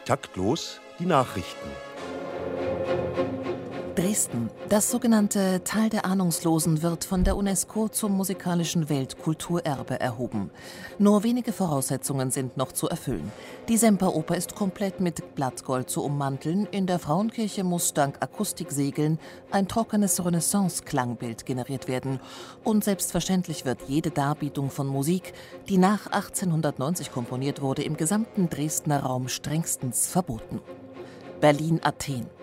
Taktlos 0.08 0.80
die 0.98 1.04
Nachrichten. 1.04 1.87
Dresden. 4.08 4.48
Das 4.70 4.90
sogenannte 4.90 5.62
Tal 5.64 5.90
der 5.90 6.06
Ahnungslosen 6.06 6.80
wird 6.80 7.04
von 7.04 7.24
der 7.24 7.36
UNESCO 7.36 7.90
zum 7.90 8.16
musikalischen 8.16 8.88
Weltkulturerbe 8.88 10.00
erhoben. 10.00 10.50
Nur 10.98 11.24
wenige 11.24 11.52
Voraussetzungen 11.52 12.30
sind 12.30 12.56
noch 12.56 12.72
zu 12.72 12.88
erfüllen. 12.88 13.30
Die 13.68 13.76
Semperoper 13.76 14.34
ist 14.34 14.54
komplett 14.54 15.00
mit 15.00 15.34
Blattgold 15.34 15.90
zu 15.90 16.02
ummanteln. 16.02 16.66
In 16.70 16.86
der 16.86 16.98
Frauenkirche 16.98 17.64
muss 17.64 17.92
dank 17.92 18.16
Akustiksegeln 18.20 19.18
ein 19.50 19.68
trockenes 19.68 20.24
Renaissance-Klangbild 20.24 21.44
generiert 21.44 21.86
werden. 21.86 22.18
Und 22.64 22.84
selbstverständlich 22.84 23.66
wird 23.66 23.82
jede 23.88 24.10
Darbietung 24.10 24.70
von 24.70 24.86
Musik, 24.86 25.34
die 25.68 25.76
nach 25.76 26.06
1890 26.06 27.12
komponiert 27.12 27.60
wurde, 27.60 27.82
im 27.82 27.98
gesamten 27.98 28.48
Dresdner 28.48 29.02
Raum 29.02 29.28
strengstens 29.28 30.06
verboten. 30.06 30.62
Berlin-Athen. 31.42 32.37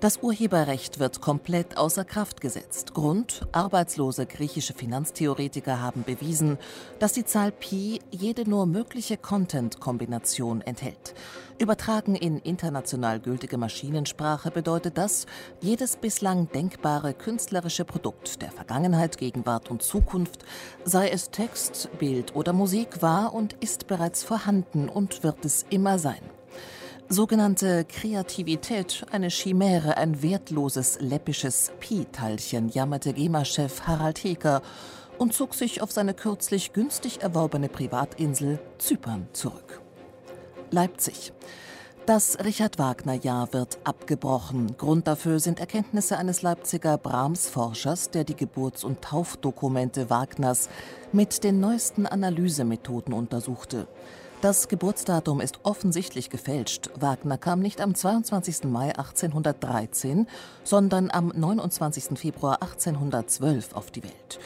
Das 0.00 0.22
Urheberrecht 0.22 0.98
wird 0.98 1.20
komplett 1.20 1.76
außer 1.76 2.06
Kraft 2.06 2.40
gesetzt. 2.40 2.94
Grund, 2.94 3.46
arbeitslose 3.52 4.24
griechische 4.24 4.72
Finanztheoretiker 4.72 5.82
haben 5.82 6.04
bewiesen, 6.04 6.56
dass 6.98 7.12
die 7.12 7.26
Zahl 7.26 7.52
Pi 7.52 8.00
jede 8.10 8.48
nur 8.48 8.64
mögliche 8.64 9.18
Content-Kombination 9.18 10.62
enthält. 10.62 11.14
Übertragen 11.58 12.14
in 12.14 12.38
international 12.38 13.20
gültige 13.20 13.58
Maschinensprache 13.58 14.50
bedeutet 14.50 14.96
das, 14.96 15.26
jedes 15.60 15.98
bislang 15.98 16.50
denkbare 16.50 17.12
künstlerische 17.12 17.84
Produkt 17.84 18.40
der 18.40 18.52
Vergangenheit, 18.52 19.18
Gegenwart 19.18 19.70
und 19.70 19.82
Zukunft, 19.82 20.46
sei 20.82 21.10
es 21.10 21.30
Text, 21.30 21.90
Bild 21.98 22.34
oder 22.34 22.54
Musik, 22.54 23.02
war 23.02 23.34
und 23.34 23.52
ist 23.60 23.86
bereits 23.86 24.22
vorhanden 24.22 24.88
und 24.88 25.22
wird 25.24 25.44
es 25.44 25.66
immer 25.68 25.98
sein. 25.98 26.22
Sogenannte 27.12 27.84
Kreativität, 27.86 29.04
eine 29.10 29.30
Chimäre, 29.30 29.96
ein 29.96 30.22
wertloses, 30.22 31.00
läppisches 31.00 31.72
Pi-Teilchen, 31.80 32.68
jammerte 32.68 33.12
GEMA-Chef 33.12 33.80
Harald 33.82 34.22
Heker 34.22 34.62
und 35.18 35.34
zog 35.34 35.54
sich 35.54 35.82
auf 35.82 35.90
seine 35.90 36.14
kürzlich 36.14 36.72
günstig 36.72 37.20
erworbene 37.20 37.68
Privatinsel 37.68 38.60
Zypern 38.78 39.26
zurück. 39.32 39.80
Leipzig. 40.70 41.32
Das 42.06 42.38
Richard 42.44 42.78
Wagner-Jahr 42.78 43.52
wird 43.52 43.80
abgebrochen. 43.82 44.76
Grund 44.78 45.08
dafür 45.08 45.40
sind 45.40 45.58
Erkenntnisse 45.58 46.16
eines 46.16 46.42
Leipziger 46.42 46.96
Brahms-Forschers, 46.96 48.10
der 48.10 48.22
die 48.22 48.36
Geburts- 48.36 48.84
und 48.84 49.02
Taufdokumente 49.02 50.10
Wagners 50.10 50.68
mit 51.10 51.42
den 51.42 51.58
neuesten 51.58 52.06
Analysemethoden 52.06 53.12
untersuchte. 53.12 53.88
Das 54.40 54.68
Geburtsdatum 54.68 55.42
ist 55.42 55.60
offensichtlich 55.64 56.30
gefälscht. 56.30 56.88
Wagner 56.98 57.36
kam 57.36 57.60
nicht 57.60 57.82
am 57.82 57.94
22. 57.94 58.64
Mai 58.64 58.88
1813, 58.96 60.26
sondern 60.64 61.10
am 61.10 61.28
29. 61.28 62.18
Februar 62.18 62.62
1812 62.62 63.74
auf 63.74 63.90
die 63.90 64.02
Welt. 64.02 64.40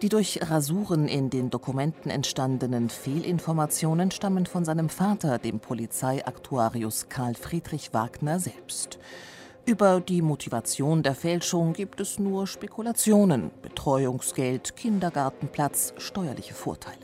Die 0.00 0.08
durch 0.08 0.40
Rasuren 0.50 1.08
in 1.08 1.28
den 1.28 1.50
Dokumenten 1.50 2.08
entstandenen 2.08 2.88
Fehlinformationen 2.88 4.10
stammen 4.10 4.46
von 4.46 4.64
seinem 4.64 4.88
Vater, 4.88 5.38
dem 5.38 5.60
Polizeiaktuarius 5.60 7.10
Karl 7.10 7.34
Friedrich 7.34 7.92
Wagner 7.92 8.40
selbst. 8.40 8.98
Über 9.66 10.00
die 10.00 10.22
Motivation 10.22 11.02
der 11.02 11.14
Fälschung 11.14 11.74
gibt 11.74 12.00
es 12.00 12.18
nur 12.18 12.46
Spekulationen, 12.46 13.50
Betreuungsgeld, 13.60 14.74
Kindergartenplatz, 14.74 15.92
steuerliche 15.98 16.54
Vorteile. 16.54 17.03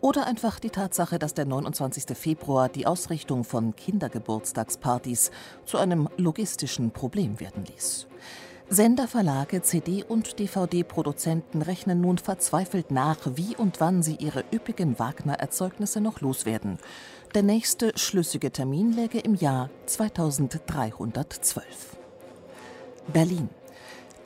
Oder 0.00 0.26
einfach 0.26 0.58
die 0.58 0.70
Tatsache, 0.70 1.18
dass 1.18 1.34
der 1.34 1.44
29. 1.44 2.16
Februar 2.16 2.68
die 2.68 2.86
Ausrichtung 2.86 3.44
von 3.44 3.76
Kindergeburtstagspartys 3.76 5.30
zu 5.64 5.78
einem 5.78 6.08
logistischen 6.16 6.90
Problem 6.90 7.40
werden 7.40 7.64
ließ. 7.64 8.06
Senderverlage, 8.68 9.60
CD- 9.60 10.02
und 10.02 10.38
DVD-Produzenten 10.38 11.60
rechnen 11.60 12.00
nun 12.00 12.16
verzweifelt 12.16 12.90
nach, 12.90 13.18
wie 13.34 13.54
und 13.54 13.80
wann 13.80 14.02
sie 14.02 14.16
ihre 14.16 14.44
üppigen 14.50 14.98
Wagner-Erzeugnisse 14.98 16.00
noch 16.00 16.22
loswerden. 16.22 16.78
Der 17.34 17.42
nächste 17.42 17.92
schlüssige 17.96 18.50
Termin 18.50 18.92
läge 18.92 19.18
im 19.18 19.34
Jahr 19.34 19.68
2312. 19.86 21.66
Berlin. 23.12 23.50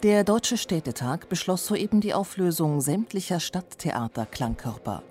Der 0.02 0.24
Deutsche 0.24 0.58
Städtetag 0.58 1.30
beschloss 1.30 1.64
soeben 1.64 2.02
die 2.02 2.12
Auflösung 2.12 2.82
sämtlicher 2.82 3.40
Stadttheater-Klangkörper. 3.40 5.02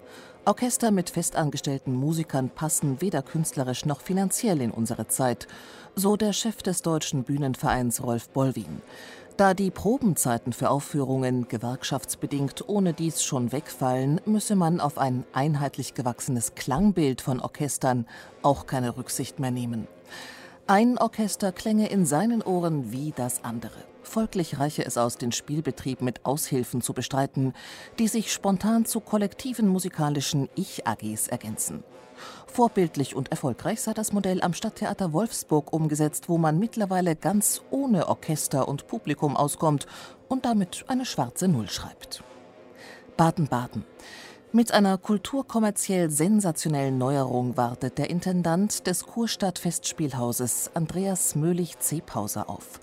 Orchester 0.46 0.92
mit 0.92 1.10
festangestellten 1.10 1.96
Musikern 1.96 2.52
passen 2.52 3.02
weder 3.02 3.24
künstlerisch 3.24 3.86
noch 3.86 4.02
finanziell 4.02 4.62
in 4.62 4.70
unsere 4.70 5.08
Zeit, 5.08 5.48
so 5.96 6.18
der 6.18 6.34
Chef 6.34 6.62
des 6.62 6.84
Deutschen 6.84 7.24
Bühnenvereins 7.24 8.04
Rolf 8.04 8.30
Bollwin. 8.30 8.80
Da 9.38 9.56
die 9.56 9.72
Probenzeiten 9.72 10.54
für 10.54 10.70
Aufführungen 10.70 11.48
gewerkschaftsbedingt 11.48 12.70
ohne 12.70 12.94
dies 12.94 13.24
schon 13.24 13.52
wegfallen, 13.52 14.22
müsse 14.26 14.56
man 14.56 14.80
auf 14.80 15.00
ein 15.00 15.26
einheitlich 15.34 15.96
gewachsenes 15.96 16.54
Klangbild 16.54 17.22
von 17.22 17.40
Orchestern 17.40 18.06
auch 18.44 18.68
keine 18.68 18.98
Rücksicht 18.98 19.40
mehr 19.40 19.52
nehmen. 19.52 19.88
Ein 20.68 21.00
Orchester 21.00 21.52
klänge 21.52 21.90
in 21.90 22.06
seinen 22.06 22.44
Ohren 22.44 22.92
wie 22.92 23.14
das 23.16 23.44
andere. 23.44 23.95
Folglich 24.06 24.60
reiche 24.60 24.86
es 24.86 24.98
aus, 24.98 25.18
den 25.18 25.32
Spielbetrieb 25.32 26.02
mit 26.02 26.26
Aushilfen 26.26 26.82
zu 26.82 26.94
bestreiten, 26.94 27.54
die 28.00 28.08
sich 28.08 28.32
spontan 28.32 28.86
zu 28.86 29.00
kollektiven 29.02 29.68
musikalischen 29.68 30.48
Ich-AGs 30.56 31.28
ergänzen. 31.28 31.84
Vorbildlich 32.48 33.16
und 33.16 33.32
erfolgreich 33.32 33.82
sei 33.82 33.94
das 33.94 34.14
Modell 34.14 34.42
am 34.42 34.54
Stadttheater 34.54 35.12
Wolfsburg 35.12 35.74
umgesetzt, 35.74 36.30
wo 36.30 36.38
man 36.38 36.60
mittlerweile 36.60 37.16
ganz 37.16 37.62
ohne 37.72 38.08
Orchester 38.08 38.68
und 38.68 38.88
Publikum 38.88 39.36
auskommt 39.36 39.88
und 40.30 40.46
damit 40.46 40.86
eine 40.88 41.06
schwarze 41.06 41.48
Null 41.48 41.70
schreibt. 41.70 42.24
Baden-Baden. 43.18 43.84
Mit 44.52 44.72
einer 44.72 44.98
kulturkommerziell 44.98 46.10
sensationellen 46.10 46.98
Neuerung 46.98 47.58
wartet 47.58 47.98
der 47.98 48.10
Intendant 48.10 48.88
des 48.88 49.06
Kurstadt 49.06 49.60
Festspielhauses 49.60 50.72
Andreas 50.76 51.36
Möhlich-Zebhauser 51.36 52.50
auf. 52.50 52.80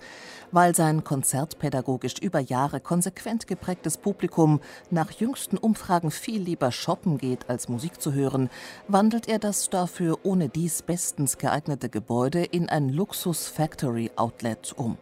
Weil 0.53 0.75
sein 0.75 1.03
konzertpädagogisch 1.03 2.19
über 2.21 2.39
Jahre 2.39 2.79
konsequent 2.79 3.47
geprägtes 3.47 3.97
Publikum 3.97 4.61
nach 4.91 5.09
jüngsten 5.09 5.57
Umfragen 5.57 6.11
viel 6.11 6.39
lieber 6.39 6.71
shoppen 6.71 7.17
geht, 7.17 7.49
als 7.49 7.69
Musik 7.69 7.99
zu 7.99 8.13
hören, 8.13 8.51
wandelt 8.87 9.27
er 9.27 9.39
das 9.39 9.71
dafür 9.71 10.19
ohne 10.21 10.49
dies 10.49 10.83
bestens 10.83 11.39
geeignete 11.39 11.89
Gebäude 11.89 12.43
in 12.43 12.69
ein 12.69 12.89
Luxus-Factory-Outlet 12.89 14.73
um. 14.77 14.99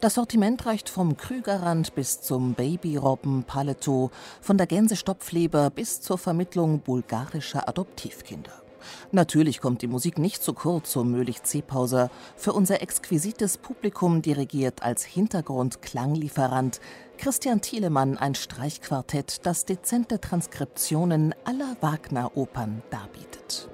Das 0.00 0.14
Sortiment 0.14 0.66
reicht 0.66 0.88
vom 0.88 1.16
Krügerrand 1.16 1.94
bis 1.94 2.20
zum 2.20 2.54
Babyrobben 2.54 3.44
Paletot, 3.44 4.10
von 4.40 4.58
der 4.58 4.66
Gänsestopfleber 4.66 5.70
bis 5.70 6.00
zur 6.00 6.18
Vermittlung 6.18 6.80
bulgarischer 6.80 7.68
Adoptivkinder. 7.68 8.60
Natürlich 9.12 9.60
kommt 9.60 9.82
die 9.82 9.86
Musik 9.86 10.18
nicht 10.18 10.42
zu 10.42 10.52
kurz, 10.52 10.92
so 10.92 11.04
Möhlich 11.04 11.42
Zepauser. 11.42 12.10
Für 12.36 12.52
unser 12.52 12.82
exquisites 12.82 13.58
Publikum 13.58 14.22
dirigiert 14.22 14.82
als 14.82 15.04
Hintergrund-Klanglieferant 15.04 16.80
Christian 17.18 17.60
Thielemann 17.60 18.16
ein 18.16 18.34
Streichquartett, 18.34 19.44
das 19.44 19.64
dezente 19.64 20.20
Transkriptionen 20.20 21.34
aller 21.44 21.76
Wagner-Opern 21.80 22.82
darbietet. 22.90 23.68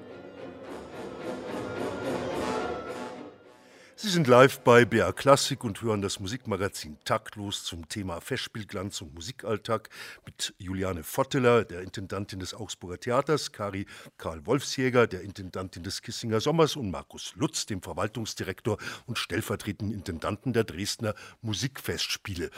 Sie 3.99 4.09
sind 4.09 4.27
live 4.27 4.59
bei 4.59 4.85
BR 4.85 5.11
Klassik 5.11 5.63
und 5.63 5.81
hören 5.81 6.03
das 6.03 6.19
Musikmagazin 6.19 6.99
Taktlos 7.03 7.63
zum 7.63 7.89
Thema 7.89 8.21
Festspielglanz 8.21 9.01
und 9.01 9.15
Musikalltag 9.15 9.89
mit 10.23 10.53
Juliane 10.59 11.01
Votteler, 11.01 11.65
der 11.65 11.81
Intendantin 11.81 12.39
des 12.39 12.53
Augsburger 12.53 12.99
Theaters, 12.99 13.51
Kari 13.51 13.87
Karl 14.19 14.45
Wolfsjäger, 14.45 15.07
der 15.07 15.21
Intendantin 15.21 15.81
des 15.81 16.03
Kissinger 16.03 16.41
Sommers 16.41 16.75
und 16.75 16.91
Markus 16.91 17.33
Lutz, 17.37 17.65
dem 17.65 17.81
Verwaltungsdirektor 17.81 18.77
und 19.07 19.17
stellvertretenden 19.17 19.97
Intendanten 19.97 20.53
der 20.53 20.63
Dresdner 20.63 21.15
Musikfestspiele. 21.41 22.51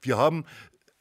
Wir 0.00 0.16
haben 0.16 0.44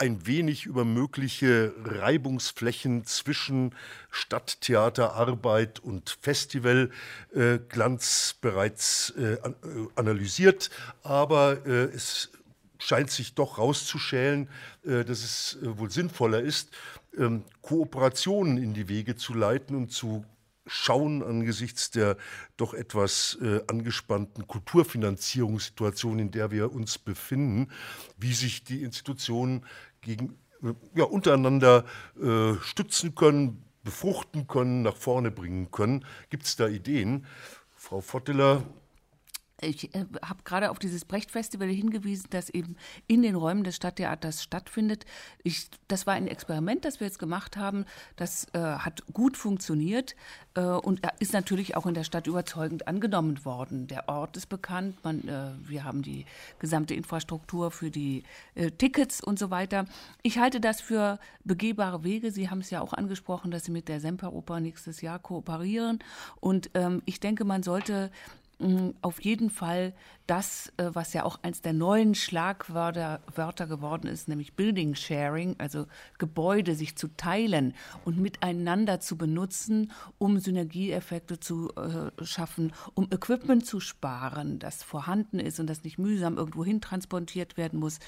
ein 0.03 0.27
wenig 0.27 0.65
über 0.65 0.83
mögliche 0.83 1.73
Reibungsflächen 1.85 3.05
zwischen 3.05 3.73
Stadttheaterarbeit 4.11 5.79
und 5.79 6.17
Festivalglanz 6.21 8.35
äh, 8.35 8.39
bereits 8.41 9.13
äh, 9.17 9.35
äh, 9.35 9.39
analysiert, 9.95 10.71
aber 11.03 11.65
äh, 11.65 11.85
es 11.85 12.31
scheint 12.79 13.11
sich 13.11 13.33
doch 13.33 13.59
rauszuschälen, 13.59 14.49
äh, 14.83 15.05
dass 15.05 15.23
es 15.23 15.57
äh, 15.61 15.77
wohl 15.77 15.89
sinnvoller 15.89 16.41
ist, 16.41 16.71
ähm, 17.17 17.45
Kooperationen 17.61 18.57
in 18.57 18.73
die 18.73 18.89
Wege 18.89 19.15
zu 19.15 19.33
leiten 19.33 19.77
und 19.77 19.93
zu 19.93 20.25
schauen 20.65 21.23
angesichts 21.23 21.91
der 21.91 22.17
doch 22.57 22.73
etwas 22.73 23.37
äh, 23.41 23.61
angespannten 23.67 24.47
Kulturfinanzierungssituation, 24.47 26.19
in 26.19 26.31
der 26.31 26.51
wir 26.51 26.71
uns 26.71 26.97
befinden, 26.97 27.69
wie 28.17 28.33
sich 28.33 28.63
die 28.63 28.83
Institutionen 28.83 29.65
gegen, 30.03 30.37
ja, 30.95 31.05
untereinander 31.05 31.85
äh, 32.21 32.53
stützen 32.61 33.15
können, 33.15 33.63
befruchten 33.83 34.47
können, 34.47 34.81
nach 34.81 34.95
vorne 34.95 35.31
bringen 35.31 35.71
können. 35.71 36.05
Gibt 36.29 36.43
es 36.43 36.55
da 36.55 36.67
Ideen? 36.67 37.25
Frau 37.75 38.01
Votteler, 38.01 38.63
ich 39.61 39.93
äh, 39.95 40.05
habe 40.23 40.43
gerade 40.43 40.71
auf 40.71 40.79
dieses 40.79 41.05
Brecht-Festival 41.05 41.67
hingewiesen, 41.67 42.27
das 42.31 42.49
eben 42.49 42.75
in 43.07 43.21
den 43.21 43.35
Räumen 43.35 43.63
des 43.63 43.75
Stadttheaters 43.75 44.43
stattfindet. 44.43 45.05
Ich, 45.43 45.69
das 45.87 46.07
war 46.07 46.15
ein 46.15 46.27
Experiment, 46.27 46.85
das 46.85 46.99
wir 46.99 47.07
jetzt 47.07 47.19
gemacht 47.19 47.55
haben. 47.57 47.85
Das 48.15 48.47
äh, 48.53 48.59
hat 48.59 49.03
gut 49.13 49.37
funktioniert 49.37 50.15
äh, 50.55 50.61
und 50.61 51.01
ist 51.19 51.33
natürlich 51.33 51.75
auch 51.75 51.85
in 51.85 51.93
der 51.93 52.03
Stadt 52.03 52.27
überzeugend 52.27 52.87
angenommen 52.87 53.45
worden. 53.45 53.87
Der 53.87 54.09
Ort 54.09 54.37
ist 54.37 54.47
bekannt, 54.47 55.03
man, 55.03 55.27
äh, 55.27 55.51
wir 55.63 55.83
haben 55.83 56.01
die 56.01 56.25
gesamte 56.59 56.93
Infrastruktur 56.95 57.71
für 57.71 57.91
die 57.91 58.23
äh, 58.55 58.71
Tickets 58.71 59.21
und 59.21 59.37
so 59.37 59.49
weiter. 59.51 59.85
Ich 60.23 60.39
halte 60.39 60.59
das 60.59 60.81
für 60.81 61.19
begehbare 61.43 62.03
Wege. 62.03 62.31
Sie 62.31 62.49
haben 62.49 62.59
es 62.59 62.69
ja 62.69 62.81
auch 62.81 62.93
angesprochen, 62.93 63.51
dass 63.51 63.65
Sie 63.65 63.71
mit 63.71 63.87
der 63.87 63.99
Semperoper 63.99 64.59
nächstes 64.59 65.01
Jahr 65.01 65.19
kooperieren. 65.19 65.99
Und 66.39 66.71
ähm, 66.73 67.01
ich 67.05 67.19
denke, 67.19 67.45
man 67.45 67.63
sollte 67.63 68.11
auf 69.01 69.21
jeden 69.21 69.49
Fall 69.49 69.93
das, 70.27 70.71
äh, 70.77 70.89
was 70.93 71.13
ja 71.13 71.25
auch 71.25 71.39
eins 71.43 71.61
der 71.61 71.73
neuen 71.73 72.15
Schlagwörter 72.15 73.21
Wörter 73.35 73.67
geworden 73.67 74.07
ist, 74.07 74.27
nämlich 74.27 74.53
Building 74.53 74.95
Sharing, 74.95 75.55
also 75.57 75.85
Gebäude 76.17 76.75
sich 76.75 76.95
zu 76.95 77.09
teilen 77.09 77.73
und 78.05 78.17
miteinander 78.19 78.99
zu 78.99 79.17
benutzen, 79.17 79.91
um 80.17 80.39
Synergieeffekte 80.39 81.39
zu 81.39 81.69
äh, 81.75 82.25
schaffen, 82.25 82.71
um 82.93 83.09
Equipment 83.11 83.65
zu 83.65 83.79
sparen, 83.79 84.59
das 84.59 84.81
vorhanden 84.81 85.39
ist 85.39 85.59
und 85.59 85.67
das 85.67 85.83
nicht 85.83 85.97
mühsam 85.97 86.37
irgendwo 86.37 86.63
hin 86.63 86.79
transportiert 86.79 87.57
werden 87.57 87.79
muss. 87.79 87.99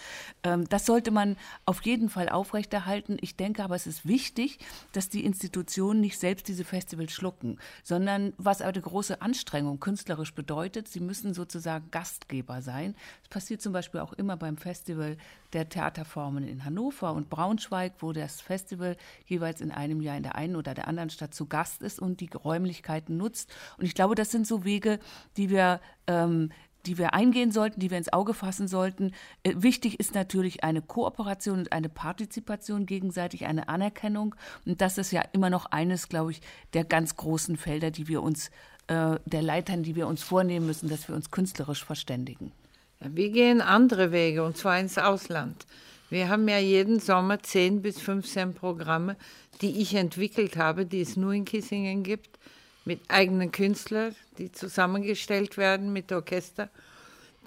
Ähm, 0.43 0.69
das 0.69 0.85
sollte 0.85 1.11
man 1.11 1.35
auf 1.65 1.81
jeden 1.85 2.09
Fall 2.09 2.29
aufrechterhalten. 2.29 3.17
Ich 3.19 3.35
denke 3.35 3.63
aber, 3.63 3.75
es 3.75 3.87
ist 3.87 4.07
wichtig, 4.07 4.59
dass 4.93 5.09
die 5.09 5.25
Institutionen 5.25 5.99
nicht 5.99 6.17
selbst 6.17 6.47
diese 6.47 6.63
Festivals 6.63 7.11
schlucken, 7.11 7.59
sondern 7.83 8.33
was 8.37 8.61
eine 8.61 8.81
große 8.81 9.21
Anstrengung 9.21 9.79
künstlerisch 9.79 10.33
bedeutet, 10.33 10.87
sie 10.87 11.01
müssen 11.01 11.33
sozusagen 11.33 11.91
Gast 11.91 12.04
Gastgeber 12.05 12.61
sein. 12.61 12.93
Das 13.21 13.29
passiert 13.29 13.61
zum 13.63 13.73
Beispiel 13.73 13.99
auch 13.99 14.13
immer 14.13 14.37
beim 14.37 14.57
Festival 14.57 15.17
der 15.53 15.67
Theaterformen 15.69 16.47
in 16.47 16.63
Hannover 16.63 17.13
und 17.13 17.31
Braunschweig, 17.31 17.93
wo 17.99 18.13
das 18.13 18.41
Festival 18.41 18.95
jeweils 19.25 19.59
in 19.59 19.71
einem 19.71 20.01
Jahr 20.01 20.15
in 20.15 20.21
der 20.21 20.35
einen 20.35 20.55
oder 20.55 20.75
der 20.75 20.87
anderen 20.87 21.09
Stadt 21.09 21.33
zu 21.33 21.47
Gast 21.47 21.81
ist 21.81 21.99
und 21.99 22.21
die 22.21 22.29
Räumlichkeiten 22.31 23.17
nutzt. 23.17 23.51
Und 23.79 23.85
ich 23.85 23.95
glaube, 23.95 24.13
das 24.13 24.29
sind 24.29 24.45
so 24.45 24.63
Wege, 24.63 24.99
die 25.35 25.49
wir 25.49 25.81
ähm, 26.05 26.51
die 26.85 26.99
wir 26.99 27.15
eingehen 27.15 27.51
sollten, 27.51 27.79
die 27.79 27.89
wir 27.89 27.97
ins 27.97 28.13
Auge 28.13 28.35
fassen 28.35 28.67
sollten. 28.67 29.11
Äh, 29.41 29.53
wichtig 29.55 29.99
ist 29.99 30.13
natürlich 30.13 30.63
eine 30.63 30.83
Kooperation 30.83 31.57
und 31.57 31.71
eine 31.71 31.89
Partizipation 31.89 32.85
gegenseitig, 32.85 33.47
eine 33.47 33.69
Anerkennung. 33.69 34.35
Und 34.67 34.81
das 34.81 34.99
ist 34.99 35.09
ja 35.09 35.23
immer 35.31 35.49
noch 35.49 35.65
eines, 35.71 36.09
glaube 36.09 36.29
ich, 36.29 36.41
der 36.73 36.83
ganz 36.83 37.15
großen 37.15 37.57
Felder, 37.57 37.89
die 37.89 38.07
wir 38.07 38.21
uns 38.21 38.51
äh, 38.87 39.17
der 39.25 39.41
Leitern, 39.41 39.83
die 39.83 39.95
wir 39.95 40.07
uns 40.07 40.23
vornehmen 40.23 40.67
müssen, 40.67 40.89
dass 40.89 41.07
wir 41.07 41.15
uns 41.15 41.31
künstlerisch 41.31 41.83
verständigen. 41.83 42.51
Ja, 43.01 43.07
wir 43.13 43.29
gehen 43.29 43.61
andere 43.61 44.11
Wege, 44.11 44.43
und 44.43 44.57
zwar 44.57 44.79
ins 44.79 44.97
Ausland. 44.97 45.65
Wir 46.09 46.29
haben 46.29 46.47
ja 46.47 46.59
jeden 46.59 46.99
Sommer 46.99 47.41
10 47.41 47.81
bis 47.81 47.99
15 47.99 48.53
Programme, 48.53 49.15
die 49.61 49.81
ich 49.81 49.95
entwickelt 49.95 50.55
habe, 50.55 50.85
die 50.85 51.01
es 51.01 51.17
nur 51.17 51.33
in 51.33 51.45
Kissingen 51.45 52.03
gibt, 52.03 52.37
mit 52.85 53.01
eigenen 53.07 53.51
Künstlern, 53.51 54.15
die 54.37 54.51
zusammengestellt 54.51 55.57
werden 55.57 55.91
mit 55.91 56.11
Orchester, 56.11 56.69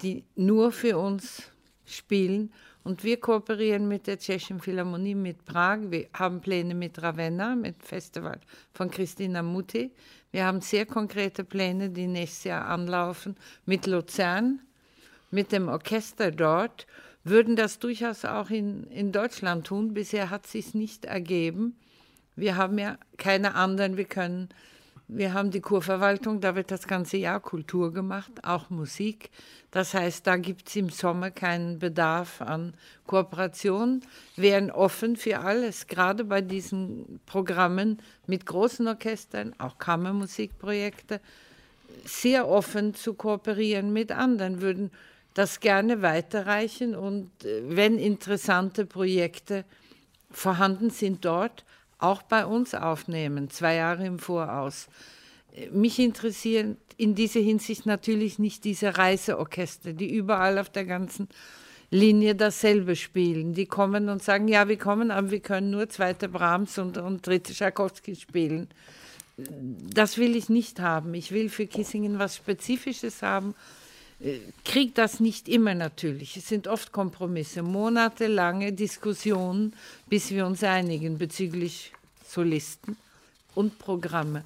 die 0.01 0.23
nur 0.35 0.71
für 0.71 0.97
uns 0.97 1.43
spielen. 1.85 2.51
Und 2.83 3.03
wir 3.03 3.19
kooperieren 3.19 3.87
mit 3.87 4.07
der 4.07 4.19
Tschechischen 4.19 4.59
Philharmonie, 4.59 5.15
mit 5.15 5.45
Prag. 5.45 5.79
Wir 5.89 6.07
haben 6.13 6.41
Pläne 6.41 6.75
mit 6.75 7.01
Ravenna, 7.01 7.55
mit 7.55 7.83
Festival 7.83 8.39
von 8.73 8.89
Christina 8.89 9.41
Mutti. 9.41 9.91
Wir 10.31 10.45
haben 10.45 10.61
sehr 10.61 10.85
konkrete 10.85 11.43
Pläne, 11.43 11.89
die 11.89 12.07
nächstes 12.07 12.43
Jahr 12.43 12.65
anlaufen, 12.67 13.35
mit 13.65 13.87
Luzern, 13.87 14.59
mit 15.31 15.51
dem 15.51 15.67
Orchester 15.67 16.31
dort, 16.31 16.85
würden 17.23 17.55
das 17.55 17.79
durchaus 17.79 18.25
auch 18.25 18.49
in, 18.49 18.85
in 18.87 19.11
Deutschland 19.11 19.67
tun. 19.67 19.93
Bisher 19.93 20.29
hat 20.29 20.45
es 20.45 20.51
sich 20.51 20.73
nicht 20.73 21.05
ergeben. 21.05 21.77
Wir 22.35 22.55
haben 22.55 22.77
ja 22.77 22.97
keine 23.17 23.55
anderen, 23.55 23.97
wir 23.97 24.05
können 24.05 24.49
wir 25.11 25.33
haben 25.33 25.49
die 25.49 25.59
Kurverwaltung, 25.59 26.39
da 26.39 26.55
wird 26.55 26.69
das 26.69 26.87
ganze 26.87 27.17
Jahr 27.17 27.39
Kultur 27.39 27.91
gemacht, 27.91 28.31
auch 28.43 28.69
Musik. 28.69 29.31
Das 29.71 29.95
heißt, 29.95 30.25
da 30.27 30.37
gibt 30.37 30.69
es 30.69 30.75
im 30.75 30.89
Sommer 30.89 31.31
keinen 31.31 31.79
Bedarf 31.79 32.41
an 32.41 32.75
Kooperation, 33.07 34.01
wären 34.35 34.69
offen 34.69 35.17
für 35.17 35.39
alles, 35.39 35.87
gerade 35.87 36.23
bei 36.23 36.41
diesen 36.41 37.19
Programmen 37.25 37.99
mit 38.27 38.45
großen 38.45 38.87
Orchestern, 38.87 39.55
auch 39.57 39.79
Kammermusikprojekte, 39.79 41.21
sehr 42.05 42.47
offen 42.47 42.93
zu 42.93 43.15
kooperieren 43.15 43.91
mit 43.91 44.11
anderen, 44.11 44.61
würden 44.61 44.91
das 45.33 45.59
gerne 45.59 46.03
weiterreichen 46.03 46.93
und 46.93 47.31
äh, 47.43 47.61
wenn 47.63 47.97
interessante 47.97 48.85
Projekte 48.85 49.65
vorhanden 50.29 50.91
sind 50.91 51.25
dort, 51.25 51.65
auch 51.99 52.21
bei 52.23 52.45
uns 52.45 52.73
aufnehmen, 52.73 53.49
zwei 53.49 53.75
Jahre 53.75 54.05
im 54.05 54.19
Voraus. 54.19 54.87
Mich 55.71 55.99
interessieren 55.99 56.77
in 56.97 57.15
dieser 57.15 57.39
Hinsicht 57.41 57.85
natürlich 57.85 58.39
nicht 58.39 58.63
diese 58.63 58.97
Reiseorchester, 58.97 59.93
die 59.93 60.13
überall 60.13 60.57
auf 60.57 60.69
der 60.69 60.85
ganzen 60.85 61.27
Linie 61.91 62.35
dasselbe 62.35 62.95
spielen. 62.95 63.53
Die 63.53 63.65
kommen 63.65 64.09
und 64.09 64.23
sagen, 64.23 64.47
ja, 64.47 64.67
wir 64.67 64.77
kommen, 64.77 65.11
aber 65.11 65.31
wir 65.31 65.39
können 65.39 65.71
nur 65.71 65.89
zweite 65.89 66.29
Brahms 66.29 66.77
und, 66.77 66.97
und 66.97 67.25
dritte 67.25 67.53
Tchaikovsky 67.53 68.15
spielen. 68.15 68.67
Das 69.37 70.17
will 70.17 70.35
ich 70.35 70.49
nicht 70.49 70.79
haben. 70.79 71.13
Ich 71.13 71.31
will 71.31 71.49
für 71.49 71.67
Kissingen 71.67 72.19
was 72.19 72.35
Spezifisches 72.35 73.21
haben 73.21 73.55
kriegt 74.65 74.97
das 74.97 75.19
nicht 75.19 75.47
immer 75.47 75.75
natürlich. 75.75 76.35
Es 76.35 76.47
sind 76.47 76.67
oft 76.67 76.91
Kompromisse, 76.91 77.63
monatelange 77.63 78.73
Diskussionen, 78.73 79.73
bis 80.07 80.31
wir 80.31 80.45
uns 80.45 80.63
einigen 80.63 81.17
bezüglich 81.17 81.93
Solisten 82.25 82.97
und 83.55 83.79
Programme. 83.79 84.43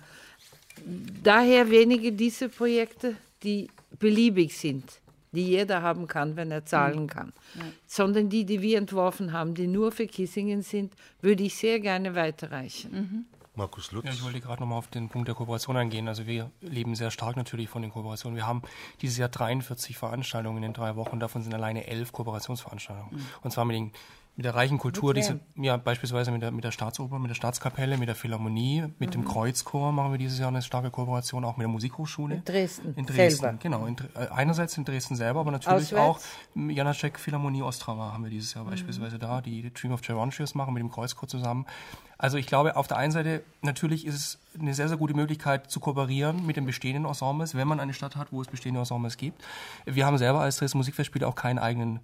Daher 1.24 1.70
wenige 1.70 2.12
diese 2.12 2.50
Projekte, 2.50 3.16
die 3.42 3.70
beliebig 4.00 4.58
sind, 4.58 4.84
die 5.32 5.48
jeder 5.48 5.82
haben 5.82 6.08
kann, 6.08 6.36
wenn 6.36 6.52
er 6.52 6.66
zahlen 6.66 7.04
mhm. 7.04 7.08
kann, 7.08 7.34
ja. 7.56 7.66
sondern 7.88 8.30
die, 8.30 8.46
die 8.46 8.62
wir 8.62 8.78
entworfen 8.78 9.34
haben, 9.34 9.56
die 9.56 9.68
nur 9.68 9.92
für 9.92 10.08
Kissingen 10.08 10.62
sind, 10.62 10.94
würde 11.22 11.44
ich 11.44 11.56
sehr 11.56 11.80
gerne 11.80 12.16
weiterreichen. 12.16 12.92
Mhm. 12.92 13.26
Markus 13.56 13.92
Lutz. 13.92 14.06
Ja, 14.06 14.12
ich 14.12 14.24
wollte 14.24 14.42
gerade 14.42 14.62
nochmal 14.62 14.80
auf 14.80 14.88
den 14.88 15.10
Punkt 15.10 15.28
der 15.28 15.36
Kooperation 15.36 15.78
eingehen. 15.78 16.08
Also 16.08 16.26
wir 16.26 16.50
leben 16.62 16.96
sehr 16.96 17.12
stark 17.12 17.36
natürlich 17.36 17.70
von 17.70 17.82
den 17.82 17.92
Kooperationen. 17.92 18.36
Wir 18.36 18.48
haben 18.48 18.64
dieses 19.02 19.18
Jahr 19.18 19.30
43 19.30 19.98
Veranstaltungen 19.98 20.58
in 20.58 20.64
den 20.64 20.74
drei 20.74 20.96
Wochen, 20.96 21.20
davon 21.20 21.44
sind 21.44 21.54
alleine 21.54 21.86
elf 21.86 22.12
Kooperationsveranstaltungen. 22.12 23.16
Mhm. 23.16 23.26
Und 23.42 23.52
zwar 23.52 23.66
mit 23.66 23.76
den 23.76 23.92
mit 24.36 24.46
der 24.46 24.56
reichen 24.56 24.80
Kultur, 24.80 25.14
diese, 25.14 25.40
ja, 25.56 25.78
beispielsweise 25.78 26.32
mit 26.32 26.42
der, 26.42 26.50
mit 26.50 26.64
der 26.64 26.72
Staatsoper, 26.72 27.20
mit 27.20 27.30
der 27.30 27.36
Staatskapelle, 27.36 27.98
mit 27.98 28.08
der 28.08 28.16
Philharmonie, 28.16 28.86
mit 28.98 29.10
mhm. 29.10 29.12
dem 29.12 29.26
Kreuzchor 29.26 29.92
machen 29.92 30.12
wir 30.12 30.18
dieses 30.18 30.40
Jahr 30.40 30.48
eine 30.48 30.64
starke 30.64 30.90
Kooperation, 30.90 31.46
auch 31.46 31.56
mit 31.58 31.66
der 31.66 31.70
Musikhochschule. 31.70 32.36
In 32.36 32.44
Dresden. 32.44 32.96
In 32.96 33.06
Dresden, 33.06 33.42
selber. 33.42 33.60
genau. 33.62 33.86
In, 33.86 33.96
äh, 34.16 34.28
einerseits 34.34 34.76
in 34.76 34.86
Dresden 34.86 35.16
selber, 35.16 35.42
aber 35.42 35.52
natürlich 35.52 35.94
Auswärts. 35.94 36.26
auch 36.56 36.60
Janacek 36.70 37.20
Philharmonie 37.20 37.62
Ostrava 37.62 38.12
haben 38.12 38.24
wir 38.24 38.32
dieses 38.32 38.56
Jahr 38.56 38.64
mhm. 38.64 38.72
beispielsweise 38.72 39.20
da, 39.20 39.40
die, 39.40 39.62
die 39.62 39.72
Dream 39.72 39.94
of 39.94 40.02
Gerontius 40.02 40.56
machen 40.56 40.74
mit 40.74 40.82
dem 40.82 40.90
Kreuzchor 40.90 41.30
zusammen. 41.30 41.68
Also 42.18 42.38
ich 42.38 42.48
glaube, 42.48 42.76
auf 42.76 42.88
der 42.88 42.98
einen 42.98 43.12
Seite 43.12 43.44
natürlich 43.62 44.08
ist 44.08 44.16
es 44.16 44.40
eine 44.60 44.74
sehr, 44.74 44.88
sehr 44.88 44.98
gute 44.98 45.14
Möglichkeit 45.14 45.70
zu 45.70 45.80
kooperieren 45.80 46.46
mit 46.46 46.56
den 46.56 46.66
bestehenden 46.66 47.06
Ensembles, 47.06 47.54
wenn 47.54 47.68
man 47.68 47.80
eine 47.80 47.94
Stadt 47.94 48.16
hat, 48.16 48.32
wo 48.32 48.42
es 48.42 48.48
bestehende 48.48 48.80
Ensembles 48.80 49.18
gibt. 49.18 49.44
Wir 49.86 50.06
haben 50.08 50.18
selber 50.18 50.40
als 50.40 50.58
Dresden 50.58 50.80
Musikfestspiele 50.80 51.28
auch 51.28 51.36
keinen 51.36 51.60
eigenen 51.60 52.00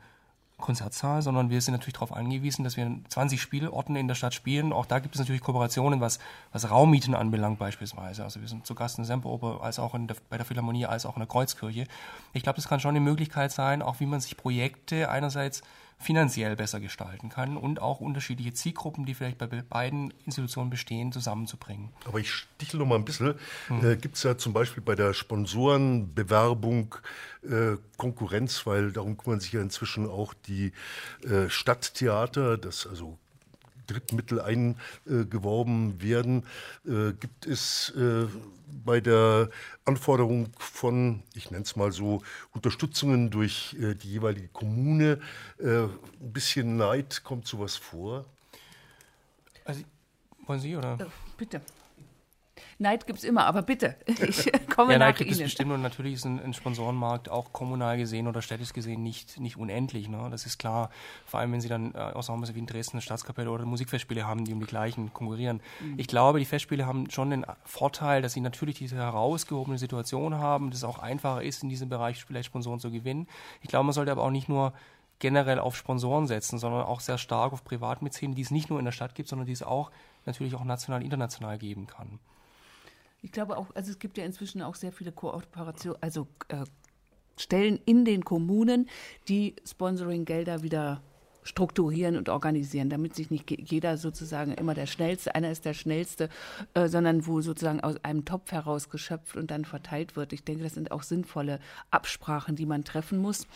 Konzertsaal, 0.59 1.21
sondern 1.21 1.49
wir 1.49 1.61
sind 1.61 1.73
natürlich 1.73 1.93
darauf 1.93 2.13
angewiesen, 2.13 2.63
dass 2.63 2.77
wir 2.77 2.89
20 3.07 3.41
Spielorten 3.41 3.95
in 3.95 4.07
der 4.07 4.15
Stadt 4.15 4.33
spielen. 4.33 4.71
Auch 4.71 4.85
da 4.85 4.99
gibt 4.99 5.15
es 5.15 5.19
natürlich 5.19 5.41
Kooperationen, 5.41 6.01
was, 6.01 6.19
was 6.51 6.69
Raummieten 6.69 7.15
anbelangt 7.15 7.59
beispielsweise. 7.59 8.23
Also 8.23 8.41
wir 8.41 8.47
sind 8.47 8.65
zu 8.65 8.75
Gast 8.75 8.97
in 8.97 9.03
der 9.03 9.07
Semperoper, 9.07 9.61
als 9.63 9.79
auch 9.79 9.95
der, 9.97 10.15
bei 10.29 10.37
der 10.37 10.45
Philharmonie, 10.45 10.85
als 10.85 11.05
auch 11.05 11.15
in 11.15 11.21
der 11.21 11.27
Kreuzkirche. 11.27 11.85
Ich 12.33 12.43
glaube, 12.43 12.57
das 12.57 12.67
kann 12.67 12.79
schon 12.79 12.89
eine 12.89 12.99
Möglichkeit 12.99 13.51
sein, 13.51 13.81
auch 13.81 13.99
wie 13.99 14.05
man 14.05 14.19
sich 14.19 14.37
Projekte 14.37 15.09
einerseits 15.09 15.61
finanziell 15.99 16.55
besser 16.55 16.79
gestalten 16.79 17.29
kann 17.29 17.57
und 17.57 17.81
auch 17.81 17.99
unterschiedliche 17.99 18.53
Zielgruppen, 18.53 19.05
die 19.05 19.13
vielleicht 19.13 19.37
bei 19.37 19.47
beiden 19.47 20.13
Institutionen 20.25 20.69
bestehen, 20.69 21.11
zusammenzubringen. 21.11 21.89
Aber 22.05 22.19
ich 22.19 22.31
stichle 22.31 22.79
noch 22.79 22.85
mal 22.85 22.95
ein 22.95 23.05
bisschen. 23.05 23.35
Hm. 23.67 23.85
Äh, 23.85 23.95
Gibt 23.97 24.15
es 24.15 24.23
ja 24.23 24.37
zum 24.37 24.53
Beispiel 24.53 24.81
bei 24.81 24.95
der 24.95 25.13
Sponsorenbewerbung 25.13 26.95
äh, 27.43 27.75
Konkurrenz, 27.97 28.65
weil 28.65 28.93
darum 28.93 29.17
kümmern 29.17 29.41
sich 29.41 29.51
ja 29.51 29.61
inzwischen 29.61 30.09
auch 30.09 30.33
die 30.33 30.71
äh, 31.23 31.49
Stadttheater, 31.49 32.57
das 32.57 32.87
also 32.87 33.17
Drittmittel 33.89 34.41
eingeworben 34.41 36.01
werden, 36.01 36.45
äh, 36.85 37.13
gibt 37.13 37.45
es 37.45 37.89
äh, 37.91 38.27
bei 38.85 39.01
der 39.01 39.49
Anforderung 39.85 40.49
von, 40.57 41.23
ich 41.33 41.51
nenne 41.51 41.63
es 41.63 41.75
mal 41.75 41.91
so, 41.91 42.21
Unterstützungen 42.51 43.29
durch 43.29 43.75
äh, 43.79 43.95
die 43.95 44.11
jeweilige 44.11 44.47
Kommune 44.49 45.19
ein 45.61 45.89
bisschen 46.19 46.77
Neid? 46.77 47.23
Kommt 47.23 47.47
sowas 47.47 47.75
vor? 47.75 48.25
Also, 49.65 49.83
wollen 50.45 50.59
Sie 50.59 50.75
oder? 50.75 50.97
Bitte. 51.37 51.61
Neid 52.81 53.05
gibt 53.05 53.19
es 53.19 53.25
immer, 53.25 53.45
aber 53.45 53.61
bitte, 53.61 53.95
ich 54.07 54.49
komme 54.69 54.93
ja, 54.93 54.99
nach 54.99 55.07
Neid 55.07 55.17
gibt 55.17 55.31
es 55.31 55.39
bestimmt 55.39 55.71
und 55.71 55.81
natürlich 55.81 56.13
ist 56.13 56.25
ein, 56.25 56.41
ein, 56.41 56.53
Sponsorenmarkt 56.53 57.29
auch 57.29 57.51
kommunal 57.51 57.97
gesehen 57.97 58.27
oder 58.27 58.41
städtisch 58.41 58.71
gesehen 58.71 59.03
nicht, 59.03 59.37
nicht 59.39 59.57
unendlich. 59.57 60.07
Ne? 60.07 60.29
Das 60.31 60.45
ist 60.45 60.57
klar, 60.57 60.89
vor 61.25 61.41
allem 61.41 61.51
wenn 61.51 61.61
Sie 61.61 61.67
dann 61.67 61.93
äh, 61.93 62.11
Ensembles 62.11 62.55
wie 62.55 62.59
in 62.59 62.65
Dresden 62.65 62.93
eine 62.93 63.01
Staatskapelle 63.01 63.51
oder 63.51 63.65
Musikfestspiele 63.65 64.25
haben, 64.25 64.45
die 64.45 64.53
um 64.53 64.61
die 64.61 64.65
gleichen 64.65 65.13
konkurrieren. 65.13 65.59
Mhm. 65.81 65.95
Ich 65.97 66.07
glaube, 66.07 66.39
die 66.39 66.45
Festspiele 66.45 66.85
haben 66.85 67.09
schon 67.09 67.31
den 67.31 67.45
Vorteil, 67.65 68.21
dass 68.21 68.33
sie 68.33 68.41
natürlich 68.41 68.77
diese 68.77 68.95
herausgehobene 68.95 69.77
Situation 69.77 70.35
haben, 70.35 70.69
dass 70.69 70.79
es 70.79 70.85
auch 70.85 70.99
einfacher 70.99 71.43
ist, 71.43 71.63
in 71.63 71.69
diesem 71.69 71.89
Bereich 71.89 72.23
vielleicht 72.23 72.47
Sponsoren 72.47 72.79
zu 72.79 72.91
gewinnen. 72.91 73.27
Ich 73.61 73.67
glaube, 73.67 73.85
man 73.85 73.93
sollte 73.93 74.11
aber 74.11 74.23
auch 74.23 74.31
nicht 74.31 74.47
nur 74.47 74.73
generell 75.19 75.59
auf 75.59 75.75
Sponsoren 75.75 76.27
setzen, 76.27 76.59
sondern 76.59 76.83
auch 76.83 77.01
sehr 77.01 77.17
stark 77.17 77.51
auf 77.51 77.65
Privatmäzenen, 77.65 78.35
die 78.35 78.41
es 78.41 78.51
nicht 78.51 78.69
nur 78.69 78.79
in 78.79 78.85
der 78.85 78.93
Stadt 78.93 79.15
gibt, 79.15 79.27
sondern 79.27 79.45
die 79.45 79.51
es 79.51 79.63
auch 79.63 79.91
natürlich 80.25 80.55
auch 80.55 80.63
national, 80.63 81.03
international 81.03 81.57
geben 81.57 81.87
kann. 81.87 82.19
Ich 83.21 83.31
glaube 83.31 83.57
auch, 83.57 83.67
also 83.75 83.91
es 83.91 83.99
gibt 83.99 84.17
ja 84.17 84.25
inzwischen 84.25 84.61
auch 84.61 84.75
sehr 84.75 84.91
viele 84.91 85.11
Kooperationen, 85.11 86.01
also 86.01 86.27
äh, 86.47 86.63
Stellen 87.37 87.79
in 87.85 88.05
den 88.05 88.23
Kommunen, 88.23 88.89
die 89.27 89.55
Sponsoring-Gelder 89.65 90.61
wieder 90.61 91.01
strukturieren 91.43 92.17
und 92.17 92.29
organisieren, 92.29 92.89
damit 92.89 93.15
sich 93.15 93.31
nicht 93.31 93.49
jeder 93.49 93.97
sozusagen 93.97 94.53
immer 94.53 94.73
der 94.73 94.85
Schnellste, 94.85 95.35
einer 95.35 95.49
ist 95.49 95.65
der 95.65 95.73
Schnellste, 95.73 96.29
äh, 96.73 96.87
sondern 96.87 97.25
wo 97.25 97.41
sozusagen 97.41 97.79
aus 97.79 97.95
einem 98.03 98.25
Topf 98.25 98.51
heraus 98.51 98.89
geschöpft 98.89 99.35
und 99.35 99.49
dann 99.51 99.65
verteilt 99.65 100.15
wird. 100.15 100.33
Ich 100.33 100.43
denke, 100.43 100.63
das 100.63 100.73
sind 100.73 100.91
auch 100.91 101.03
sinnvolle 101.03 101.59
Absprachen, 101.91 102.55
die 102.55 102.65
man 102.65 102.83
treffen 102.83 103.19
muss. 103.19 103.47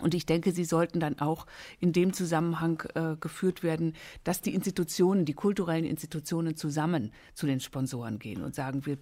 Und 0.00 0.14
ich 0.14 0.26
denke, 0.26 0.52
sie 0.52 0.64
sollten 0.64 1.00
dann 1.00 1.18
auch 1.18 1.46
in 1.80 1.92
dem 1.92 2.12
Zusammenhang 2.12 2.82
äh, 2.94 3.16
geführt 3.20 3.62
werden, 3.62 3.94
dass 4.24 4.40
die 4.40 4.54
Institutionen, 4.54 5.24
die 5.24 5.34
kulturellen 5.34 5.84
Institutionen 5.84 6.56
zusammen 6.56 7.12
zu 7.34 7.46
den 7.46 7.60
Sponsoren 7.60 8.18
gehen 8.18 8.42
und 8.42 8.54
sagen, 8.54 8.86
wir. 8.86 8.98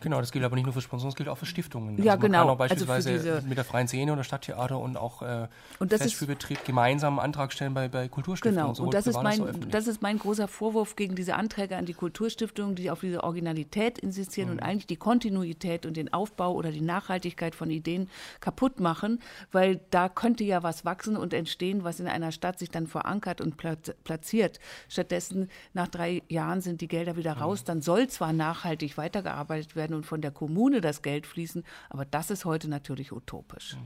Genau, 0.00 0.20
das 0.20 0.32
gilt 0.32 0.44
aber 0.44 0.56
nicht 0.56 0.64
nur 0.64 0.74
für 0.74 0.80
Sponsoren, 0.80 1.10
das 1.10 1.16
gilt 1.16 1.28
auch 1.28 1.38
für 1.38 1.46
Stiftungen. 1.46 2.02
Ja, 2.02 2.12
also 2.12 2.22
man 2.22 2.32
genau. 2.32 2.38
Kann 2.38 2.48
auch 2.48 2.60
also 2.60 2.86
beispielsweise 2.86 3.34
also 3.34 3.48
mit 3.48 3.56
der 3.56 3.64
Freien 3.64 3.88
Szene 3.88 4.12
oder 4.12 4.24
Stadttheater 4.24 4.78
und 4.78 4.96
auch 4.96 5.22
äh, 5.22 5.48
und 5.78 5.92
das 5.92 6.02
Festspielbetrieb 6.02 6.64
gemeinsam 6.64 7.18
einen 7.18 7.26
Antrag 7.26 7.52
stellen 7.52 7.74
bei, 7.74 7.88
bei 7.88 8.08
Kulturstiftungen. 8.08 8.56
Genau, 8.56 8.68
und, 8.70 8.76
so 8.76 8.82
und 8.84 8.94
das, 8.94 9.06
ist 9.06 9.22
mein, 9.22 9.38
so 9.38 9.46
das 9.46 9.86
ist 9.86 10.02
mein 10.02 10.18
großer 10.18 10.48
Vorwurf 10.48 10.96
gegen 10.96 11.14
diese 11.14 11.34
Anträge 11.34 11.76
an 11.76 11.86
die 11.86 11.94
Kulturstiftungen, 11.94 12.74
die 12.74 12.90
auf 12.90 13.00
diese 13.00 13.22
Originalität 13.24 13.98
insistieren 13.98 14.48
mhm. 14.48 14.56
und 14.56 14.62
eigentlich 14.62 14.86
die 14.86 14.96
Kontinuität 14.96 15.86
und 15.86 15.96
den 15.96 16.12
Aufbau 16.12 16.52
oder 16.54 16.70
die 16.72 16.80
Nachhaltigkeit 16.80 17.54
von 17.54 17.70
Ideen 17.70 18.08
kaputt 18.40 18.80
machen, 18.80 19.20
weil 19.52 19.80
da 19.90 20.08
könnte 20.10 20.44
ja 20.44 20.62
was 20.62 20.84
wachsen 20.84 21.16
und 21.16 21.32
entstehen, 21.32 21.84
was 21.84 22.00
in 22.00 22.06
einer 22.06 22.32
Stadt 22.32 22.58
sich 22.58 22.70
dann 22.70 22.86
verankert 22.86 23.40
und 23.40 23.56
platziert. 23.56 24.60
Stattdessen, 24.88 25.48
nach 25.72 25.88
drei 25.88 26.22
Jahren 26.28 26.60
sind 26.60 26.80
die 26.80 26.88
Gelder 26.88 27.16
wieder 27.16 27.32
raus. 27.34 27.64
Dann 27.64 27.80
soll 27.80 28.08
zwar 28.08 28.32
nachhaltig 28.32 28.98
weitergearbeitet 28.98 29.76
werden 29.76 29.94
und 29.94 30.04
von 30.04 30.20
der 30.20 30.30
Kommune 30.30 30.80
das 30.80 31.02
Geld 31.02 31.26
fließen, 31.26 31.64
aber 31.88 32.04
das 32.04 32.30
ist 32.30 32.44
heute 32.44 32.68
natürlich 32.68 33.12
utopisch. 33.12 33.76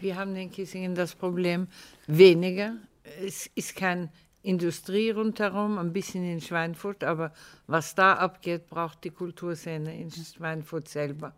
Wir 0.00 0.16
haben 0.16 0.36
in 0.36 0.50
Kissingen 0.50 0.94
das 0.94 1.14
Problem 1.14 1.66
weniger. 2.06 2.74
Es 3.24 3.50
ist 3.54 3.74
kein 3.74 4.10
Industrie 4.42 5.10
rundherum, 5.10 5.78
ein 5.78 5.92
bisschen 5.92 6.24
in 6.24 6.40
Schweinfurt, 6.40 7.02
aber 7.02 7.32
was 7.66 7.94
da 7.94 8.14
abgeht, 8.14 8.68
braucht 8.68 9.02
die 9.04 9.10
Kulturszene 9.10 9.98
in 9.98 10.10
Schweinfurt 10.10 10.88
selber. 10.88 11.34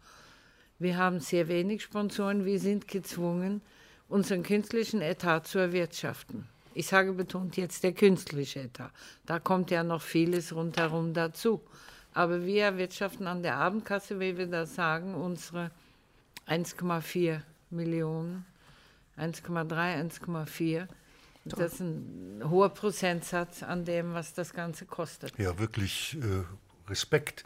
Wir 0.78 0.96
haben 0.96 1.20
sehr 1.20 1.48
wenig 1.48 1.82
Sponsoren, 1.82 2.44
wir 2.44 2.58
sind 2.58 2.88
gezwungen, 2.88 3.62
unseren 4.10 4.42
künstlichen 4.42 5.00
Etat 5.00 5.46
zu 5.46 5.58
erwirtschaften. 5.58 6.46
Ich 6.74 6.88
sage 6.88 7.12
betont 7.12 7.56
jetzt 7.56 7.82
der 7.82 7.92
künstliche 7.92 8.60
Etat. 8.60 8.90
Da 9.26 9.38
kommt 9.38 9.70
ja 9.70 9.82
noch 9.82 10.02
vieles 10.02 10.54
rundherum 10.54 11.14
dazu. 11.14 11.60
Aber 12.12 12.44
wir 12.44 12.64
erwirtschaften 12.64 13.26
an 13.26 13.42
der 13.42 13.56
Abendkasse, 13.56 14.18
wie 14.20 14.36
wir 14.36 14.46
das 14.46 14.74
sagen, 14.74 15.14
unsere 15.14 15.70
1,4 16.48 17.40
Millionen, 17.70 18.44
1,3, 19.16 20.20
1,4. 20.20 20.88
Das 21.44 21.74
ist 21.74 21.80
ein 21.80 22.42
hoher 22.48 22.68
Prozentsatz 22.68 23.62
an 23.62 23.84
dem, 23.84 24.12
was 24.12 24.34
das 24.34 24.52
Ganze 24.52 24.86
kostet. 24.86 25.38
Ja, 25.38 25.58
wirklich 25.58 26.18
äh, 26.20 26.90
Respekt. 26.90 27.44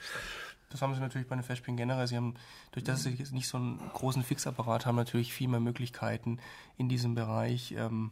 Das 0.75 0.83
haben 0.83 0.93
sie 0.93 1.01
natürlich 1.01 1.29
bei 1.29 1.37
den 1.37 1.45
Festspielen 1.45 1.77
generell. 1.77 2.09
Sie 2.09 2.17
haben, 2.17 2.35
durch 2.73 2.83
das 2.83 3.05
sie 3.05 3.17
nicht 3.31 3.47
so 3.47 3.59
einen 3.59 3.79
großen 3.93 4.25
Fixapparat 4.25 4.87
haben, 4.87 4.97
natürlich 4.97 5.33
viel 5.33 5.47
mehr 5.47 5.61
Möglichkeiten 5.61 6.41
in 6.77 6.89
diesem 6.89 7.15
Bereich. 7.15 7.77
Ähm, 7.79 8.11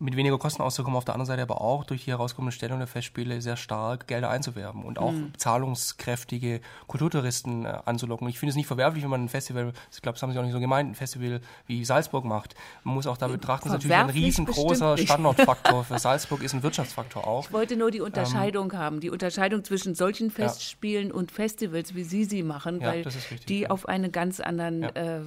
mit 0.00 0.16
weniger 0.16 0.38
Kosten 0.38 0.62
auszukommen, 0.62 0.96
auf 0.96 1.04
der 1.04 1.14
anderen 1.14 1.26
Seite 1.26 1.42
aber 1.42 1.60
auch 1.60 1.84
durch 1.84 2.04
die 2.04 2.10
herauskommende 2.10 2.52
Stellung 2.52 2.78
der 2.78 2.88
Festspiele 2.88 3.42
sehr 3.42 3.56
stark 3.56 4.06
Gelder 4.06 4.30
einzuwerben 4.30 4.82
und 4.82 4.98
auch 4.98 5.12
mhm. 5.12 5.32
zahlungskräftige 5.36 6.62
Kulturtouristen 6.86 7.66
äh, 7.66 7.78
anzulocken. 7.84 8.26
Ich 8.28 8.38
finde 8.38 8.50
es 8.50 8.56
nicht 8.56 8.66
verwerflich, 8.66 9.02
wenn 9.04 9.10
man 9.10 9.24
ein 9.24 9.28
Festival, 9.28 9.72
ich 9.92 10.00
glaube, 10.00 10.16
das 10.16 10.22
haben 10.22 10.32
sie 10.32 10.38
auch 10.38 10.42
nicht 10.42 10.52
so 10.52 10.60
gemeint, 10.60 10.90
ein 10.90 10.94
Festival 10.94 11.42
wie 11.66 11.84
Salzburg 11.84 12.24
macht. 12.24 12.54
Man 12.82 12.94
muss 12.94 13.06
auch 13.06 13.18
da 13.18 13.28
betrachten, 13.28 13.68
ist 13.68 13.74
natürlich 13.74 13.94
ein 13.94 14.08
riesengroßer 14.08 14.96
Standortfaktor. 14.96 15.84
Für 15.84 15.98
Salzburg 15.98 16.42
ist 16.42 16.54
ein 16.54 16.62
Wirtschaftsfaktor 16.62 17.26
auch. 17.26 17.44
Ich 17.44 17.52
wollte 17.52 17.76
nur 17.76 17.90
die 17.90 18.00
Unterscheidung 18.00 18.72
ähm, 18.72 18.78
haben, 18.78 19.00
die 19.00 19.10
Unterscheidung 19.10 19.64
zwischen 19.64 19.94
solchen 19.94 20.30
Festspielen 20.30 21.08
ja. 21.08 21.14
und 21.14 21.30
Festivals, 21.30 21.94
wie 21.94 22.04
Sie 22.04 22.24
sie 22.24 22.42
machen, 22.42 22.80
weil 22.80 23.02
ja, 23.02 23.10
richtig, 23.10 23.44
die 23.44 23.60
ja. 23.60 23.70
auf 23.70 23.86
eine 23.86 24.10
ganz 24.10 24.40
anderen, 24.40 24.82
äh, 24.82 25.20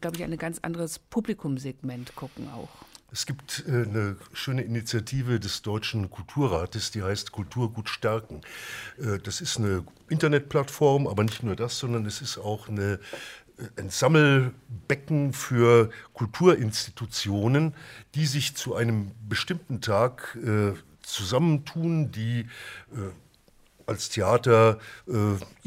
glaube 0.00 0.16
ich, 0.16 0.22
ein 0.22 0.36
ganz 0.38 0.60
anderes 0.62 1.00
Publikumssegment 1.00 2.14
gucken 2.14 2.48
auch. 2.54 2.89
Es 3.12 3.26
gibt 3.26 3.64
äh, 3.66 3.70
eine 3.70 4.16
schöne 4.32 4.62
Initiative 4.62 5.40
des 5.40 5.62
Deutschen 5.62 6.10
Kulturrates, 6.10 6.90
die 6.90 7.02
heißt 7.02 7.32
Kultur 7.32 7.72
gut 7.72 7.88
stärken. 7.88 8.40
Äh, 8.98 9.18
das 9.18 9.40
ist 9.40 9.58
eine 9.58 9.84
Internetplattform, 10.08 11.06
aber 11.06 11.24
nicht 11.24 11.42
nur 11.42 11.56
das, 11.56 11.78
sondern 11.78 12.06
es 12.06 12.20
ist 12.22 12.38
auch 12.38 12.68
eine, 12.68 13.00
äh, 13.58 13.80
ein 13.80 13.90
Sammelbecken 13.90 15.32
für 15.32 15.90
Kulturinstitutionen, 16.12 17.74
die 18.14 18.26
sich 18.26 18.54
zu 18.56 18.74
einem 18.74 19.12
bestimmten 19.28 19.80
Tag 19.80 20.38
zusammentun, 21.02 22.12
die 22.12 22.46
als 23.90 24.08
Theater 24.08 24.78
äh, 25.08 25.12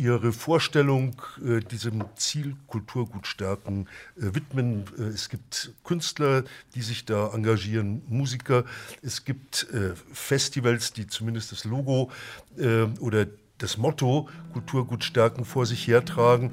ihre 0.01 0.31
Vorstellung 0.31 1.21
äh, 1.45 1.59
diesem 1.59 2.05
Ziel 2.15 2.55
Kulturgut 2.67 3.27
stärken 3.27 3.87
äh, 4.15 4.33
widmen. 4.33 4.85
Äh, 4.97 5.03
es 5.03 5.27
gibt 5.27 5.73
Künstler, 5.83 6.43
die 6.73 6.81
sich 6.81 7.03
da 7.03 7.31
engagieren, 7.33 8.01
Musiker. 8.07 8.63
Es 9.01 9.25
gibt 9.25 9.67
äh, 9.73 9.91
Festivals, 10.13 10.93
die 10.93 11.05
zumindest 11.05 11.51
das 11.51 11.65
Logo 11.65 12.11
äh, 12.57 12.83
oder 13.01 13.27
das 13.57 13.77
Motto 13.77 14.29
Kulturgut 14.53 15.03
stärken 15.03 15.43
vor 15.43 15.65
sich 15.65 15.85
hertragen. 15.85 16.51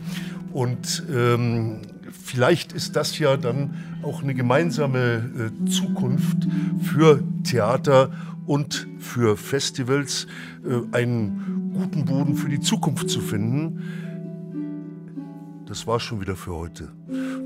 Und 0.53 1.05
ähm, 1.09 1.83
vielleicht 2.11 2.73
ist 2.73 2.97
das 2.97 3.17
ja 3.19 3.37
dann 3.37 4.01
auch 4.03 4.23
eine 4.23 4.35
gemeinsame 4.35 5.53
Zukunft 5.69 6.47
für 6.83 7.23
Theater 7.45 8.11
und 8.47 8.87
für 8.99 9.37
Festivals, 9.37 10.27
äh, 10.65 10.97
einen 10.97 11.73
guten 11.75 12.05
Boden 12.05 12.35
für 12.35 12.49
die 12.49 12.61
Zukunft 12.61 13.11
zu 13.11 13.21
finden. 13.21 13.83
Das 15.67 15.87
war 15.87 16.01
schon 16.01 16.21
wieder 16.21 16.35
für 16.35 16.55
heute. 16.55 16.89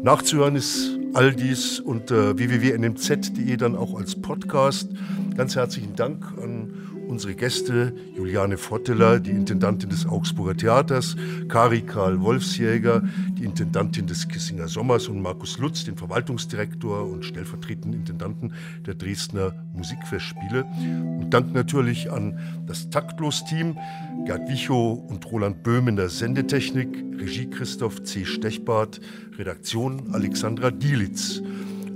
Nachzuhören 0.03 0.57
ist 0.57 0.99
all 1.13 1.35
dies 1.35 1.79
unter 1.79 2.39
www.nmz.de 2.39 3.57
dann 3.57 3.77
auch 3.77 3.99
als 3.99 4.21
Podcast. 4.21 4.89
Ganz 5.37 5.57
herzlichen 5.57 5.95
Dank 5.95 6.25
an 6.43 6.73
unsere 7.09 7.35
Gäste 7.35 7.93
Juliane 8.17 8.57
Fotteler, 8.57 9.21
die 9.21 9.31
Intendantin 9.31 9.91
des 9.91 10.07
Augsburger 10.07 10.57
Theaters, 10.57 11.17
Kari 11.49 11.83
Karl 11.83 12.21
Wolfsjäger, 12.21 13.03
die 13.39 13.45
Intendantin 13.45 14.07
des 14.07 14.29
Kissinger 14.29 14.69
Sommers 14.69 15.09
und 15.09 15.21
Markus 15.21 15.59
Lutz, 15.59 15.85
den 15.85 15.97
Verwaltungsdirektor 15.97 17.05
und 17.09 17.25
stellvertretenden 17.25 18.01
Intendanten 18.01 18.55
der 18.87 18.95
Dresdner 18.95 19.55
Musikfestspiele. 19.75 20.65
Und 21.19 21.31
Dank 21.31 21.53
natürlich 21.53 22.11
an 22.11 22.39
das 22.67 22.91
Taktlos-Team, 22.91 23.77
Gerd 24.27 24.49
Wichow 24.49 24.99
und 25.09 25.31
Roland 25.31 25.63
Böhm 25.63 25.89
in 25.89 25.97
der 25.97 26.09
Sendetechnik, 26.09 27.05
Regie 27.19 27.51
Christoph 27.51 28.03
C. 28.05 28.25
Stechbart, 28.25 29.01
Redaktion 29.39 30.13
Alexandra 30.13 30.71
Dielitz. 30.71 31.43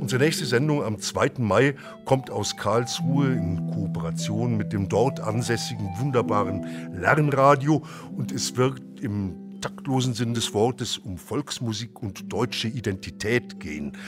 Unsere 0.08 0.24
nächste 0.24 0.46
Sendung 0.46 0.82
am 0.82 0.98
2. 0.98 1.32
Mai 1.36 1.74
kommt 2.06 2.30
aus 2.30 2.56
Karlsruhe 2.56 3.26
in 3.26 3.70
Kooperation 3.70 4.56
mit 4.56 4.72
dem 4.72 4.88
dort 4.88 5.20
ansässigen 5.20 5.86
wunderbaren 5.98 6.94
Lernradio 6.94 7.84
und 8.16 8.32
es 8.32 8.56
wird 8.56 8.80
im 9.02 9.60
taktlosen 9.60 10.14
Sinn 10.14 10.32
des 10.32 10.54
Wortes 10.54 10.96
um 10.96 11.18
Volksmusik 11.18 12.02
und 12.02 12.32
deutsche 12.32 12.68
Identität 12.68 13.60
gehen. 13.60 13.98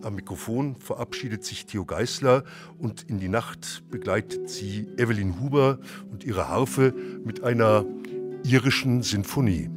Am 0.00 0.14
Mikrofon 0.14 0.76
verabschiedet 0.76 1.44
sich 1.44 1.66
Theo 1.66 1.84
Geißler 1.84 2.44
und 2.78 3.02
in 3.02 3.20
die 3.20 3.28
Nacht 3.28 3.84
begleitet 3.90 4.48
sie 4.48 4.88
Evelyn 4.96 5.38
Huber 5.40 5.78
und 6.10 6.24
ihre 6.24 6.48
Harfe 6.48 6.94
mit 7.22 7.44
einer 7.44 7.84
irischen 8.44 9.02
Sinfonie. 9.02 9.68